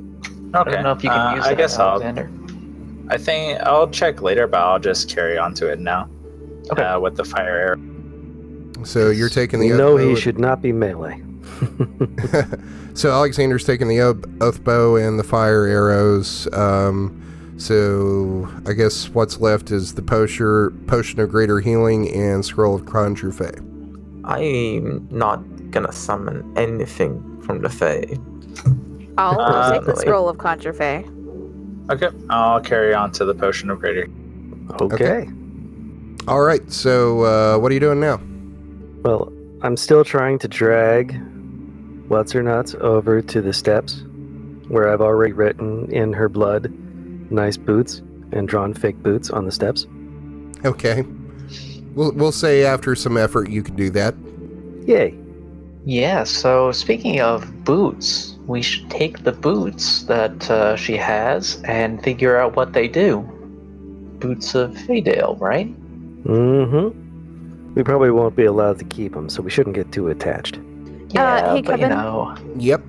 I 0.54 0.60
Okay. 0.60 0.70
don't 0.72 0.82
know 0.84 0.92
if 0.92 1.04
you 1.04 1.10
can 1.10 1.20
uh, 1.20 1.34
use 1.36 1.44
I 1.44 1.50
that, 1.50 1.58
guess 1.58 1.78
I'll. 1.78 2.02
Alexander. 2.02 2.30
I 3.08 3.18
think 3.18 3.60
I'll 3.60 3.88
check 3.90 4.22
later, 4.22 4.46
but 4.46 4.58
I'll 4.60 4.78
just 4.80 5.08
carry 5.08 5.36
on 5.38 5.54
to 5.54 5.70
it 5.70 5.78
now. 5.78 6.08
Okay. 6.72 6.82
Uh, 6.82 6.98
with 6.98 7.16
the 7.16 7.24
fire 7.24 7.76
arrow. 7.78 8.84
So 8.84 9.10
you're 9.10 9.28
taking 9.28 9.60
the 9.60 9.66
You 9.66 9.74
oath 9.74 9.78
know 9.78 9.96
bow 9.96 10.08
he 10.08 10.16
should 10.16 10.38
not 10.38 10.62
be 10.62 10.72
melee. 10.72 11.22
so 12.94 13.10
Alexander's 13.12 13.64
taking 13.64 13.88
the 13.88 14.00
oath, 14.00 14.24
oath 14.40 14.62
bow 14.64 14.96
and 14.96 15.18
the 15.18 15.24
fire 15.24 15.64
arrows. 15.66 16.48
Um, 16.52 17.22
so 17.58 18.48
I 18.66 18.72
guess 18.72 19.08
what's 19.10 19.40
left 19.40 19.70
is 19.70 19.94
the 19.94 20.02
potion, 20.02 20.84
potion 20.86 21.20
of 21.20 21.30
greater 21.30 21.60
healing 21.60 22.08
and 22.12 22.44
scroll 22.44 22.74
of 22.74 22.86
conjure 22.86 23.32
fey. 23.32 23.52
I'm 24.24 25.06
not 25.10 25.40
gonna 25.70 25.92
summon 25.92 26.52
anything 26.56 27.40
from 27.42 27.62
the 27.62 27.68
Fae. 27.68 28.18
I'll 29.18 29.40
Uh, 29.40 29.72
take 29.72 29.84
the 29.86 29.96
scroll 29.96 30.28
of 30.28 30.36
Conjure 30.38 30.72
Fey. 30.74 31.04
Okay. 31.90 32.08
I'll 32.28 32.60
carry 32.60 32.92
on 32.92 33.12
to 33.12 33.24
the 33.24 33.34
potion 33.34 33.70
of 33.70 33.78
greater. 33.80 34.08
Okay. 34.80 35.28
All 36.28 36.40
right. 36.40 36.70
So 36.70 37.22
uh, 37.22 37.58
what 37.58 37.70
are 37.70 37.74
you 37.74 37.80
doing 37.80 38.00
now? 38.00 38.20
Well, 39.04 39.32
I'm 39.62 39.76
still 39.76 40.04
trying 40.04 40.38
to 40.40 40.48
drag 40.48 41.18
What's 42.08 42.32
Her 42.32 42.42
Nuts 42.42 42.74
over 42.80 43.20
to 43.20 43.42
the 43.42 43.52
steps 43.52 44.02
where 44.68 44.92
I've 44.92 45.00
already 45.00 45.32
written 45.32 45.90
in 45.92 46.12
her 46.12 46.28
blood 46.28 46.72
nice 47.30 47.56
boots 47.56 48.02
and 48.32 48.48
drawn 48.48 48.74
fake 48.74 49.02
boots 49.02 49.30
on 49.30 49.44
the 49.44 49.52
steps. 49.52 49.86
Okay. 50.64 51.04
We'll 51.94 52.12
we'll 52.12 52.32
say 52.32 52.64
after 52.64 52.94
some 52.94 53.16
effort 53.16 53.48
you 53.48 53.62
can 53.62 53.74
do 53.76 53.90
that. 53.90 54.14
Yay. 54.86 55.16
Yeah, 55.84 56.24
so 56.24 56.72
speaking 56.72 57.20
of 57.20 57.64
boots, 57.64 58.36
we 58.46 58.60
should 58.60 58.90
take 58.90 59.22
the 59.22 59.32
boots 59.32 60.02
that 60.04 60.50
uh, 60.50 60.74
she 60.74 60.96
has 60.96 61.62
and 61.64 62.02
figure 62.02 62.36
out 62.36 62.56
what 62.56 62.72
they 62.72 62.88
do. 62.88 63.20
Boots 64.18 64.56
of 64.56 64.72
Faydale, 64.72 65.40
right? 65.40 65.68
Mm-hmm. 66.24 67.74
We 67.74 67.84
probably 67.84 68.10
won't 68.10 68.34
be 68.34 68.46
allowed 68.46 68.80
to 68.80 68.84
keep 68.84 69.12
them, 69.12 69.28
so 69.28 69.42
we 69.42 69.50
shouldn't 69.50 69.76
get 69.76 69.92
too 69.92 70.08
attached. 70.08 70.58
Yeah, 71.16 71.54
hey, 71.54 71.62
but 71.62 71.72
you 71.80 71.86
Kevin? 71.86 71.88
know, 71.98 72.36
Yep. 72.58 72.82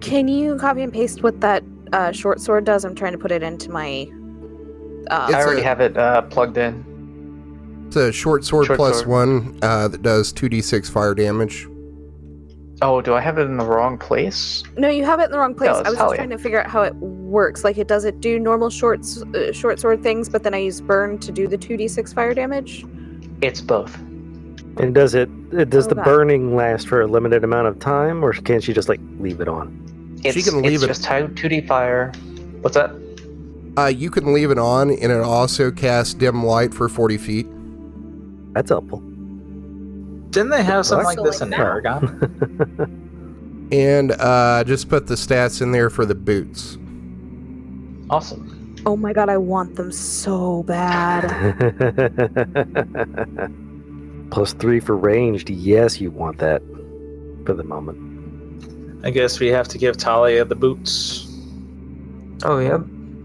Can 0.00 0.28
you 0.28 0.56
copy 0.56 0.82
and 0.82 0.92
paste 0.92 1.22
what 1.22 1.40
that 1.40 1.62
uh, 1.92 2.12
short 2.12 2.40
sword 2.40 2.64
does? 2.64 2.84
I'm 2.84 2.94
trying 2.94 3.12
to 3.12 3.18
put 3.18 3.32
it 3.32 3.42
into 3.42 3.70
my. 3.70 4.10
Uh, 5.10 5.30
I 5.32 5.42
already 5.42 5.60
a- 5.60 5.64
have 5.64 5.80
it 5.80 5.96
uh, 5.96 6.22
plugged 6.22 6.58
in. 6.58 6.84
It's 7.86 7.96
a 7.96 8.12
short 8.12 8.44
sword 8.44 8.66
Short 8.66 8.76
plus 8.76 8.96
sword. 8.98 9.08
one 9.08 9.58
uh, 9.62 9.88
that 9.88 10.02
does 10.02 10.32
two 10.32 10.48
d 10.48 10.60
six 10.60 10.88
fire 10.90 11.14
damage. 11.14 11.66
Oh, 12.82 13.00
do 13.00 13.14
I 13.14 13.20
have 13.20 13.38
it 13.38 13.42
in 13.42 13.56
the 13.56 13.64
wrong 13.64 13.96
place? 13.96 14.62
no, 14.76 14.88
you 14.88 15.04
have 15.04 15.20
it 15.20 15.24
in 15.26 15.30
the 15.30 15.38
wrong 15.38 15.54
place. 15.54 15.68
No, 15.68 15.74
I 15.76 15.78
was 15.78 15.84
just 15.90 15.98
Talia. 15.98 16.16
trying 16.16 16.30
to 16.30 16.38
figure 16.38 16.60
out 16.60 16.68
how 16.68 16.82
it 16.82 16.94
works. 16.96 17.62
Like, 17.64 17.78
it 17.78 17.86
does 17.86 18.04
it 18.04 18.20
do 18.20 18.38
normal 18.38 18.68
short 18.68 19.00
uh, 19.34 19.52
short 19.52 19.78
sword 19.80 20.02
things, 20.02 20.28
but 20.28 20.42
then 20.42 20.54
I 20.54 20.58
use 20.58 20.80
burn 20.80 21.18
to 21.20 21.32
do 21.32 21.46
the 21.46 21.56
two 21.56 21.76
d 21.76 21.86
six 21.88 22.12
fire 22.12 22.34
damage. 22.34 22.84
It's 23.42 23.60
both. 23.60 23.96
And 24.78 24.94
does 24.94 25.14
it, 25.14 25.28
it 25.52 25.70
does 25.70 25.86
Oh, 25.86 25.90
the 25.90 25.94
God. 25.96 26.04
burning 26.04 26.56
last 26.56 26.88
for 26.88 27.00
a 27.02 27.06
limited 27.06 27.44
amount 27.44 27.68
of 27.68 27.78
time, 27.78 28.24
or 28.24 28.32
can 28.32 28.60
she 28.60 28.72
just 28.72 28.88
like 28.88 29.00
leave 29.20 29.40
it 29.40 29.48
on? 29.48 29.80
It's, 30.24 30.48
can 30.48 30.62
leave 30.62 30.74
it's 30.74 30.82
it- 30.84 30.86
just 30.88 31.04
two- 31.04 31.28
2D 31.48 31.66
fire. 31.68 32.12
What's 32.60 32.74
that? 32.74 32.90
Uh, 33.76 33.86
you 33.86 34.10
can 34.10 34.32
leave 34.32 34.50
it 34.50 34.58
on, 34.58 34.90
and 34.90 35.12
it 35.12 35.20
also 35.20 35.70
casts 35.70 36.14
dim 36.14 36.44
light 36.44 36.72
for 36.72 36.88
forty 36.88 37.18
feet. 37.18 37.46
That's 38.52 38.68
helpful. 38.70 39.00
Didn't 40.30 40.50
they 40.50 40.62
have 40.62 40.86
something 40.86 41.04
like 41.06 41.18
this 41.22 41.40
in 41.40 41.50
So 41.50 41.56
Aragon? 41.56 43.00
And 43.72 44.12
uh, 44.12 44.62
just 44.64 44.88
put 44.88 45.06
the 45.06 45.14
stats 45.14 45.60
in 45.62 45.72
there 45.72 45.88
for 45.90 46.04
the 46.06 46.14
boots. 46.14 46.76
Awesome. 48.10 48.76
Oh 48.86 48.94
my 48.96 49.12
god, 49.12 49.28
I 49.30 49.38
want 49.38 49.74
them 49.76 49.90
so 49.90 50.62
bad. 50.64 51.24
Plus 54.30 54.52
three 54.54 54.80
for 54.80 54.96
ranged. 54.96 55.50
Yes, 55.50 56.00
you 56.00 56.10
want 56.10 56.38
that 56.38 56.62
for 57.44 57.54
the 57.54 57.64
moment. 57.64 57.98
I 59.04 59.10
guess 59.10 59.38
we 59.38 59.48
have 59.48 59.68
to 59.68 59.78
give 59.78 59.96
Talia 59.96 60.44
the 60.44 60.54
boots. 60.54 61.26
Oh 62.44 62.58
yeah, 62.58 62.78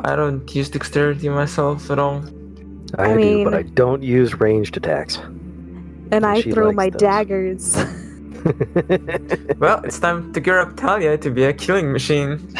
I 0.03 0.15
don't 0.15 0.53
use 0.53 0.69
dexterity 0.69 1.29
myself 1.29 1.89
at 1.89 1.99
all. 1.99 2.23
I, 2.97 3.13
I 3.13 3.17
do, 3.17 3.43
but 3.45 3.53
I 3.53 3.61
don't 3.63 4.03
use 4.03 4.39
ranged 4.39 4.77
attacks. 4.77 5.17
and 6.11 6.25
I 6.25 6.41
throw 6.41 6.71
my 6.71 6.89
those. 6.89 6.99
daggers. 7.01 7.77
Well, 9.57 9.81
it's 9.83 9.99
time 9.99 10.31
to 10.31 10.39
gear 10.39 10.59
up 10.59 10.77
Talia 10.77 11.17
to 11.17 11.29
be 11.29 11.43
a 11.43 11.51
killing 11.51 11.91
machine. 11.91 12.39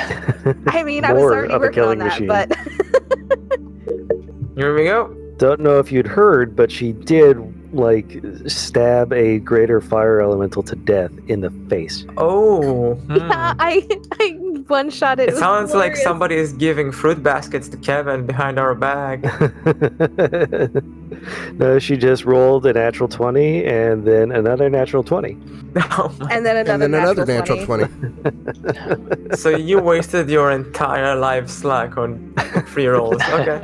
I 0.68 0.84
mean, 0.84 1.06
I 1.06 1.14
was 1.14 1.24
already 1.24 1.54
of 1.54 1.62
a 1.62 1.66
working 1.66 1.84
on 1.84 1.98
killing 1.98 2.00
that, 2.00 2.20
machine. 2.20 2.28
but 2.28 2.54
Here 4.58 4.76
we 4.76 4.84
go. 4.84 5.16
Don't 5.38 5.62
know 5.62 5.80
if 5.80 5.90
you'd 5.90 6.06
heard, 6.08 6.54
but 6.54 6.70
she 6.70 6.92
did 6.92 7.38
like 7.74 8.22
stab 8.48 9.14
a 9.14 9.40
greater 9.40 9.82
fire 9.82 10.22
elemental 10.22 10.64
to 10.64 10.76
death 10.76 11.12
in 11.28 11.42
the 11.42 11.50
face. 11.70 12.06
Oh, 12.18 12.94
hmm. 12.96 13.16
yeah, 13.16 13.54
I 13.60 13.88
I 14.14 14.30
one 14.68 14.90
shot 14.90 15.20
it. 15.20 15.30
it 15.30 15.32
was 15.32 15.40
sounds 15.40 15.74
like 15.74 15.96
somebody 15.96 16.36
is 16.36 16.54
giving 16.54 16.92
fruit 16.92 17.22
baskets 17.24 17.68
to 17.70 17.78
Kevin 17.78 18.26
behind 18.26 18.60
our 18.60 18.76
back. 18.76 19.24
no, 21.54 21.80
she 21.80 21.98
just 21.98 22.26
rolled 22.26 22.66
a 22.66 22.74
natural 22.74 23.10
20 23.10 23.66
and 23.66 24.06
then 24.06 24.32
another 24.32 24.70
natural 24.70 25.04
20. 25.04 25.38
Oh 25.76 26.12
And 26.32 26.44
then 26.44 26.58
another, 26.58 26.86
and 26.86 26.94
then 26.94 27.02
another 27.02 27.26
natural, 27.26 27.66
natural 27.66 27.66
20. 27.66 27.86
20. 29.28 29.38
so 29.38 29.50
you 29.50 29.80
wasted 29.80 30.28
your 30.30 30.52
entire 30.52 31.16
life 31.16 31.48
slack 31.48 31.96
on 31.96 32.34
free 32.66 32.88
rolls. 32.88 33.22
Okay. 33.22 33.62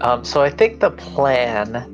Um, 0.00 0.24
so 0.24 0.42
I 0.42 0.50
think 0.50 0.80
the 0.80 0.90
plan 0.90 1.88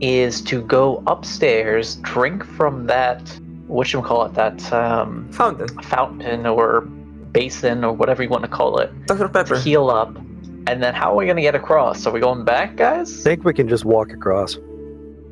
is 0.00 0.40
to 0.42 0.62
go 0.62 1.02
upstairs, 1.06 1.96
drink 1.96 2.44
from 2.44 2.86
that 2.86 3.20
what 3.68 3.92
you 3.92 4.02
call 4.02 4.24
it 4.26 4.34
that 4.34 4.72
um, 4.72 5.28
Fountain. 5.32 5.68
fountain 5.82 6.46
or 6.46 6.82
basin 7.32 7.84
or 7.84 7.92
whatever 7.92 8.22
you 8.22 8.28
want 8.28 8.42
to 8.42 8.48
call 8.50 8.78
it, 8.78 8.90
Dr. 9.06 9.20
to 9.22 9.28
Pepper. 9.28 9.58
heal 9.58 9.88
up. 9.90 10.14
And 10.66 10.82
then 10.82 10.94
how 10.94 11.12
are 11.12 11.16
we 11.16 11.24
going 11.24 11.36
to 11.36 11.42
get 11.42 11.54
across? 11.54 12.06
Are 12.06 12.12
we 12.12 12.20
going 12.20 12.44
back, 12.44 12.76
guys? 12.76 13.20
I 13.20 13.30
think 13.30 13.44
we 13.44 13.54
can 13.54 13.68
just 13.68 13.84
walk 13.84 14.12
across. 14.12 14.58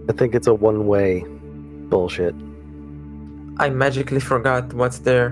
I 0.09 0.13
think 0.13 0.35
it's 0.35 0.47
a 0.47 0.55
one 0.55 0.87
way 0.87 1.25
bullshit. 1.91 2.35
I 3.59 3.69
magically 3.71 4.21
forgot 4.21 4.73
what's 4.73 5.01
there. 5.01 5.31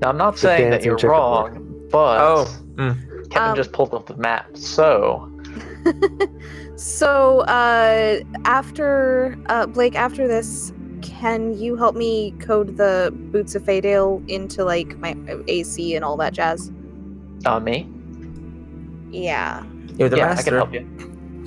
Now, 0.00 0.10
I'm 0.10 0.16
not 0.18 0.34
The 0.34 0.40
saying 0.40 0.70
that 0.70 0.84
you're 0.84 0.96
wrong, 0.98 1.86
but 1.90 2.18
Oh, 2.20 2.46
mm. 2.74 3.30
Kevin 3.30 3.50
Um, 3.50 3.56
just 3.56 3.72
pulled 3.72 3.94
up 3.94 4.06
the 4.06 4.16
map. 4.16 4.56
So, 4.56 5.30
So, 6.78 7.40
uh, 7.40 8.20
after 8.44 9.36
uh, 9.46 9.66
Blake, 9.66 9.96
after 9.96 10.28
this, 10.28 10.72
can 11.02 11.58
you 11.58 11.74
help 11.74 11.96
me 11.96 12.30
code 12.38 12.76
the 12.76 13.12
boots 13.32 13.56
of 13.56 13.64
Faydale 13.64 14.22
into 14.30 14.64
like 14.64 14.96
my 14.98 15.16
AC 15.48 15.96
and 15.96 16.04
all 16.04 16.16
that 16.18 16.34
jazz? 16.34 16.70
uh, 17.46 17.58
me? 17.58 17.90
Yeah. 19.10 19.64
you're 19.96 20.08
the 20.08 20.18
yeah, 20.18 20.36
I 20.38 20.42
can 20.42 20.54
help 20.54 20.72
you. 20.72 20.86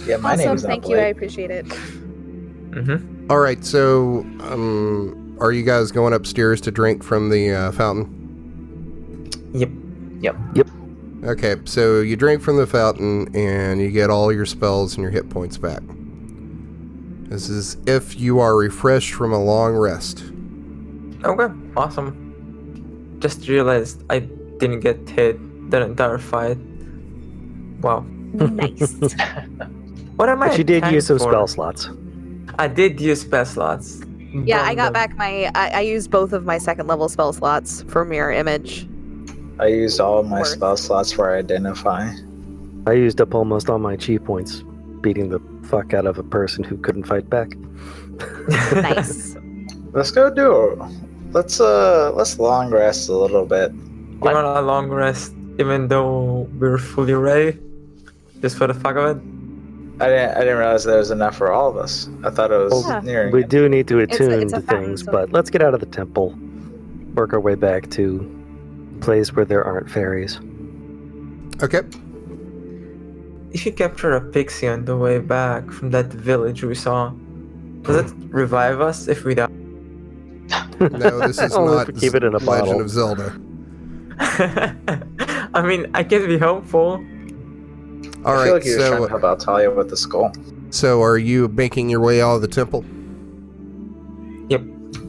Yeah, 0.06 0.18
my 0.18 0.34
awesome. 0.34 0.46
name's 0.46 0.64
not 0.64 0.70
Thank 0.70 0.90
you. 0.90 0.98
I 0.98 1.04
appreciate 1.04 1.50
it. 1.50 1.66
Mm-hmm. 1.66 3.32
All 3.32 3.40
right, 3.40 3.64
so 3.64 4.26
um, 4.42 5.38
are 5.40 5.54
you 5.54 5.64
guys 5.64 5.94
going 5.94 6.14
upstairs 6.14 6.60
to 6.62 6.72
drink 6.72 7.04
from 7.04 7.30
the 7.30 7.54
uh, 7.54 7.72
fountain? 7.72 9.30
Yep. 9.54 9.70
Yep. 10.22 10.36
Yep. 10.56 10.68
Okay, 11.24 11.56
so 11.66 12.02
you 12.02 12.16
drink 12.16 12.42
from 12.42 12.58
the 12.58 12.66
fountain 12.66 13.34
and 13.36 13.80
you 13.80 13.92
get 13.92 14.10
all 14.10 14.34
your 14.34 14.46
spells 14.46 14.96
and 14.96 15.04
your 15.04 15.12
hit 15.12 15.30
points 15.30 15.58
back. 15.58 15.82
This 17.30 17.48
is 17.48 17.78
if 17.86 18.20
you 18.20 18.40
are 18.40 18.56
refreshed 18.58 19.14
from 19.14 19.32
a 19.32 19.42
long 19.42 19.76
rest. 19.76 20.24
Okay. 21.24 21.54
Awesome. 21.78 23.18
Just 23.20 23.48
realized 23.48 24.04
I 24.10 24.20
didn't 24.20 24.80
get 24.80 25.08
hit 25.08 25.38
the 25.70 25.82
entire 25.82 26.18
fight. 26.18 26.58
Wow. 27.82 28.06
Nice. 28.34 28.96
What 30.22 30.30
am 30.30 30.44
I? 30.44 30.50
But 30.50 30.56
she 30.56 30.64
did 30.64 30.84
tank 30.84 30.94
use 30.94 31.08
some 31.08 31.18
for? 31.18 31.32
spell 31.32 31.48
slots. 31.48 31.90
I 32.60 32.68
did 32.68 33.02
use 33.02 33.22
spell 33.22 33.44
slots. 33.44 34.02
yeah, 34.32 34.62
I 34.62 34.76
got 34.76 34.94
back 34.94 35.18
my. 35.18 35.50
I, 35.56 35.70
I 35.70 35.82
used 35.82 36.12
both 36.12 36.32
of 36.32 36.46
my 36.46 36.60
second 36.60 36.86
level 36.86 37.10
spell 37.10 37.34
slots 37.34 37.82
for 37.88 38.06
mirror 38.06 38.32
image. 38.32 38.88
I 39.60 39.68
used 39.68 40.00
all 40.00 40.24
my 40.24 40.40
Worth. 40.40 40.48
spell 40.48 40.78
slots 40.78 41.12
for 41.12 41.36
identify. 41.36 42.10
I 42.88 42.94
used 42.94 43.22
up 43.22 43.36
almost 43.36 43.70
all 43.70 43.78
my 43.80 43.96
chi 43.96 44.18
points 44.18 44.64
beating 45.02 45.30
the 45.30 45.40
fuck 45.68 45.94
out 45.94 46.06
of 46.06 46.18
a 46.18 46.24
person 46.24 46.64
who 46.64 46.78
couldn't 46.78 47.04
fight 47.04 47.30
back. 47.30 47.50
Nice. 48.74 49.36
Let's 49.94 50.12
go 50.12 50.34
do 50.34 50.70
it. 50.72 50.80
Let's 51.32 51.60
uh 51.60 52.12
let's 52.16 52.40
long 52.40 52.72
rest 52.72 53.10
a 53.10 53.14
little 53.16 53.46
bit. 53.46 53.72
You 53.74 54.18
want 54.20 54.38
a 54.46 54.62
long 54.62 54.90
rest, 54.90 55.34
even 55.60 55.88
though 55.90 56.48
we're 56.60 56.78
fully 56.78 57.14
ready, 57.14 57.58
just 58.42 58.58
for 58.58 58.68
the 58.68 58.74
fuck 58.74 58.96
of 58.96 59.18
it. 59.18 59.24
I 60.02 60.08
didn't 60.08 60.32
I 60.38 60.40
didn't 60.42 60.58
realize 60.58 60.84
there 60.86 60.98
was 60.98 61.12
enough 61.12 61.36
for 61.36 61.52
all 61.52 61.70
of 61.70 61.78
us. 61.78 62.08
I 62.24 62.30
thought 62.30 62.52
it 62.52 62.58
was 62.58 62.88
Yeah. 62.88 63.02
nearing. 63.02 63.32
We 63.34 63.44
do 63.44 63.68
need 63.70 63.88
to 63.90 64.00
It's 64.00 64.20
a- 64.20 64.24
attune 64.24 64.42
it's 64.44 64.54
a 64.54 64.62
to 64.62 64.68
things, 64.68 65.04
so- 65.04 65.12
but 65.12 65.32
let's 65.34 65.50
get 65.50 65.62
out 65.62 65.74
of 65.74 65.80
the 65.82 65.86
temple, 65.88 66.36
work 67.16 67.34
our 67.34 67.40
way 67.40 67.56
back 67.56 67.90
to 67.92 68.24
place 69.02 69.34
where 69.34 69.46
there 69.46 69.64
aren't 69.64 69.90
fairies. 69.90 70.40
Okay. 71.62 71.82
If 73.52 73.66
you 73.66 73.74
capture 73.74 74.14
a 74.14 74.22
pixie 74.22 74.68
on 74.68 74.86
the 74.86 74.96
way 74.96 75.20
back 75.20 75.70
from 75.70 75.92
that 75.92 76.06
village 76.06 76.64
we 76.64 76.76
saw, 76.76 77.10
does 77.82 78.12
it 78.12 78.18
revive 78.30 78.80
us 78.80 79.08
if 79.08 79.26
we 79.26 79.36
die? 79.36 79.48
No, 80.80 81.20
this 81.28 81.40
is 81.40 81.52
not 81.56 81.90
if 81.90 81.96
we 81.96 82.00
keep 82.00 82.16
it 82.16 82.24
in 82.24 82.34
a 82.34 82.38
Legend 82.38 82.46
bottle. 82.46 82.82
of 82.82 82.90
Zelda. 82.90 83.40
I 85.54 85.62
mean, 85.62 85.90
I 85.94 86.04
can 86.04 86.26
be 86.28 86.38
hopeful. 86.38 87.04
All 88.24 88.32
I 88.32 88.36
right. 88.36 88.44
feel 88.46 88.54
like 88.54 88.66
you're 88.66 88.78
trying 88.78 88.92
so, 88.92 89.04
to 89.04 89.10
help 89.10 89.24
out 89.24 89.40
Talia 89.40 89.72
with 89.72 89.90
the 89.90 89.98
skull. 89.98 90.32
so 90.70 91.02
are 91.02 91.18
you 91.18 91.48
making 91.50 91.90
your 91.90 92.00
way 92.00 92.22
out 92.22 92.36
of 92.36 92.42
the 92.42 92.48
temple? 92.48 92.86
Yep. 94.50 94.62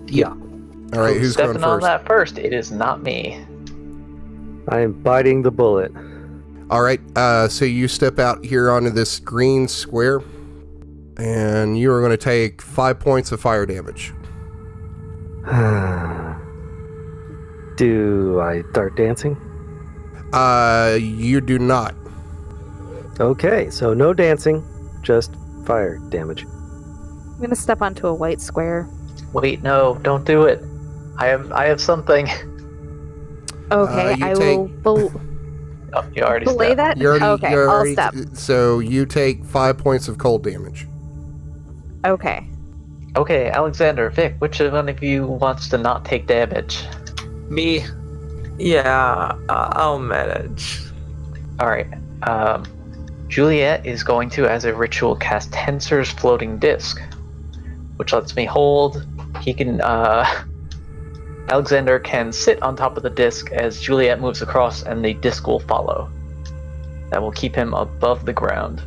Yeah. 0.06 0.28
All 0.28 1.00
right. 1.00 1.16
Who's 1.16 1.34
stepping 1.34 1.60
going 1.60 1.64
on 1.64 1.80
first? 1.80 1.84
that 1.84 2.06
first? 2.06 2.38
It 2.38 2.52
is 2.52 2.70
not 2.72 3.02
me. 3.02 3.44
I 4.68 4.80
am 4.80 4.92
biting 4.92 5.42
the 5.42 5.50
bullet. 5.50 5.92
All 6.70 6.82
right. 6.82 7.00
Uh, 7.16 7.48
so 7.48 7.64
you 7.64 7.88
step 7.88 8.18
out 8.18 8.44
here 8.44 8.70
onto 8.70 8.90
this 8.90 9.18
green 9.18 9.68
square, 9.68 10.20
and 11.16 11.78
you 11.78 11.92
are 11.92 12.00
going 12.00 12.12
to 12.12 12.16
take 12.16 12.62
five 12.62 12.98
points 12.98 13.32
of 13.32 13.40
fire 13.40 13.66
damage. 13.66 14.12
Do 17.76 18.40
I 18.40 18.62
start 18.70 18.96
dancing? 18.96 19.36
Uh, 20.32 20.96
you 21.00 21.40
do 21.40 21.58
not. 21.58 21.94
Okay, 23.20 23.68
so 23.70 23.92
no 23.92 24.14
dancing, 24.14 24.64
just 25.02 25.34
fire 25.66 25.98
damage. 26.08 26.44
I'm 26.44 27.40
gonna 27.40 27.56
step 27.56 27.82
onto 27.82 28.06
a 28.06 28.14
white 28.14 28.40
square. 28.40 28.88
Wait, 29.32 29.62
no, 29.62 29.98
don't 30.02 30.24
do 30.24 30.44
it. 30.44 30.62
I 31.18 31.26
have 31.26 31.52
I 31.52 31.66
have 31.66 31.80
something. 31.80 32.28
Okay, 33.72 34.14
you 34.16 34.24
I 34.26 34.34
take- 34.34 34.58
will 34.58 34.68
bel- 34.68 35.20
Oh, 35.94 36.04
you 36.14 36.22
already 36.22 36.46
belay 36.46 36.68
stepped. 36.72 36.76
that. 36.78 36.96
You 36.98 37.08
already, 37.08 37.24
okay, 37.24 37.50
you 37.52 37.60
I'll 37.62 37.68
already- 37.68 37.92
step. 37.92 38.14
So 38.32 38.78
you 38.78 39.04
take 39.04 39.44
five 39.44 39.76
points 39.76 40.08
of 40.08 40.16
cold 40.18 40.42
damage. 40.42 40.86
Okay. 42.06 42.46
Okay, 43.14 43.50
Alexander, 43.50 44.08
Vic, 44.08 44.36
which 44.38 44.58
one 44.60 44.88
of 44.88 45.02
you 45.02 45.26
wants 45.26 45.68
to 45.68 45.76
not 45.78 46.04
take 46.06 46.26
damage? 46.26 46.82
Me. 47.50 47.84
Yeah, 48.58 49.34
I- 49.50 49.72
I'll 49.76 49.98
manage. 49.98 50.80
All 51.60 51.68
right. 51.68 51.86
Um, 52.22 52.64
Juliet 53.28 53.84
is 53.84 54.02
going 54.02 54.30
to, 54.30 54.46
as 54.46 54.64
a 54.64 54.74
ritual, 54.74 55.16
cast 55.16 55.52
Tenser's 55.52 56.10
floating 56.10 56.58
disc, 56.58 57.00
which 57.96 58.12
lets 58.14 58.34
me 58.34 58.44
hold. 58.46 59.06
He 59.42 59.52
can. 59.52 59.80
Uh, 59.82 60.24
Alexander 61.56 61.98
can 61.98 62.32
sit 62.32 62.62
on 62.62 62.74
top 62.74 62.96
of 62.96 63.02
the 63.02 63.10
disc 63.10 63.52
as 63.52 63.78
Juliet 63.78 64.22
moves 64.22 64.40
across, 64.40 64.82
and 64.84 65.04
the 65.04 65.12
disc 65.12 65.46
will 65.46 65.60
follow. 65.60 66.10
That 67.10 67.20
will 67.20 67.30
keep 67.32 67.54
him 67.54 67.74
above 67.74 68.24
the 68.24 68.32
ground, 68.32 68.82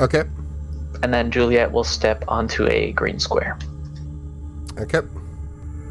Okay. 0.00 0.22
and 1.02 1.12
then 1.12 1.30
Juliet 1.30 1.70
will 1.70 1.84
step 1.84 2.24
onto 2.26 2.66
a 2.66 2.92
green 2.92 3.18
square. 3.20 3.58
Okay. 4.78 5.02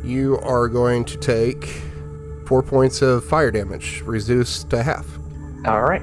You 0.04 0.40
are 0.40 0.68
going 0.68 1.06
to 1.06 1.18
take 1.18 1.66
four 2.48 2.64
points 2.64 3.04
of 3.04 3.24
fire 3.24 3.52
damage, 3.52 4.02
reduced 4.04 4.72
to 4.72 4.82
half. 4.82 5.06
All 5.68 5.84
right. 5.84 6.02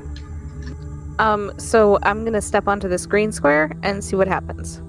Um. 1.19 1.51
So 1.59 1.99
I'm 2.05 2.25
gonna 2.25 2.41
step 2.43 2.69
onto 2.69 2.89
this 2.89 3.05
green 3.05 3.33
square 3.33 3.73
and 3.83 4.05
see 4.05 4.15
what 4.15 4.29
happens. 4.29 4.81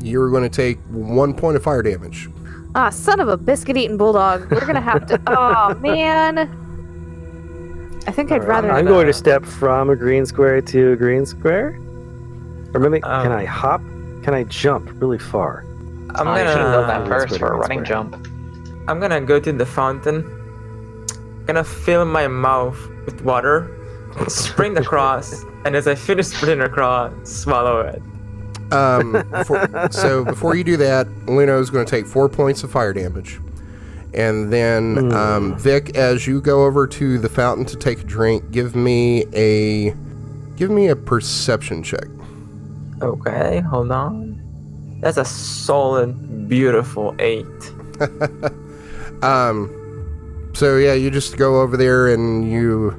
You're 0.00 0.30
going 0.30 0.42
to 0.42 0.48
take 0.48 0.78
one 0.90 1.32
point 1.34 1.56
of 1.56 1.62
fire 1.62 1.82
damage. 1.82 2.28
Ah, 2.74 2.90
son 2.90 3.20
of 3.20 3.28
a 3.28 3.36
biscuit-eating 3.36 3.96
bulldog. 3.96 4.50
We're 4.50 4.66
gonna 4.66 4.80
have 4.80 5.06
to. 5.06 5.20
oh 5.28 5.74
man. 5.76 6.60
I 8.06 8.10
think 8.10 8.30
I'd 8.32 8.42
Alright, 8.42 8.48
rather. 8.48 8.70
I'm 8.72 8.84
going 8.84 9.06
to 9.06 9.14
step 9.14 9.46
from 9.46 9.88
a 9.88 9.96
green 9.96 10.26
square 10.26 10.60
to 10.60 10.92
a 10.92 10.96
green 10.96 11.24
square. 11.24 11.68
Or 12.74 12.80
maybe, 12.80 13.02
Um, 13.02 13.22
can 13.22 13.32
I 13.32 13.44
hop? 13.46 13.80
Can 14.22 14.34
I 14.34 14.44
jump 14.44 14.90
really 15.00 15.18
far? 15.18 15.64
I'm 16.16 16.28
Oh, 16.28 16.32
you 16.34 16.40
should 16.40 16.58
have 16.58 16.72
done 16.72 16.86
that 16.88 16.98
gonna 17.04 17.08
first 17.08 17.38
for 17.38 17.46
a 17.54 17.56
running 17.56 17.82
square. 17.84 18.02
jump. 18.02 18.28
I'm 18.88 19.00
gonna 19.00 19.20
go 19.22 19.40
to 19.40 19.52
the 19.52 19.64
fountain. 19.64 20.22
Gonna 21.46 21.64
fill 21.64 22.04
my 22.04 22.28
mouth 22.28 22.76
with 23.06 23.22
water, 23.22 23.70
sprint 24.28 24.76
across, 24.78 25.42
and 25.64 25.74
as 25.74 25.86
I 25.88 25.94
finish 25.94 26.26
sprinting 26.26 26.60
across, 26.60 27.10
swallow 27.24 27.80
it. 27.80 28.02
Um, 28.72 29.12
before, 29.30 29.88
so 29.90 30.24
before 30.24 30.56
you 30.56 30.64
do 30.64 30.76
that, 30.78 31.06
Luna 31.26 31.58
is 31.58 31.70
going 31.70 31.84
to 31.84 31.90
take 31.90 32.06
four 32.06 32.28
points 32.28 32.62
of 32.64 32.70
fire 32.70 32.92
damage. 32.92 33.40
And 34.14 34.52
then, 34.52 35.12
um, 35.12 35.58
Vic, 35.58 35.96
as 35.96 36.26
you 36.26 36.40
go 36.40 36.64
over 36.64 36.86
to 36.86 37.18
the 37.18 37.28
fountain 37.28 37.64
to 37.66 37.76
take 37.76 38.00
a 38.00 38.04
drink, 38.04 38.50
give 38.50 38.76
me 38.76 39.24
a 39.32 39.94
give 40.56 40.70
me 40.70 40.88
a 40.88 40.96
perception 40.96 41.82
check. 41.82 42.06
Okay, 43.02 43.60
hold 43.60 43.90
on. 43.90 44.40
That's 45.00 45.16
a 45.16 45.24
solid, 45.24 46.48
beautiful 46.48 47.14
eight. 47.18 47.46
Um, 49.24 50.50
so 50.52 50.76
yeah, 50.76 50.92
you 50.92 51.10
just 51.10 51.38
go 51.38 51.62
over 51.62 51.76
there 51.76 52.08
and 52.08 52.50
you 52.50 52.94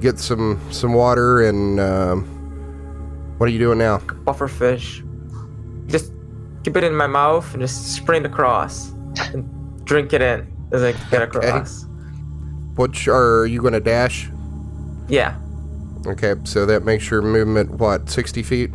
get 0.00 0.18
some 0.18 0.60
some 0.72 0.94
water 0.94 1.42
and 1.42 1.78
um, 1.78 2.37
what 3.38 3.48
are 3.48 3.52
you 3.52 3.58
doing 3.58 3.78
now? 3.78 3.98
Buffer 3.98 4.48
fish. 4.48 5.02
Just 5.86 6.12
keep 6.64 6.76
it 6.76 6.84
in 6.84 6.94
my 6.94 7.06
mouth 7.06 7.50
and 7.54 7.62
just 7.62 7.94
sprint 7.94 8.26
across 8.26 8.90
and 9.32 9.84
drink 9.84 10.12
it 10.12 10.20
in 10.20 10.52
as 10.72 10.82
I 10.82 10.92
get 11.10 11.22
across. 11.22 11.86
Which 12.76 13.08
are 13.08 13.46
you 13.46 13.60
going 13.60 13.72
to 13.72 13.80
dash? 13.80 14.28
Yeah. 15.08 15.38
Okay, 16.06 16.34
so 16.44 16.66
that 16.66 16.84
makes 16.84 17.10
your 17.10 17.22
movement 17.22 17.70
what 17.72 18.08
sixty 18.08 18.42
feet. 18.42 18.70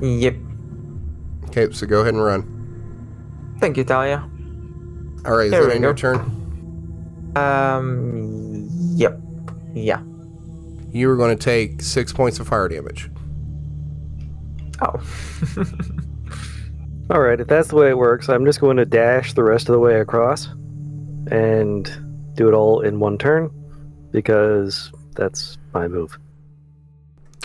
Yep. 0.00 0.36
Okay, 1.44 1.70
so 1.72 1.86
go 1.86 2.00
ahead 2.00 2.14
and 2.14 2.22
run. 2.22 3.56
Thank 3.60 3.76
you, 3.76 3.84
Talia. 3.84 4.28
All 5.24 5.36
right, 5.36 5.46
is 5.46 5.50
There 5.50 5.66
that 5.66 5.80
your 5.80 5.94
turn? 5.94 6.18
Um. 7.36 8.68
Yep. 8.96 9.20
Yeah. 9.74 10.02
You 10.92 11.10
are 11.10 11.16
going 11.16 11.36
to 11.36 11.42
take 11.42 11.82
six 11.82 12.12
points 12.12 12.40
of 12.40 12.48
fire 12.48 12.68
damage. 12.68 13.10
Oh. 14.82 15.00
All 17.10 17.20
right, 17.20 17.40
if 17.40 17.48
that's 17.48 17.68
the 17.68 17.76
way 17.76 17.88
it 17.88 17.98
works, 17.98 18.28
I'm 18.28 18.44
just 18.44 18.60
going 18.60 18.76
to 18.76 18.84
dash 18.84 19.32
the 19.32 19.42
rest 19.42 19.68
of 19.68 19.72
the 19.72 19.80
way 19.80 20.00
across 20.00 20.46
and 21.30 21.90
do 22.34 22.48
it 22.48 22.54
all 22.54 22.80
in 22.80 23.00
one 23.00 23.18
turn 23.18 23.50
because 24.12 24.92
that's 25.16 25.58
my 25.74 25.88
move. 25.88 26.16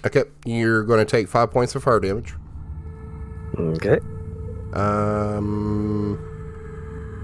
Okay, 0.06 0.24
you're 0.46 0.84
going 0.84 1.00
to 1.00 1.06
take 1.06 1.28
five 1.28 1.52
points 1.52 1.74
of 1.74 1.84
fire 1.84 2.00
damage. 2.00 2.36
Okay. 3.58 3.98
Um, 4.74 6.20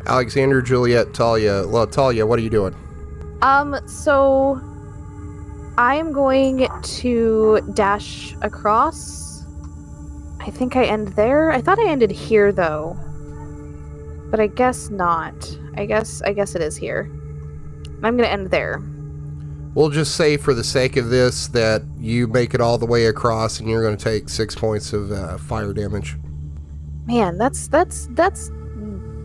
Alexander, 0.08 0.62
Juliet, 0.62 1.14
Talia. 1.14 1.68
Well, 1.68 1.86
Talia, 1.86 2.26
what 2.26 2.40
are 2.40 2.42
you 2.42 2.50
doing? 2.50 2.76
Um, 3.44 3.78
so 3.88 4.60
I 5.78 5.96
am 5.96 6.12
going 6.12 6.68
to 6.82 7.62
dash 7.74 8.36
across. 8.42 9.31
I 10.42 10.50
think 10.50 10.76
I 10.76 10.86
end 10.86 11.10
there. 11.10 11.52
I 11.52 11.62
thought 11.62 11.80
I 11.80 11.88
ended 11.88 12.12
here 12.12 12.52
though. 12.52 12.98
But 14.30 14.40
I 14.40 14.48
guess 14.48 14.90
not. 14.90 15.58
I 15.76 15.86
guess 15.86 16.22
I 16.24 16.34
guess 16.34 16.56
it 16.56 16.62
is 16.62 16.76
here. 16.76 17.10
I'm 18.04 18.18
gonna 18.18 18.28
end 18.28 18.50
there. 18.50 18.82
We'll 19.74 19.90
just 19.90 20.16
say, 20.18 20.36
for 20.36 20.54
the 20.54 20.66
sake 20.66 20.98
of 20.98 21.10
this, 21.10 21.48
that 21.50 21.84
you 21.98 22.28
make 22.28 22.54
it 22.54 22.60
all 22.60 22.78
the 22.78 22.86
way 22.86 23.06
across, 23.06 23.60
and 23.60 23.70
you're 23.70 23.82
going 23.82 23.96
to 23.96 24.04
take 24.04 24.28
six 24.28 24.54
points 24.54 24.92
of 24.92 25.14
uh, 25.14 25.38
fire 25.38 25.72
damage. 25.72 26.18
Man, 27.06 27.38
that's 27.38 27.70
that's 27.70 28.08
that's 28.12 28.52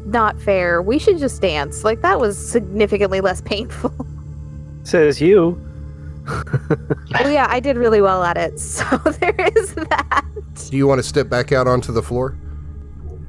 not 0.06 0.40
fair. 0.40 0.82
We 0.82 1.00
should 1.00 1.18
just 1.18 1.42
dance. 1.42 1.82
Like 1.82 2.00
that 2.02 2.20
was 2.20 2.38
significantly 2.38 3.20
less 3.20 3.40
painful. 3.40 3.92
Says 4.84 5.20
you. 5.20 5.60
oh 6.28 7.28
yeah, 7.28 7.46
I 7.48 7.58
did 7.58 7.76
really 7.76 8.00
well 8.00 8.22
at 8.22 8.36
it. 8.36 8.60
So 8.60 8.84
there 8.96 9.48
is 9.56 9.74
that. 9.74 10.25
Do 10.70 10.76
you 10.76 10.86
want 10.86 10.98
to 10.98 11.02
step 11.02 11.28
back 11.28 11.52
out 11.52 11.66
onto 11.66 11.92
the 11.92 12.02
floor? 12.02 12.36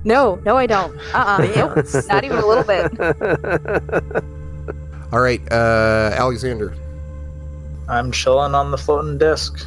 No, 0.04 0.36
no, 0.46 0.56
I 0.56 0.66
don't. 0.66 0.98
Uh, 1.14 1.38
uh 1.40 1.52
nope, 1.56 1.86
not 2.08 2.24
even 2.24 2.38
a 2.38 2.46
little 2.46 2.64
bit. 2.64 2.92
All 5.12 5.20
right, 5.20 5.42
uh, 5.52 6.12
Alexander. 6.16 6.76
I'm 7.88 8.12
chilling 8.12 8.54
on 8.54 8.72
the 8.72 8.78
floating 8.78 9.18
disc. 9.18 9.66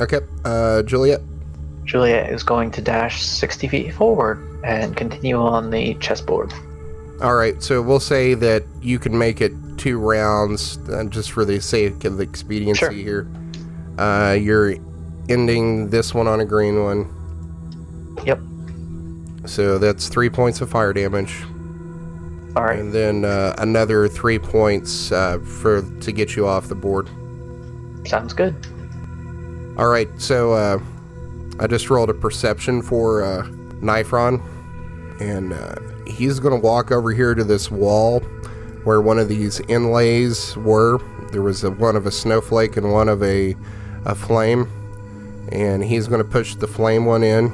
Okay, 0.00 0.20
uh, 0.44 0.82
Juliet. 0.82 1.20
Juliet 1.84 2.32
is 2.32 2.42
going 2.42 2.70
to 2.72 2.80
dash 2.80 3.22
60 3.22 3.68
feet 3.68 3.94
forward 3.94 4.38
and 4.64 4.96
continue 4.96 5.36
on 5.36 5.70
the 5.70 5.94
chessboard. 5.94 6.52
All 7.22 7.34
right, 7.34 7.62
so 7.62 7.80
we'll 7.80 8.00
say 8.00 8.34
that 8.34 8.64
you 8.82 8.98
can 8.98 9.16
make 9.16 9.40
it 9.40 9.52
two 9.76 9.98
rounds, 9.98 10.78
uh, 10.88 11.04
just 11.04 11.30
for 11.30 11.44
the 11.44 11.60
sake 11.60 12.04
of 12.04 12.20
expediency 12.20 12.78
Sure. 12.78 12.90
here. 12.90 13.28
Uh, 13.98 14.36
you're 14.38 14.76
ending 15.28 15.90
this 15.90 16.14
one 16.14 16.26
on 16.26 16.40
a 16.40 16.44
green 16.44 16.82
one. 16.84 18.16
Yep. 18.24 18.40
So 19.46 19.78
that's 19.78 20.08
three 20.08 20.30
points 20.30 20.60
of 20.60 20.70
fire 20.70 20.92
damage. 20.92 21.42
All 22.56 22.62
right. 22.62 22.78
and 22.78 22.92
then 22.92 23.24
uh, 23.24 23.54
another 23.58 24.06
three 24.06 24.38
points 24.38 25.10
uh, 25.10 25.38
for 25.40 25.82
to 25.82 26.12
get 26.12 26.36
you 26.36 26.46
off 26.46 26.68
the 26.68 26.76
board. 26.76 27.08
Sounds 28.06 28.32
good. 28.32 28.54
All 29.76 29.88
right, 29.88 30.08
so 30.20 30.52
uh, 30.52 30.78
I 31.58 31.66
just 31.66 31.90
rolled 31.90 32.10
a 32.10 32.14
perception 32.14 32.80
for 32.80 33.24
uh, 33.24 33.42
Nifron, 33.82 34.40
and 35.20 35.52
uh, 35.52 35.74
he's 36.06 36.38
going 36.38 36.54
to 36.54 36.64
walk 36.64 36.92
over 36.92 37.10
here 37.12 37.34
to 37.34 37.42
this 37.42 37.72
wall 37.72 38.20
where 38.84 39.00
one 39.00 39.18
of 39.18 39.28
these 39.28 39.60
inlays 39.68 40.56
were. 40.58 41.00
There 41.32 41.42
was 41.42 41.64
a, 41.64 41.72
one 41.72 41.96
of 41.96 42.06
a 42.06 42.12
snowflake 42.12 42.76
and 42.76 42.92
one 42.92 43.08
of 43.08 43.20
a, 43.24 43.56
a 44.04 44.14
flame, 44.14 44.70
and 45.54 45.82
he's 45.84 46.08
going 46.08 46.22
to 46.22 46.28
push 46.28 46.54
the 46.56 46.66
flame 46.66 47.06
one 47.06 47.22
in, 47.22 47.46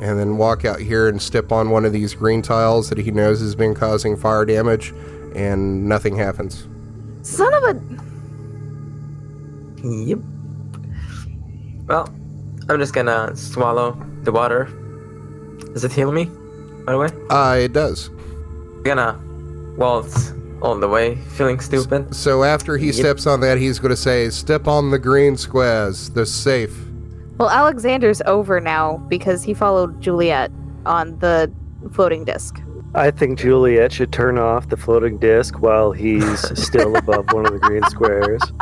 and 0.00 0.18
then 0.18 0.36
walk 0.36 0.64
out 0.64 0.78
here 0.78 1.08
and 1.08 1.20
step 1.20 1.50
on 1.50 1.70
one 1.70 1.84
of 1.84 1.92
these 1.92 2.14
green 2.14 2.42
tiles 2.42 2.88
that 2.90 2.98
he 2.98 3.10
knows 3.10 3.40
has 3.40 3.54
been 3.56 3.74
causing 3.74 4.16
fire 4.16 4.44
damage, 4.44 4.92
and 5.34 5.88
nothing 5.88 6.16
happens. 6.16 6.68
Son 7.22 7.52
of 7.54 7.62
a. 7.64 7.80
Yep. 9.86 10.18
Well, 11.86 12.08
I'm 12.68 12.78
just 12.78 12.92
gonna 12.92 13.34
swallow 13.36 13.96
the 14.22 14.32
water. 14.32 14.68
Does 15.72 15.84
it 15.84 15.92
heal 15.92 16.12
me? 16.12 16.24
By 16.84 16.92
the 16.92 16.98
way, 16.98 17.08
Uh, 17.30 17.56
it 17.60 17.72
does. 17.72 18.10
gonna 18.84 19.18
waltz 19.76 20.32
all 20.62 20.76
the 20.78 20.88
way, 20.88 21.16
feeling 21.36 21.60
stupid. 21.60 22.14
So 22.14 22.42
after 22.42 22.76
he 22.76 22.86
Yep. 22.86 22.94
steps 22.94 23.26
on 23.26 23.40
that, 23.40 23.58
he's 23.58 23.78
going 23.78 23.90
to 23.90 23.96
say, 23.96 24.28
"Step 24.30 24.66
on 24.66 24.90
the 24.90 24.98
green 24.98 25.36
squares. 25.36 26.08
They're 26.10 26.24
safe." 26.24 26.87
Well, 27.38 27.50
Alexander's 27.50 28.20
over 28.22 28.60
now 28.60 28.96
because 29.08 29.44
he 29.44 29.54
followed 29.54 30.00
Juliet 30.00 30.50
on 30.84 31.18
the 31.20 31.52
floating 31.92 32.24
disc. 32.24 32.60
I 32.94 33.10
think 33.12 33.38
Juliet 33.38 33.92
should 33.92 34.12
turn 34.12 34.38
off 34.38 34.70
the 34.70 34.76
floating 34.76 35.18
disc 35.18 35.60
while 35.60 35.92
he's 35.92 36.40
still 36.62 36.96
above 36.96 37.32
one 37.32 37.46
of 37.46 37.52
the 37.52 37.60
green 37.60 37.84
squares. 37.84 38.42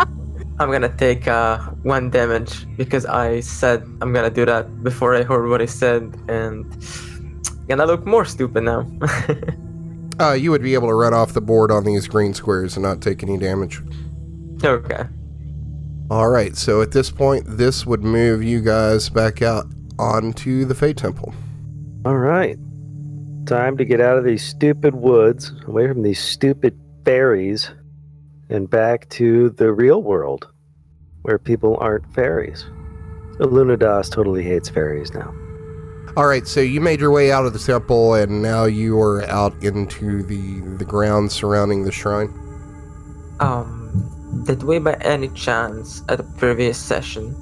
I'm 0.59 0.71
gonna 0.71 0.95
take 0.95 1.29
uh, 1.29 1.59
one 1.83 2.11
damage 2.11 2.67
because 2.77 3.07
I 3.07 3.41
said 3.41 3.83
I'm 4.01 4.13
gonna 4.13 4.31
do 4.31 4.45
that 4.47 4.83
before 4.83 5.15
I 5.15 5.23
heard 5.23 5.49
what 5.49 5.61
he 5.61 5.67
said, 5.67 6.19
and 6.29 6.65
gonna 7.69 7.87
look 7.87 8.07
more 8.07 8.25
stupid 8.25 8.65
now. 8.65 8.87
Uh, 10.19 10.33
you 10.33 10.51
would 10.51 10.63
be 10.63 10.73
able 10.73 10.89
to 10.89 10.95
run 10.95 11.13
off 11.13 11.35
the 11.35 11.43
board 11.43 11.71
on 11.71 11.85
these 11.85 12.09
green 12.09 12.33
squares 12.33 12.75
and 12.75 12.83
not 12.83 13.03
take 13.03 13.23
any 13.23 13.37
damage. 13.37 13.83
okay. 14.65 15.05
All 16.11 16.29
right. 16.29 16.57
So 16.57 16.83
at 16.83 16.93
this 16.93 17.11
point, 17.11 17.45
this 17.47 17.85
would 17.85 18.03
move 18.03 18.43
you 18.43 18.61
guys 18.61 19.09
back 19.09 19.43
out 19.43 19.67
onto 19.99 20.65
the 20.65 20.75
Fate 20.75 20.97
Temple. 20.97 21.35
All 22.05 22.17
right. 22.17 22.57
Time 23.47 23.77
to 23.77 23.85
get 23.85 24.01
out 24.01 24.19
of 24.19 24.25
these 24.25 24.45
stupid 24.45 24.95
woods, 24.95 25.53
away 25.67 25.89
from 25.89 26.03
these 26.03 26.21
stupid 26.21 26.79
fairies, 27.05 27.71
and 28.49 28.69
back 28.71 29.09
to 29.11 29.51
the 29.51 29.73
real 29.73 30.03
world 30.03 30.49
where 31.23 31.39
people 31.39 31.77
aren't 31.81 32.13
fairies. 32.15 32.65
Lunadas 33.39 34.11
totally 34.11 34.43
hates 34.43 34.69
fairies 34.69 35.13
now. 35.13 35.35
All 36.17 36.27
right. 36.27 36.47
So 36.47 36.61
you 36.61 36.81
made 36.81 37.01
your 37.01 37.11
way 37.11 37.31
out 37.33 37.45
of 37.45 37.53
the 37.53 37.59
temple, 37.59 38.15
and 38.15 38.41
now 38.41 38.65
you 38.65 38.99
are 39.01 39.25
out 39.25 39.53
into 39.63 40.23
the 40.23 40.61
the 40.77 40.85
grounds 40.85 41.35
surrounding 41.35 41.85
the 41.85 41.93
shrine. 41.93 42.33
Um, 43.41 43.76
did 44.47 44.63
we 44.63 44.79
by 44.79 44.95
any 45.01 45.29
chance 45.29 46.03
at 46.09 46.21
a 46.21 46.23
previous 46.23 46.79
session 46.79 47.35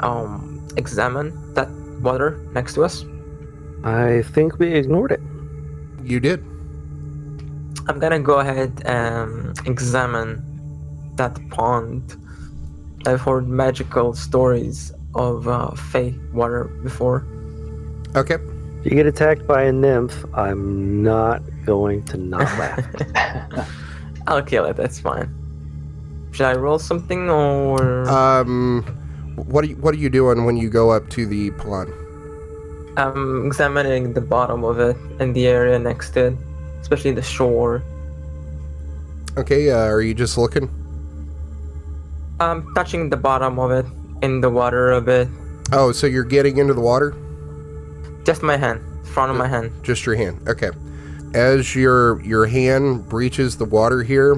um 0.00 0.66
examine 0.76 1.28
that 1.54 1.70
water 2.02 2.38
next 2.52 2.74
to 2.74 2.84
us? 2.84 3.04
I 3.84 4.22
think 4.34 4.58
we 4.58 4.74
ignored 4.74 5.12
it. 5.12 5.20
You 6.02 6.20
did. 6.20 6.44
I'm 7.88 7.98
gonna 7.98 8.20
go 8.20 8.40
ahead 8.40 8.82
and 8.84 9.56
examine 9.66 10.42
that 11.16 11.38
pond. 11.50 12.16
I've 13.06 13.20
heard 13.20 13.46
magical 13.48 14.12
stories 14.14 14.92
of 15.14 15.46
uh, 15.46 15.70
Fey 15.70 16.14
water 16.32 16.64
before. 16.82 17.24
Okay. 18.16 18.38
If 18.80 18.92
you 18.92 18.96
get 18.96 19.06
attacked 19.06 19.46
by 19.46 19.62
a 19.64 19.72
nymph, 19.72 20.24
I'm 20.34 21.02
not 21.02 21.42
going 21.64 22.04
to 22.06 22.16
not 22.16 22.46
laugh. 22.58 23.68
I'll 24.26 24.42
kill 24.42 24.64
it. 24.66 24.76
That's 24.76 24.98
fine. 25.00 25.35
Should 26.36 26.44
I 26.44 26.52
roll 26.52 26.78
something 26.78 27.30
or 27.30 28.06
Um, 28.10 28.84
what 29.36 29.64
are 29.64 29.68
you 29.68 29.76
What 29.76 29.94
are 29.94 29.96
you 29.96 30.10
doing 30.10 30.44
when 30.44 30.58
you 30.58 30.68
go 30.68 30.90
up 30.90 31.08
to 31.16 31.24
the 31.24 31.50
pond? 31.52 31.90
I'm 32.98 33.46
examining 33.46 34.12
the 34.12 34.20
bottom 34.20 34.62
of 34.62 34.78
it 34.78 34.98
and 35.18 35.34
the 35.34 35.48
area 35.48 35.78
next 35.78 36.10
to 36.10 36.26
it, 36.26 36.36
especially 36.82 37.12
the 37.12 37.22
shore. 37.22 37.82
Okay. 39.38 39.70
Uh, 39.70 39.88
are 39.88 40.02
you 40.02 40.12
just 40.12 40.36
looking? 40.36 40.68
I'm 42.38 42.68
touching 42.74 43.08
the 43.08 43.16
bottom 43.16 43.58
of 43.58 43.70
it 43.70 43.86
in 44.20 44.42
the 44.42 44.50
water 44.50 44.92
a 44.92 45.00
bit. 45.00 45.28
Oh, 45.72 45.90
so 45.90 46.06
you're 46.06 46.28
getting 46.28 46.58
into 46.58 46.74
the 46.74 46.82
water? 46.82 47.16
Just 48.24 48.42
my 48.42 48.58
hand, 48.58 48.82
front 49.08 49.30
of 49.30 49.38
my 49.38 49.48
hand. 49.48 49.72
Just 49.82 50.04
your 50.04 50.16
hand. 50.16 50.46
Okay. 50.46 50.68
As 51.32 51.74
your 51.74 52.20
your 52.20 52.44
hand 52.44 53.08
breaches 53.08 53.56
the 53.56 53.64
water 53.64 54.02
here, 54.02 54.36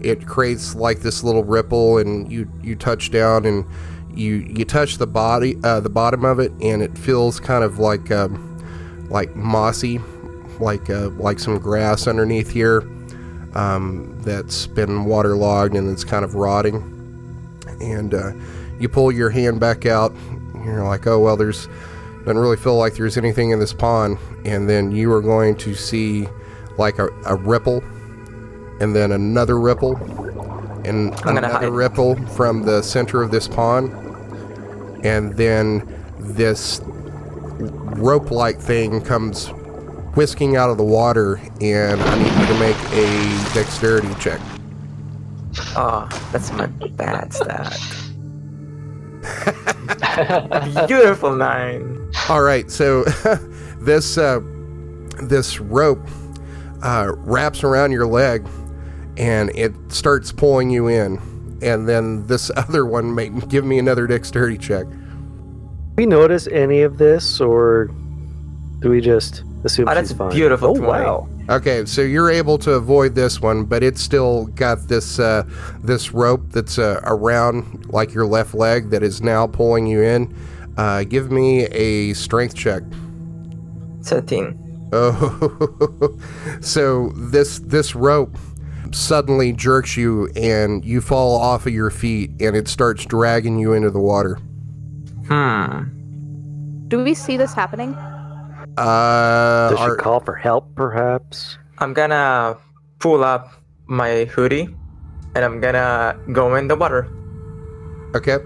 it 0.00 0.26
creates 0.26 0.74
like 0.74 1.00
this 1.00 1.22
little 1.22 1.44
ripple, 1.44 1.98
and 1.98 2.30
you 2.30 2.50
you 2.62 2.76
touch 2.76 3.10
down 3.10 3.46
and 3.46 3.64
you 4.12 4.46
you 4.48 4.64
touch 4.64 4.98
the 4.98 5.06
body 5.06 5.56
uh, 5.64 5.80
the 5.80 5.90
bottom 5.90 6.24
of 6.24 6.38
it, 6.38 6.52
and 6.60 6.82
it 6.82 6.96
feels 6.96 7.40
kind 7.40 7.64
of 7.64 7.78
like 7.78 8.10
um, 8.10 8.46
like 9.10 9.34
mossy, 9.36 10.00
like 10.58 10.90
uh, 10.90 11.10
like 11.10 11.38
some 11.38 11.58
grass 11.58 12.06
underneath 12.06 12.50
here 12.50 12.82
um, 13.54 14.16
that's 14.22 14.66
been 14.66 15.04
waterlogged 15.04 15.74
and 15.74 15.90
it's 15.90 16.04
kind 16.04 16.24
of 16.24 16.34
rotting. 16.34 16.96
And 17.80 18.14
uh, 18.14 18.32
you 18.78 18.88
pull 18.88 19.10
your 19.12 19.30
hand 19.30 19.60
back 19.60 19.86
out. 19.86 20.14
You're 20.64 20.84
like, 20.84 21.06
oh 21.06 21.18
well, 21.18 21.36
there's 21.36 21.68
doesn't 22.24 22.38
really 22.38 22.56
feel 22.56 22.76
like 22.76 22.94
there's 22.94 23.16
anything 23.16 23.50
in 23.50 23.58
this 23.58 23.72
pond. 23.72 24.18
And 24.44 24.68
then 24.68 24.92
you 24.92 25.10
are 25.12 25.22
going 25.22 25.56
to 25.56 25.74
see 25.74 26.28
like 26.76 26.98
a, 26.98 27.08
a 27.24 27.34
ripple, 27.34 27.82
and 28.80 28.96
then 28.96 29.12
another 29.12 29.58
ripple, 29.60 29.96
and 30.84 31.14
I'm 31.24 31.36
another 31.36 31.66
hide. 31.66 31.68
ripple 31.68 32.16
from 32.28 32.62
the 32.62 32.82
center 32.82 33.22
of 33.22 33.30
this 33.30 33.46
pond, 33.46 33.92
and 35.04 35.36
then 35.36 35.86
this 36.18 36.80
rope-like 36.84 38.58
thing 38.58 39.02
comes 39.02 39.48
whisking 40.14 40.56
out 40.56 40.70
of 40.70 40.76
the 40.76 40.84
water, 40.84 41.40
and 41.60 42.00
I 42.00 42.18
need 42.18 42.40
you 42.40 42.46
to 42.46 42.58
make 42.58 42.76
a 42.92 43.54
dexterity 43.54 44.12
check. 44.18 44.40
Oh, 45.76 46.08
that's 46.32 46.50
my 46.52 46.66
bad 46.66 47.32
stat. 47.32 47.78
Beautiful 50.88 51.34
nine. 51.36 52.10
All 52.28 52.42
right, 52.42 52.70
so 52.70 53.04
this 53.80 54.16
uh, 54.18 54.40
this 55.22 55.60
rope 55.60 56.06
uh, 56.82 57.12
wraps 57.18 57.62
around 57.62 57.92
your 57.92 58.06
leg, 58.06 58.46
and 59.20 59.50
it 59.54 59.72
starts 59.88 60.32
pulling 60.32 60.70
you 60.70 60.88
in. 60.88 61.18
And 61.62 61.86
then 61.88 62.26
this 62.26 62.50
other 62.56 62.86
one, 62.86 63.14
may 63.14 63.28
give 63.28 63.64
me 63.64 63.78
another 63.78 64.06
dexterity 64.06 64.56
check. 64.58 64.86
we 65.96 66.06
notice 66.06 66.46
any 66.48 66.80
of 66.82 66.96
this, 66.98 67.40
or 67.40 67.90
do 68.80 68.88
we 68.88 69.00
just 69.02 69.44
assume 69.64 69.86
Oh, 69.88 69.92
she's 69.92 70.08
that's 70.08 70.12
fine? 70.12 70.30
beautiful, 70.30 70.70
Oh 70.70 70.74
Dwayne. 70.80 71.04
wow! 71.04 71.28
Okay, 71.50 71.84
so 71.84 72.00
you're 72.00 72.30
able 72.30 72.56
to 72.58 72.72
avoid 72.72 73.14
this 73.14 73.40
one, 73.42 73.64
but 73.64 73.82
it's 73.82 74.00
still 74.00 74.46
got 74.54 74.88
this 74.88 75.18
uh, 75.18 75.42
this 75.82 76.12
rope 76.12 76.42
that's 76.50 76.78
uh, 76.78 77.00
around 77.04 77.86
like 77.92 78.14
your 78.14 78.24
left 78.24 78.54
leg 78.54 78.88
that 78.90 79.02
is 79.02 79.20
now 79.20 79.46
pulling 79.46 79.86
you 79.86 80.00
in. 80.02 80.34
Uh, 80.78 81.04
give 81.04 81.30
me 81.30 81.64
a 81.66 82.14
strength 82.14 82.54
check. 82.54 82.82
13. 84.04 84.88
Oh, 84.92 86.18
so 86.60 87.10
this 87.16 87.58
this 87.60 87.94
rope 87.94 88.38
suddenly 88.92 89.52
jerks 89.52 89.96
you, 89.96 90.28
and 90.36 90.84
you 90.84 91.00
fall 91.00 91.38
off 91.40 91.66
of 91.66 91.72
your 91.72 91.90
feet, 91.90 92.30
and 92.40 92.56
it 92.56 92.68
starts 92.68 93.04
dragging 93.06 93.58
you 93.58 93.72
into 93.72 93.90
the 93.90 94.00
water. 94.00 94.38
Hmm. 95.28 95.84
Do 96.88 97.02
we 97.04 97.14
see 97.14 97.36
this 97.36 97.52
happening? 97.54 97.94
Uh, 98.76 99.70
Does 99.70 99.78
she 99.78 99.84
are- 99.84 99.96
call 99.96 100.20
for 100.20 100.34
help, 100.34 100.74
perhaps? 100.74 101.56
I'm 101.78 101.92
gonna 101.92 102.56
pull 102.98 103.24
up 103.24 103.52
my 103.86 104.24
hoodie 104.24 104.68
and 105.34 105.44
I'm 105.44 105.60
gonna 105.60 106.16
go 106.32 106.54
in 106.56 106.68
the 106.68 106.76
water. 106.76 107.08
okay. 108.14 108.38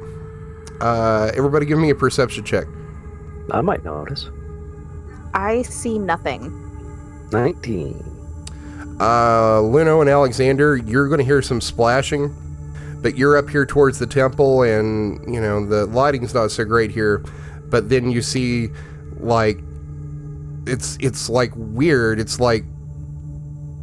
Uh, 0.81 1.31
everybody, 1.35 1.65
give 1.67 1.79
me 1.79 1.89
a 1.91 1.95
perception 1.95 2.45
check. 2.45 2.67
I 3.51 3.61
might 3.61 3.85
notice. 3.85 4.29
I 5.33 5.63
see 5.63 5.99
nothing. 5.99 6.53
19. 7.33 7.95
Uh, 9.01 9.59
Luno 9.61 10.01
and 10.01 10.09
Alexander, 10.09 10.77
you're 10.77 11.09
going 11.09 11.19
to 11.19 11.25
hear 11.25 11.43
some 11.43 11.61
splashing, 11.61 12.35
but 13.03 13.17
you're 13.17 13.37
up 13.37 13.51
here 13.51 13.67
towards 13.67 13.99
the 13.99 14.07
temple, 14.07 14.63
and 14.63 15.33
you 15.33 15.41
know 15.41 15.67
the 15.67 15.87
lighting's 15.87 16.35
not 16.35 16.51
so 16.51 16.65
great 16.65 16.91
here. 16.91 17.25
But 17.67 17.89
then 17.89 18.11
you 18.11 18.23
see, 18.23 18.69
like, 19.19 19.59
it's 20.67 20.97
it's 21.01 21.29
like 21.29 21.53
weird. 21.57 22.21
It's 22.21 22.39
like 22.39 22.65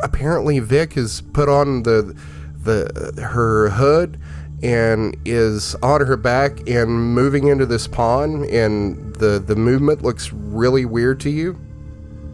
apparently 0.01 0.59
Vic 0.59 0.93
has 0.93 1.21
put 1.21 1.49
on 1.49 1.83
the 1.83 2.15
the 2.63 3.21
her 3.21 3.69
hood 3.69 4.19
and 4.63 5.17
is 5.25 5.75
on 5.81 6.05
her 6.05 6.17
back 6.17 6.67
and 6.69 6.89
moving 6.89 7.47
into 7.47 7.65
this 7.65 7.87
pond 7.87 8.45
and 8.45 9.15
the 9.15 9.39
the 9.39 9.55
movement 9.55 10.03
looks 10.03 10.31
really 10.31 10.85
weird 10.85 11.19
to 11.19 11.29
you 11.29 11.59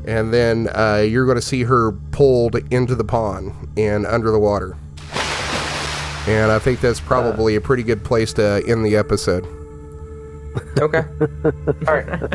and 0.07 0.33
then 0.33 0.67
uh, 0.73 1.05
you're 1.07 1.25
going 1.25 1.35
to 1.35 1.41
see 1.41 1.63
her 1.63 1.91
pulled 2.11 2.55
into 2.73 2.95
the 2.95 3.03
pond 3.03 3.53
and 3.77 4.05
under 4.07 4.31
the 4.31 4.39
water 4.39 4.75
and 6.27 6.51
i 6.51 6.57
think 6.57 6.79
that's 6.81 6.99
probably 6.99 7.55
a 7.55 7.61
pretty 7.61 7.83
good 7.83 8.03
place 8.03 8.33
to 8.33 8.63
end 8.67 8.83
the 8.83 8.95
episode 8.95 9.45
Okay. 10.79 11.03
Alright. 11.87 12.33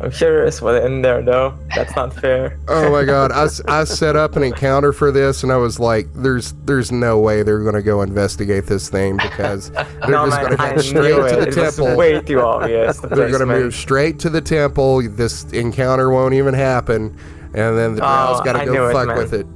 I'm 0.00 0.10
curious 0.10 0.62
what 0.62 0.82
in 0.82 1.02
there 1.02 1.20
though. 1.22 1.58
That's 1.74 1.94
not 1.94 2.14
fair. 2.14 2.58
oh 2.68 2.90
my 2.90 3.04
god 3.04 3.32
I, 3.32 3.48
I 3.68 3.84
set 3.84 4.16
up 4.16 4.34
an 4.36 4.42
encounter 4.42 4.92
for 4.92 5.12
this 5.12 5.42
and 5.42 5.52
i 5.52 5.56
was 5.56 5.78
like 5.78 6.08
there's 6.14 6.52
there's 6.64 6.90
no 6.90 7.18
way 7.18 7.42
they're 7.42 7.60
going 7.62 7.74
to 7.74 7.82
go 7.82 8.00
investigate 8.02 8.64
this 8.66 8.88
thing 8.88 9.18
because 9.18 9.70
they're 9.70 9.86
no 10.08 10.26
just 10.26 10.40
man, 10.40 10.44
going 10.46 10.56
to 10.56 10.62
I 10.62 10.66
head 10.68 10.76
knew 10.76 10.82
straight 10.82 11.14
it. 11.14 11.30
to 11.30 11.36
the 11.36 11.48
it 11.48 11.54
temple 11.54 11.96
way 11.96 12.20
too 12.22 12.40
obvious. 12.40 12.98
the 13.00 13.08
They're 13.14 13.28
going 13.28 13.40
to 13.40 13.46
move 13.46 13.74
straight 13.74 14.18
to 14.20 14.30
the 14.30 14.40
temple. 14.40 15.02
This 15.08 15.44
encounter 15.52 16.10
won't 16.10 16.34
even 16.34 16.54
happen. 16.54 17.16
And 17.52 17.76
then 17.78 17.94
the 17.96 18.00
Drow's 18.00 18.40
Oh, 18.40 18.44
got 18.44 18.52
to 18.54 18.60
I 18.60 18.64
go 18.64 18.92
fuck 18.92 19.08
man. 19.08 19.18
with 19.18 19.32
it. 19.34 19.46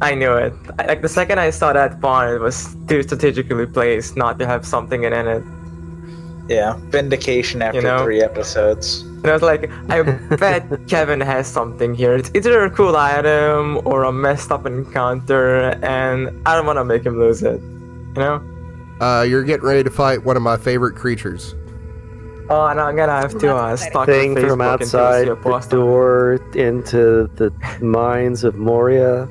I 0.00 0.14
knew 0.14 0.32
it. 0.34 0.52
I, 0.78 0.86
like 0.86 1.02
the 1.02 1.08
second 1.08 1.38
I 1.38 1.50
saw 1.50 1.72
that 1.72 2.00
pond, 2.00 2.34
it 2.34 2.38
was 2.40 2.74
too 2.88 3.02
strategically 3.02 3.66
placed 3.66 4.16
not 4.16 4.38
to 4.40 4.46
have 4.46 4.66
something 4.66 5.04
in 5.04 5.12
it. 5.12 5.42
Yeah, 6.48 6.76
vindication 6.90 7.62
after 7.62 7.80
know? 7.80 8.04
three 8.04 8.20
episodes. 8.20 9.00
And 9.00 9.28
I 9.28 9.32
was 9.32 9.42
like, 9.42 9.70
I 9.88 10.02
bet 10.36 10.86
Kevin 10.88 11.20
has 11.20 11.46
something 11.46 11.94
here. 11.94 12.14
It's 12.14 12.30
either 12.34 12.64
a 12.64 12.70
cool 12.70 12.96
item 12.96 13.80
or 13.86 14.04
a 14.04 14.12
messed 14.12 14.52
up 14.52 14.66
encounter, 14.66 15.70
and 15.82 16.28
I 16.46 16.54
don't 16.54 16.66
want 16.66 16.78
to 16.78 16.84
make 16.84 17.04
him 17.04 17.18
lose 17.18 17.42
it. 17.42 17.60
You 17.60 18.14
know? 18.16 18.42
Uh, 19.00 19.22
you're 19.22 19.42
getting 19.42 19.66
ready 19.66 19.82
to 19.82 19.90
fight 19.90 20.24
one 20.24 20.36
of 20.36 20.42
my 20.42 20.56
favorite 20.56 20.94
creatures. 20.94 21.54
Oh, 22.50 22.66
and 22.66 22.78
I'm 22.78 22.94
gonna 22.94 23.12
have 23.12 23.38
to 23.38 23.56
uh, 23.56 23.76
stalk 23.76 24.06
your 24.06 24.16
Thing 24.16 24.34
Facebook 24.34 24.48
from 24.48 24.60
outside 24.60 25.22
see 25.22 25.28
the 25.30 25.36
post. 25.36 25.70
door 25.70 26.34
into 26.54 27.30
the 27.36 27.50
mines 27.80 28.44
of 28.44 28.56
Moria, 28.56 29.24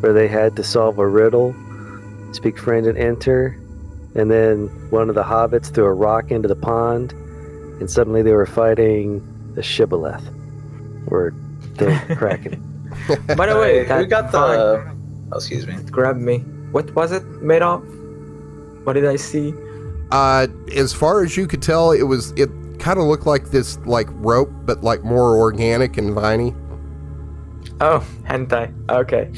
where 0.00 0.14
they 0.14 0.26
had 0.26 0.56
to 0.56 0.64
solve 0.64 0.98
a 0.98 1.06
riddle. 1.06 1.54
Speak 2.32 2.58
friend 2.58 2.86
and 2.86 2.96
enter. 2.96 3.58
And 4.16 4.30
then 4.30 4.68
one 4.90 5.08
of 5.08 5.14
the 5.14 5.22
hobbits 5.22 5.72
threw 5.72 5.84
a 5.84 5.92
rock 5.92 6.30
into 6.30 6.48
the 6.48 6.56
pond, 6.56 7.12
and 7.80 7.90
suddenly 7.90 8.22
they 8.22 8.32
were 8.32 8.46
fighting 8.46 9.22
the 9.54 9.62
shibboleth, 9.62 10.26
or 11.08 11.34
the 11.74 12.00
kraken. 12.16 12.62
By 13.36 13.46
the 13.46 13.58
way, 13.58 13.80
Hey, 13.84 13.88
that 13.88 14.08
got 14.08 14.32
vine 14.32 14.58
the? 14.58 14.96
Oh, 15.32 15.36
excuse 15.36 15.66
me. 15.66 15.74
Grab 15.90 16.16
me. 16.16 16.38
What 16.72 16.94
was 16.94 17.12
it 17.12 17.24
made 17.42 17.62
of? 17.62 17.82
What 18.84 18.94
did 18.94 19.04
I 19.04 19.16
see? 19.16 19.52
Uh, 20.10 20.46
as 20.74 20.92
far 20.92 21.22
as 21.24 21.36
you 21.36 21.46
could 21.46 21.62
tell, 21.62 21.90
it 21.90 22.04
was 22.04 22.30
it 22.32 22.48
kind 22.78 22.98
of 22.98 23.04
looked 23.06 23.26
like 23.26 23.50
this 23.50 23.78
like 23.84 24.06
rope, 24.12 24.50
but 24.64 24.82
like 24.82 25.02
more 25.04 25.36
organic 25.36 25.98
and 25.98 26.14
viney. 26.14 26.54
Oh, 27.80 28.06
hentai. 28.24 28.72
Okay. 28.88 29.30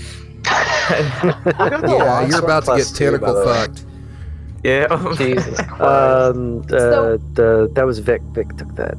Yeah, 0.89 2.27
you're 2.27 2.43
about 2.43 2.65
to 2.65 2.77
get 2.77 2.87
plus 2.87 2.93
tentacle 2.93 3.35
the 3.35 3.45
fucked. 3.45 3.85
Yeah. 4.65 5.15
Jesus 5.17 5.57
Christ. 5.61 5.81
Um, 5.81 6.61
uh, 6.63 6.69
So- 6.79 7.17
the, 7.35 7.71
that 7.75 7.87
was 7.87 7.99
Vic. 8.01 8.23
Vic 8.33 8.49
took 8.57 8.75
that. 8.77 8.97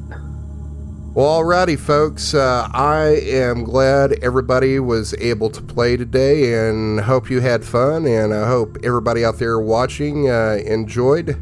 Well, 1.16 1.42
alrighty, 1.42 1.78
folks. 1.78 2.34
Uh, 2.36 2.70
I 2.72 3.20
am 3.26 3.64
glad 3.64 4.14
everybody 4.24 4.80
was 4.80 5.14
able 5.16 5.50
to 5.50 5.62
play 5.62 5.98
today, 5.98 6.54
and 6.70 7.00
hope 7.02 7.30
you 7.32 7.40
had 7.42 7.66
fun. 7.66 8.06
And 8.06 8.34
I 8.34 8.48
hope 8.48 8.78
everybody 8.84 9.26
out 9.26 9.40
there 9.40 9.60
watching 9.60 10.30
uh, 10.30 10.60
enjoyed. 10.66 11.36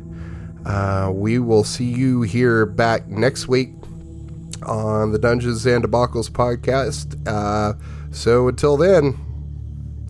Uh, 0.66 1.12
we 1.14 1.38
will 1.40 1.64
see 1.66 1.86
you 1.86 2.22
here 2.24 2.66
back 2.66 3.08
next 3.08 3.48
week 3.50 3.72
on 4.66 5.12
the 5.12 5.20
Dungeons 5.20 5.66
and 5.66 5.84
Debacles 5.84 6.30
podcast. 6.30 7.16
Uh, 7.28 7.74
so 8.12 8.48
until 8.48 8.78
then, 8.78 9.18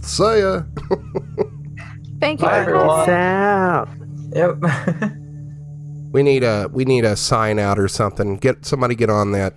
see 0.02 0.40
ya. 0.40 0.62
Thank 2.20 2.42
you. 2.42 2.48
Bye, 2.48 2.60
everyone. 2.60 3.06
Peace 3.06 3.10
out. 3.10 3.90
Yep. 4.38 4.56
we 6.14 6.24
need 6.24 6.44
a 6.44 6.70
we 6.72 6.86
need 6.86 7.04
a 7.06 7.16
sign 7.16 7.60
out 7.60 7.78
or 7.80 7.88
something. 7.88 8.38
Get 8.38 8.66
somebody 8.66 8.96
get 8.96 9.10
on 9.10 9.32
that. 9.34 9.54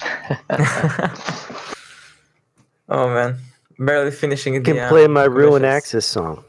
oh 2.88 3.08
man, 3.08 3.38
barely 3.78 4.10
finishing 4.10 4.54
I 4.56 4.58
the. 4.58 4.64
can 4.64 4.78
uh, 4.78 4.88
play 4.88 5.06
my 5.06 5.24
Ruin 5.24 5.62
missions. 5.62 5.76
Axis 5.76 6.06
song. 6.06 6.44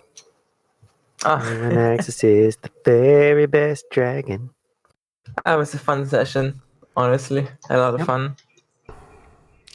Ah, 1.26 1.38
Ruin 1.46 1.78
Axis 1.94 2.24
is 2.24 2.58
the 2.58 2.70
very 2.86 3.46
best 3.46 3.86
dragon. 3.92 4.50
that 5.46 5.56
was 5.56 5.74
a 5.74 5.80
fun 5.80 6.06
session. 6.06 6.62
Honestly, 6.96 7.48
a 7.70 7.78
lot 7.78 7.94
of 7.94 8.00
Yep. 8.02 8.08
fun. 8.08 8.36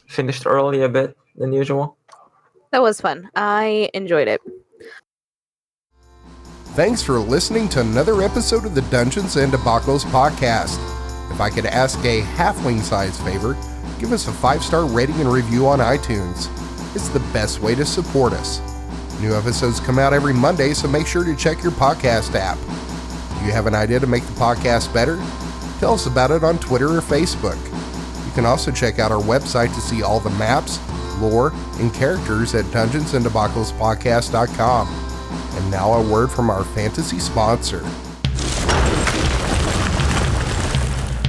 Finished 0.09 0.47
early 0.47 0.83
a 0.83 0.89
bit 0.89 1.17
than 1.37 1.53
usual. 1.53 1.97
That 2.71 2.83
was 2.83 3.01
fun. 3.01 3.31
I 3.35 3.89
enjoyed 3.95 4.29
it. 4.29 4.41
Thanks 6.75 7.03
for 7.03 7.21
listening 7.21 7.69
to 7.69 7.81
another 7.83 8.21
episode 8.21 8.65
of 8.65 8.75
the 8.75 8.83
Dungeons 8.83 9.37
and 9.37 9.53
Debacles 9.53 10.05
podcast. 10.07 10.81
If 11.31 11.41
I 11.41 11.49
could 11.49 11.67
ask 11.67 12.01
a 12.01 12.23
halfling 12.23 12.81
size 12.81 13.17
favor, 13.21 13.57
give 14.01 14.11
us 14.11 14.27
a 14.27 14.33
five 14.33 14.61
star 14.61 14.85
rating 14.85 15.21
and 15.21 15.33
review 15.33 15.69
on 15.69 15.79
iTunes. 15.79 16.49
It's 16.97 17.09
the 17.11 17.21
best 17.33 17.61
way 17.61 17.77
to 17.77 17.85
support 17.85 18.33
us. 18.33 18.61
New 19.21 19.37
episodes 19.37 19.79
come 19.79 20.01
out 20.01 20.13
every 20.13 20.35
Monday, 20.35 20.75
so 20.75 20.89
make 20.89 21.07
sure 21.07 21.23
to 21.23 21.37
check 21.37 21.63
your 21.63 21.71
podcast 21.71 22.35
app. 22.35 22.59
Do 23.39 23.47
you 23.47 23.53
have 23.53 23.67
an 23.69 23.75
idea 23.77 24.01
to 24.01 24.09
make 24.09 24.25
the 24.25 24.33
podcast 24.33 24.93
better? 24.93 25.17
Tell 25.79 25.95
us 25.95 26.07
about 26.07 26.33
it 26.33 26.43
on 26.43 26.59
Twitter 26.59 26.89
or 26.89 27.01
Facebook. 27.01 27.57
You 28.27 28.33
can 28.33 28.47
also 28.47 28.73
check 28.73 28.99
out 28.99 29.13
our 29.13 29.23
website 29.23 29.73
to 29.75 29.81
see 29.81 30.03
all 30.03 30.19
the 30.19 30.31
maps, 30.31 30.81
lore, 31.21 31.53
and 31.79 31.95
characters 31.95 32.53
at 32.57 32.69
Dungeons 32.73 33.15
and 33.15 33.25
Debacles 33.25 33.71
dungeonsanddebaclespodcast.com. 33.79 35.04
And 35.57 35.71
now 35.71 35.93
a 35.95 36.03
word 36.03 36.31
from 36.31 36.51
our 36.51 36.65
fantasy 36.65 37.19
sponsor. 37.19 37.85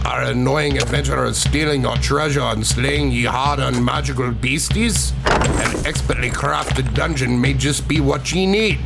Are 0.06 0.24
annoying 0.24 0.78
adventurers 0.78 1.38
stealing 1.38 1.82
your 1.82 1.98
treasure 1.98 2.42
and 2.42 2.66
slaying 2.66 3.12
ye 3.12 3.26
hard 3.26 3.60
on 3.60 3.84
magical 3.84 4.32
beasties? 4.32 5.14
An 5.26 5.86
expertly 5.86 6.30
crafted 6.30 6.94
dungeon 6.94 7.40
may 7.40 7.54
just 7.54 7.88
be 7.88 8.00
what 8.00 8.32
ye 8.32 8.46
need. 8.46 8.80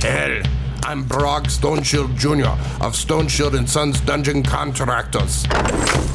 Hell, 0.00 0.42
I'm 0.84 1.02
Brog 1.04 1.44
Stoneshield 1.46 2.16
Jr. 2.16 2.50
of 2.84 2.94
Stoneshield 2.94 3.56
and 3.56 3.68
Sons 3.68 4.00
Dungeon 4.00 4.42
Contractors. 4.42 5.46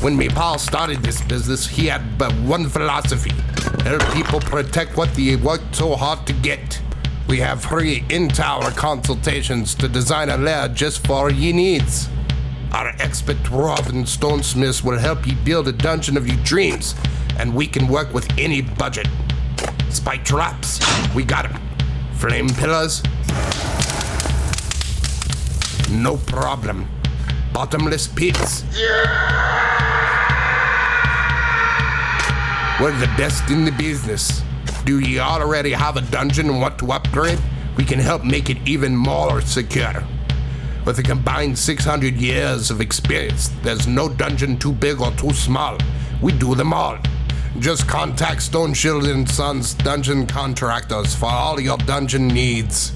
When 0.02 0.16
me 0.16 0.30
pal 0.30 0.58
started 0.60 1.00
this 1.00 1.22
business, 1.22 1.68
he 1.68 1.88
had 1.88 2.18
but 2.18 2.32
one 2.42 2.70
philosophy 2.70 3.32
help 3.84 4.02
people 4.14 4.40
protect 4.40 4.96
what 4.96 5.14
they 5.16 5.36
worked 5.36 5.76
so 5.76 5.96
hard 5.96 6.26
to 6.28 6.34
get. 6.34 6.82
We 7.30 7.38
have 7.38 7.64
free 7.64 8.04
in-tower 8.10 8.72
consultations 8.72 9.76
to 9.76 9.88
design 9.88 10.30
a 10.30 10.38
lair 10.38 10.68
just 10.68 11.06
for 11.06 11.30
ye 11.30 11.54
needs. 11.54 12.10
Our 12.72 12.88
expert 13.00 13.38
dwarf 13.44 13.88
and 13.88 14.04
stonesmiths 14.04 14.84
will 14.84 14.98
help 14.98 15.28
you 15.28 15.36
build 15.46 15.68
a 15.68 15.72
dungeon 15.72 16.18
of 16.18 16.28
your 16.28 16.38
dreams, 16.44 16.96
and 17.38 17.54
we 17.54 17.68
can 17.68 17.88
work 17.88 18.16
with 18.16 18.28
any 18.40 18.64
budget. 18.64 19.08
Spike 19.92 20.26
traps, 20.26 20.80
we 21.14 21.24
got 21.24 21.46
'em. 21.46 21.62
Flame 22.16 22.50
pillars, 22.50 23.04
no 25.92 26.18
problem. 26.18 26.90
Bottomless 27.54 28.08
pits. 28.08 28.64
Yeah! 28.74 29.60
We're 32.82 32.98
the 32.98 33.12
best 33.18 33.52
in 33.52 33.66
the 33.66 33.72
business. 33.72 34.42
Do 34.90 34.98
you 34.98 35.20
already 35.20 35.72
have 35.72 35.98
a 35.98 36.02
dungeon 36.02 36.50
and 36.50 36.60
want 36.60 36.80
to 36.80 36.92
upgrade? 36.94 37.40
We 37.78 37.86
can 37.86 38.00
help 38.00 38.24
make 38.24 38.50
it 38.50 38.58
even 38.66 38.96
more 38.96 39.40
secure. 39.40 40.04
With 40.84 40.98
a 40.98 41.04
combined 41.04 41.60
600 41.60 42.16
years 42.16 42.72
of 42.72 42.82
experience, 42.82 43.50
there's 43.62 43.86
no 43.86 44.10
dungeon 44.10 44.58
too 44.58 44.72
big 44.72 45.00
or 45.00 45.12
too 45.12 45.32
small. 45.32 45.78
We 46.24 46.32
do 46.32 46.56
them 46.56 46.74
all. 46.74 46.98
Just 47.60 47.88
contact 47.88 48.40
Stoneshield 48.40 49.08
and 49.14 49.30
Sons 49.30 49.76
Dungeon 49.76 50.26
Contractors 50.26 51.14
for 51.14 51.30
all 51.30 51.60
your 51.60 51.78
dungeon 51.78 52.28
needs. 52.28 52.94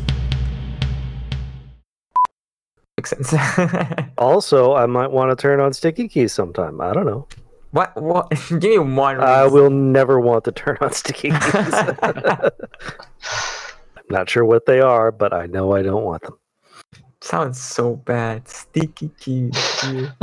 Makes 2.98 3.12
sense. 3.12 3.36
Also, 4.18 4.74
I 4.74 4.88
might 4.88 5.12
want 5.12 5.30
to 5.30 5.40
turn 5.40 5.60
on 5.60 5.74
sticky 5.74 6.08
keys 6.08 6.34
sometime. 6.34 6.82
I 6.82 6.92
don't 6.92 7.06
know. 7.06 7.28
What? 7.74 8.00
What? 8.00 8.30
Give 8.50 8.62
me 8.62 8.78
one. 8.78 9.20
I 9.20 9.48
will 9.48 9.72
never 9.72 10.20
want 10.20 10.44
to 10.46 10.52
turn 10.52 10.78
on 10.80 10.94
sticky 10.94 11.30
keys. 11.32 11.74
I'm 11.74 12.52
not 14.12 14.30
sure 14.30 14.46
what 14.46 14.68
they 14.68 14.80
are, 14.80 15.12
but 15.12 15.34
I 15.34 15.48
know 15.48 15.74
I 15.74 15.82
don't 15.82 16.04
want 16.04 16.22
them. 16.22 16.38
Sounds 17.20 17.60
so 17.60 17.96
bad. 17.96 18.48
Sticky 18.48 19.10
keys. 19.20 19.58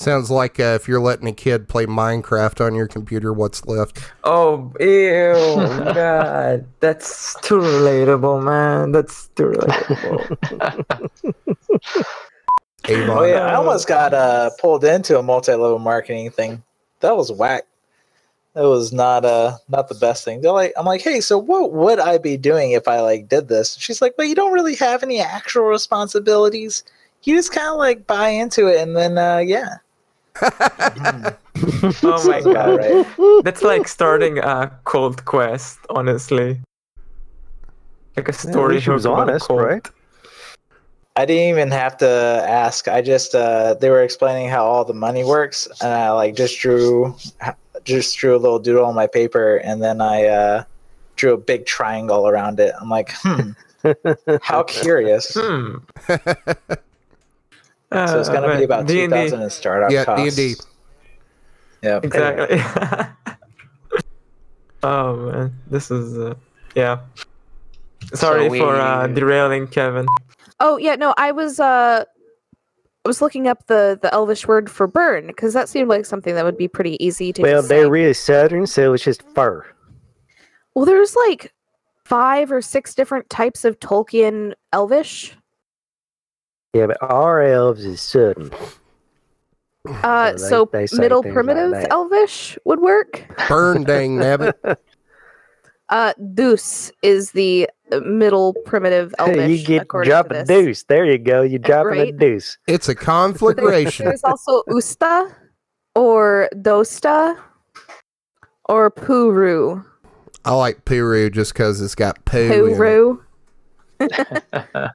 Sounds 0.00 0.32
like 0.32 0.58
uh, 0.58 0.76
if 0.80 0.88
you're 0.88 1.00
letting 1.00 1.28
a 1.28 1.32
kid 1.32 1.68
play 1.68 1.86
Minecraft 1.86 2.60
on 2.60 2.74
your 2.74 2.88
computer, 2.88 3.32
what's 3.32 3.64
left? 3.64 4.02
Oh, 4.24 4.72
ew, 4.80 5.94
God, 5.94 6.66
that's 6.80 7.36
too 7.42 7.58
relatable, 7.58 8.42
man. 8.42 8.90
That's 8.90 9.28
too 9.36 9.52
relatable. 9.52 10.36
Avon. 12.88 13.18
Oh 13.18 13.24
yeah, 13.24 13.46
I 13.46 13.54
almost 13.54 13.86
got 13.86 14.14
uh 14.14 14.50
pulled 14.60 14.84
into 14.84 15.18
a 15.18 15.22
multi-level 15.22 15.78
marketing 15.78 16.30
thing. 16.30 16.62
That 17.00 17.16
was 17.16 17.30
whack. 17.30 17.64
That 18.54 18.62
was 18.64 18.92
not 18.92 19.24
uh 19.24 19.56
not 19.68 19.88
the 19.88 19.94
best 19.94 20.24
thing. 20.24 20.40
They're 20.40 20.52
like, 20.52 20.72
I'm 20.76 20.86
like, 20.86 21.00
hey, 21.00 21.20
so 21.20 21.38
what 21.38 21.72
would 21.72 21.98
I 21.98 22.18
be 22.18 22.36
doing 22.36 22.72
if 22.72 22.88
I 22.88 23.00
like 23.00 23.28
did 23.28 23.48
this? 23.48 23.76
She's 23.76 24.02
like, 24.02 24.14
well, 24.18 24.26
you 24.26 24.34
don't 24.34 24.52
really 24.52 24.74
have 24.76 25.02
any 25.02 25.20
actual 25.20 25.64
responsibilities. 25.64 26.84
You 27.22 27.36
just 27.36 27.52
kind 27.52 27.68
of 27.68 27.76
like 27.76 28.06
buy 28.06 28.28
into 28.28 28.66
it, 28.66 28.80
and 28.80 28.96
then 28.96 29.16
uh 29.16 29.38
yeah. 29.38 29.76
oh 30.42 32.26
my 32.26 32.40
God, 32.40 32.78
right. 32.78 33.44
that's 33.44 33.62
like 33.62 33.86
starting 33.86 34.38
a 34.38 34.76
cult 34.84 35.24
quest, 35.24 35.78
honestly. 35.90 36.58
Like 38.16 38.28
a 38.28 38.32
story 38.32 38.74
least 38.74 38.84
she 38.84 38.90
was 38.90 39.06
honest, 39.06 39.48
cult. 39.48 39.60
right? 39.60 39.88
I 41.14 41.26
didn't 41.26 41.50
even 41.50 41.70
have 41.70 41.98
to 41.98 42.08
ask. 42.08 42.88
I 42.88 43.02
just 43.02 43.34
uh 43.34 43.74
they 43.74 43.90
were 43.90 44.02
explaining 44.02 44.48
how 44.48 44.64
all 44.64 44.84
the 44.84 44.94
money 44.94 45.24
works, 45.24 45.68
and 45.82 45.92
I 45.92 46.10
like 46.12 46.34
just 46.34 46.58
drew 46.60 47.14
just 47.84 48.16
drew 48.16 48.34
a 48.34 48.38
little 48.38 48.58
doodle 48.58 48.86
on 48.86 48.94
my 48.94 49.06
paper, 49.06 49.56
and 49.56 49.82
then 49.82 50.00
I 50.00 50.24
uh 50.26 50.64
drew 51.16 51.34
a 51.34 51.36
big 51.36 51.66
triangle 51.66 52.26
around 52.26 52.60
it. 52.60 52.74
I'm 52.80 52.88
like, 52.88 53.10
hmm, 53.22 53.50
how 54.42 54.62
curious. 54.62 55.34
Hmm. 55.38 55.76
So 57.94 58.18
it's 58.20 58.30
gonna 58.30 58.56
be 58.56 58.64
about 58.64 58.88
two 58.88 59.06
thousand 59.06 59.42
in 59.42 59.50
startup 59.50 59.90
Yeah, 59.90 60.06
costs. 60.06 60.34
D&D. 60.34 60.54
Yeah, 61.82 62.00
Exactly. 62.02 62.58
oh 64.82 65.16
man, 65.16 65.54
this 65.66 65.90
is 65.90 66.16
uh, 66.18 66.34
yeah. 66.74 67.00
Sorry 68.14 68.48
we- 68.48 68.58
for 68.58 68.76
uh, 68.76 69.08
derailing 69.08 69.66
Kevin. 69.66 70.06
Oh 70.64 70.76
yeah, 70.78 70.94
no, 70.94 71.12
I 71.18 71.32
was 71.32 71.58
uh 71.60 72.04
I 73.04 73.08
was 73.08 73.20
looking 73.20 73.48
up 73.48 73.66
the 73.66 73.98
the 74.00 74.12
Elvish 74.14 74.46
word 74.46 74.70
for 74.70 74.86
burn 74.86 75.26
because 75.26 75.52
that 75.54 75.68
seemed 75.68 75.88
like 75.88 76.06
something 76.06 76.34
that 76.36 76.44
would 76.44 76.56
be 76.56 76.68
pretty 76.68 77.02
easy 77.04 77.32
to. 77.32 77.42
Well, 77.42 77.56
just 77.62 77.68
they're 77.68 77.84
say. 77.84 77.90
really 77.90 78.14
southern, 78.14 78.66
so 78.68 78.92
it's 78.94 79.02
just 79.04 79.22
fur. 79.34 79.66
well, 80.74 80.84
there's 80.86 81.16
like 81.16 81.52
five 82.04 82.52
or 82.52 82.62
six 82.62 82.94
different 82.94 83.28
types 83.28 83.64
of 83.64 83.78
Tolkien 83.80 84.54
Elvish. 84.72 85.34
Yeah, 86.74 86.86
but 86.86 86.98
our 87.02 87.42
elves 87.42 87.84
is 87.84 88.00
southern. 88.00 88.50
Uh, 89.86 90.36
So 90.36 90.68
they- 90.72 90.86
so 90.86 90.96
they 90.96 91.02
middle 91.02 91.22
things 91.22 91.34
like 91.34 91.44
primitive. 91.44 91.86
Elvish 91.90 92.56
would 92.64 92.80
work. 92.80 93.24
Burn 93.48 93.82
dang 93.84 94.16
nabbit. 94.16 94.54
Uh, 95.88 96.14
Deuce 96.32 96.90
is 97.02 97.32
the 97.32 97.68
middle 98.00 98.54
primitive 98.64 99.14
Elvish. 99.18 99.60
you 99.60 99.66
get 99.66 99.82
according 99.82 100.10
drop 100.10 100.28
to 100.28 100.40
a 100.40 100.44
deuce. 100.44 100.84
There 100.84 101.04
you 101.04 101.18
go. 101.18 101.42
You 101.42 101.58
dropping 101.58 102.00
a 102.00 102.12
deuce. 102.12 102.58
It's 102.66 102.88
a 102.88 102.94
conflagration. 102.94 104.06
there's 104.06 104.24
also 104.24 104.62
Usta, 104.68 105.34
or 105.94 106.48
Dosta, 106.54 107.38
or 108.68 108.90
Puru. 108.90 109.84
I 110.44 110.54
like 110.54 110.84
Puru 110.84 111.32
just 111.32 111.52
because 111.52 111.80
it's 111.80 111.94
got 111.94 112.24
poo. 112.24 112.38
in 112.38 112.52
it. 112.52 112.78
Puru. 112.78 113.20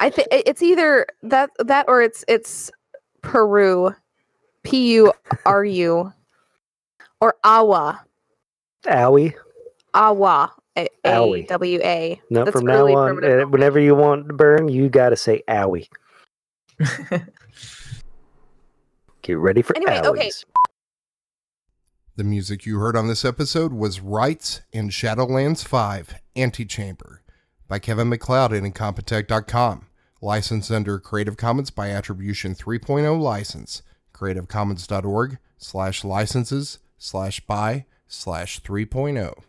I 0.00 0.10
think 0.10 0.28
it's 0.30 0.62
either 0.62 1.06
that 1.22 1.50
that 1.58 1.86
or 1.88 2.02
it's 2.02 2.24
it's 2.26 2.70
Peru, 3.22 3.94
P 4.64 4.94
U 4.94 5.12
R 5.46 5.64
U, 5.64 6.12
or 7.20 7.34
Awa, 7.44 8.04
Owie. 8.84 9.34
Awa, 9.94 10.52
A 10.76 10.88
Owie. 11.04 11.46
W 11.48 11.80
A. 11.82 12.20
No, 12.30 12.44
That's 12.44 12.56
from 12.56 12.66
really 12.66 12.94
now 12.94 12.98
on, 12.98 13.24
uh, 13.24 13.46
whenever 13.46 13.78
you 13.78 13.94
want 13.94 14.28
to 14.28 14.34
burn, 14.34 14.68
you 14.68 14.88
got 14.88 15.10
to 15.10 15.16
say 15.16 15.42
owie. 15.48 15.88
Get 19.22 19.38
ready 19.38 19.62
for 19.62 19.76
Anyway, 19.76 20.00
owies. 20.00 20.06
okay. 20.08 20.30
The 22.16 22.24
music 22.24 22.66
you 22.66 22.78
heard 22.78 22.96
on 22.96 23.08
this 23.08 23.24
episode 23.24 23.72
was 23.72 24.00
Rights 24.00 24.60
in 24.72 24.88
Shadowlands 24.90 25.64
5 25.64 26.14
Antechamber 26.36 27.22
by 27.68 27.78
Kevin 27.78 28.08
MacLeod 28.08 28.52
at 28.52 28.62
Incompetech.com. 28.62 29.86
Licensed 30.20 30.70
under 30.70 30.98
Creative 30.98 31.36
Commons 31.36 31.70
by 31.70 31.88
Attribution 31.90 32.54
3.0 32.54 33.20
license. 33.20 33.82
CreativeCommons.org 34.14 35.38
slash 35.58 36.04
licenses 36.04 36.78
slash 36.98 37.40
by 37.40 37.86
slash 38.06 38.60
oh. 38.64 38.68
3.0. 38.68 39.42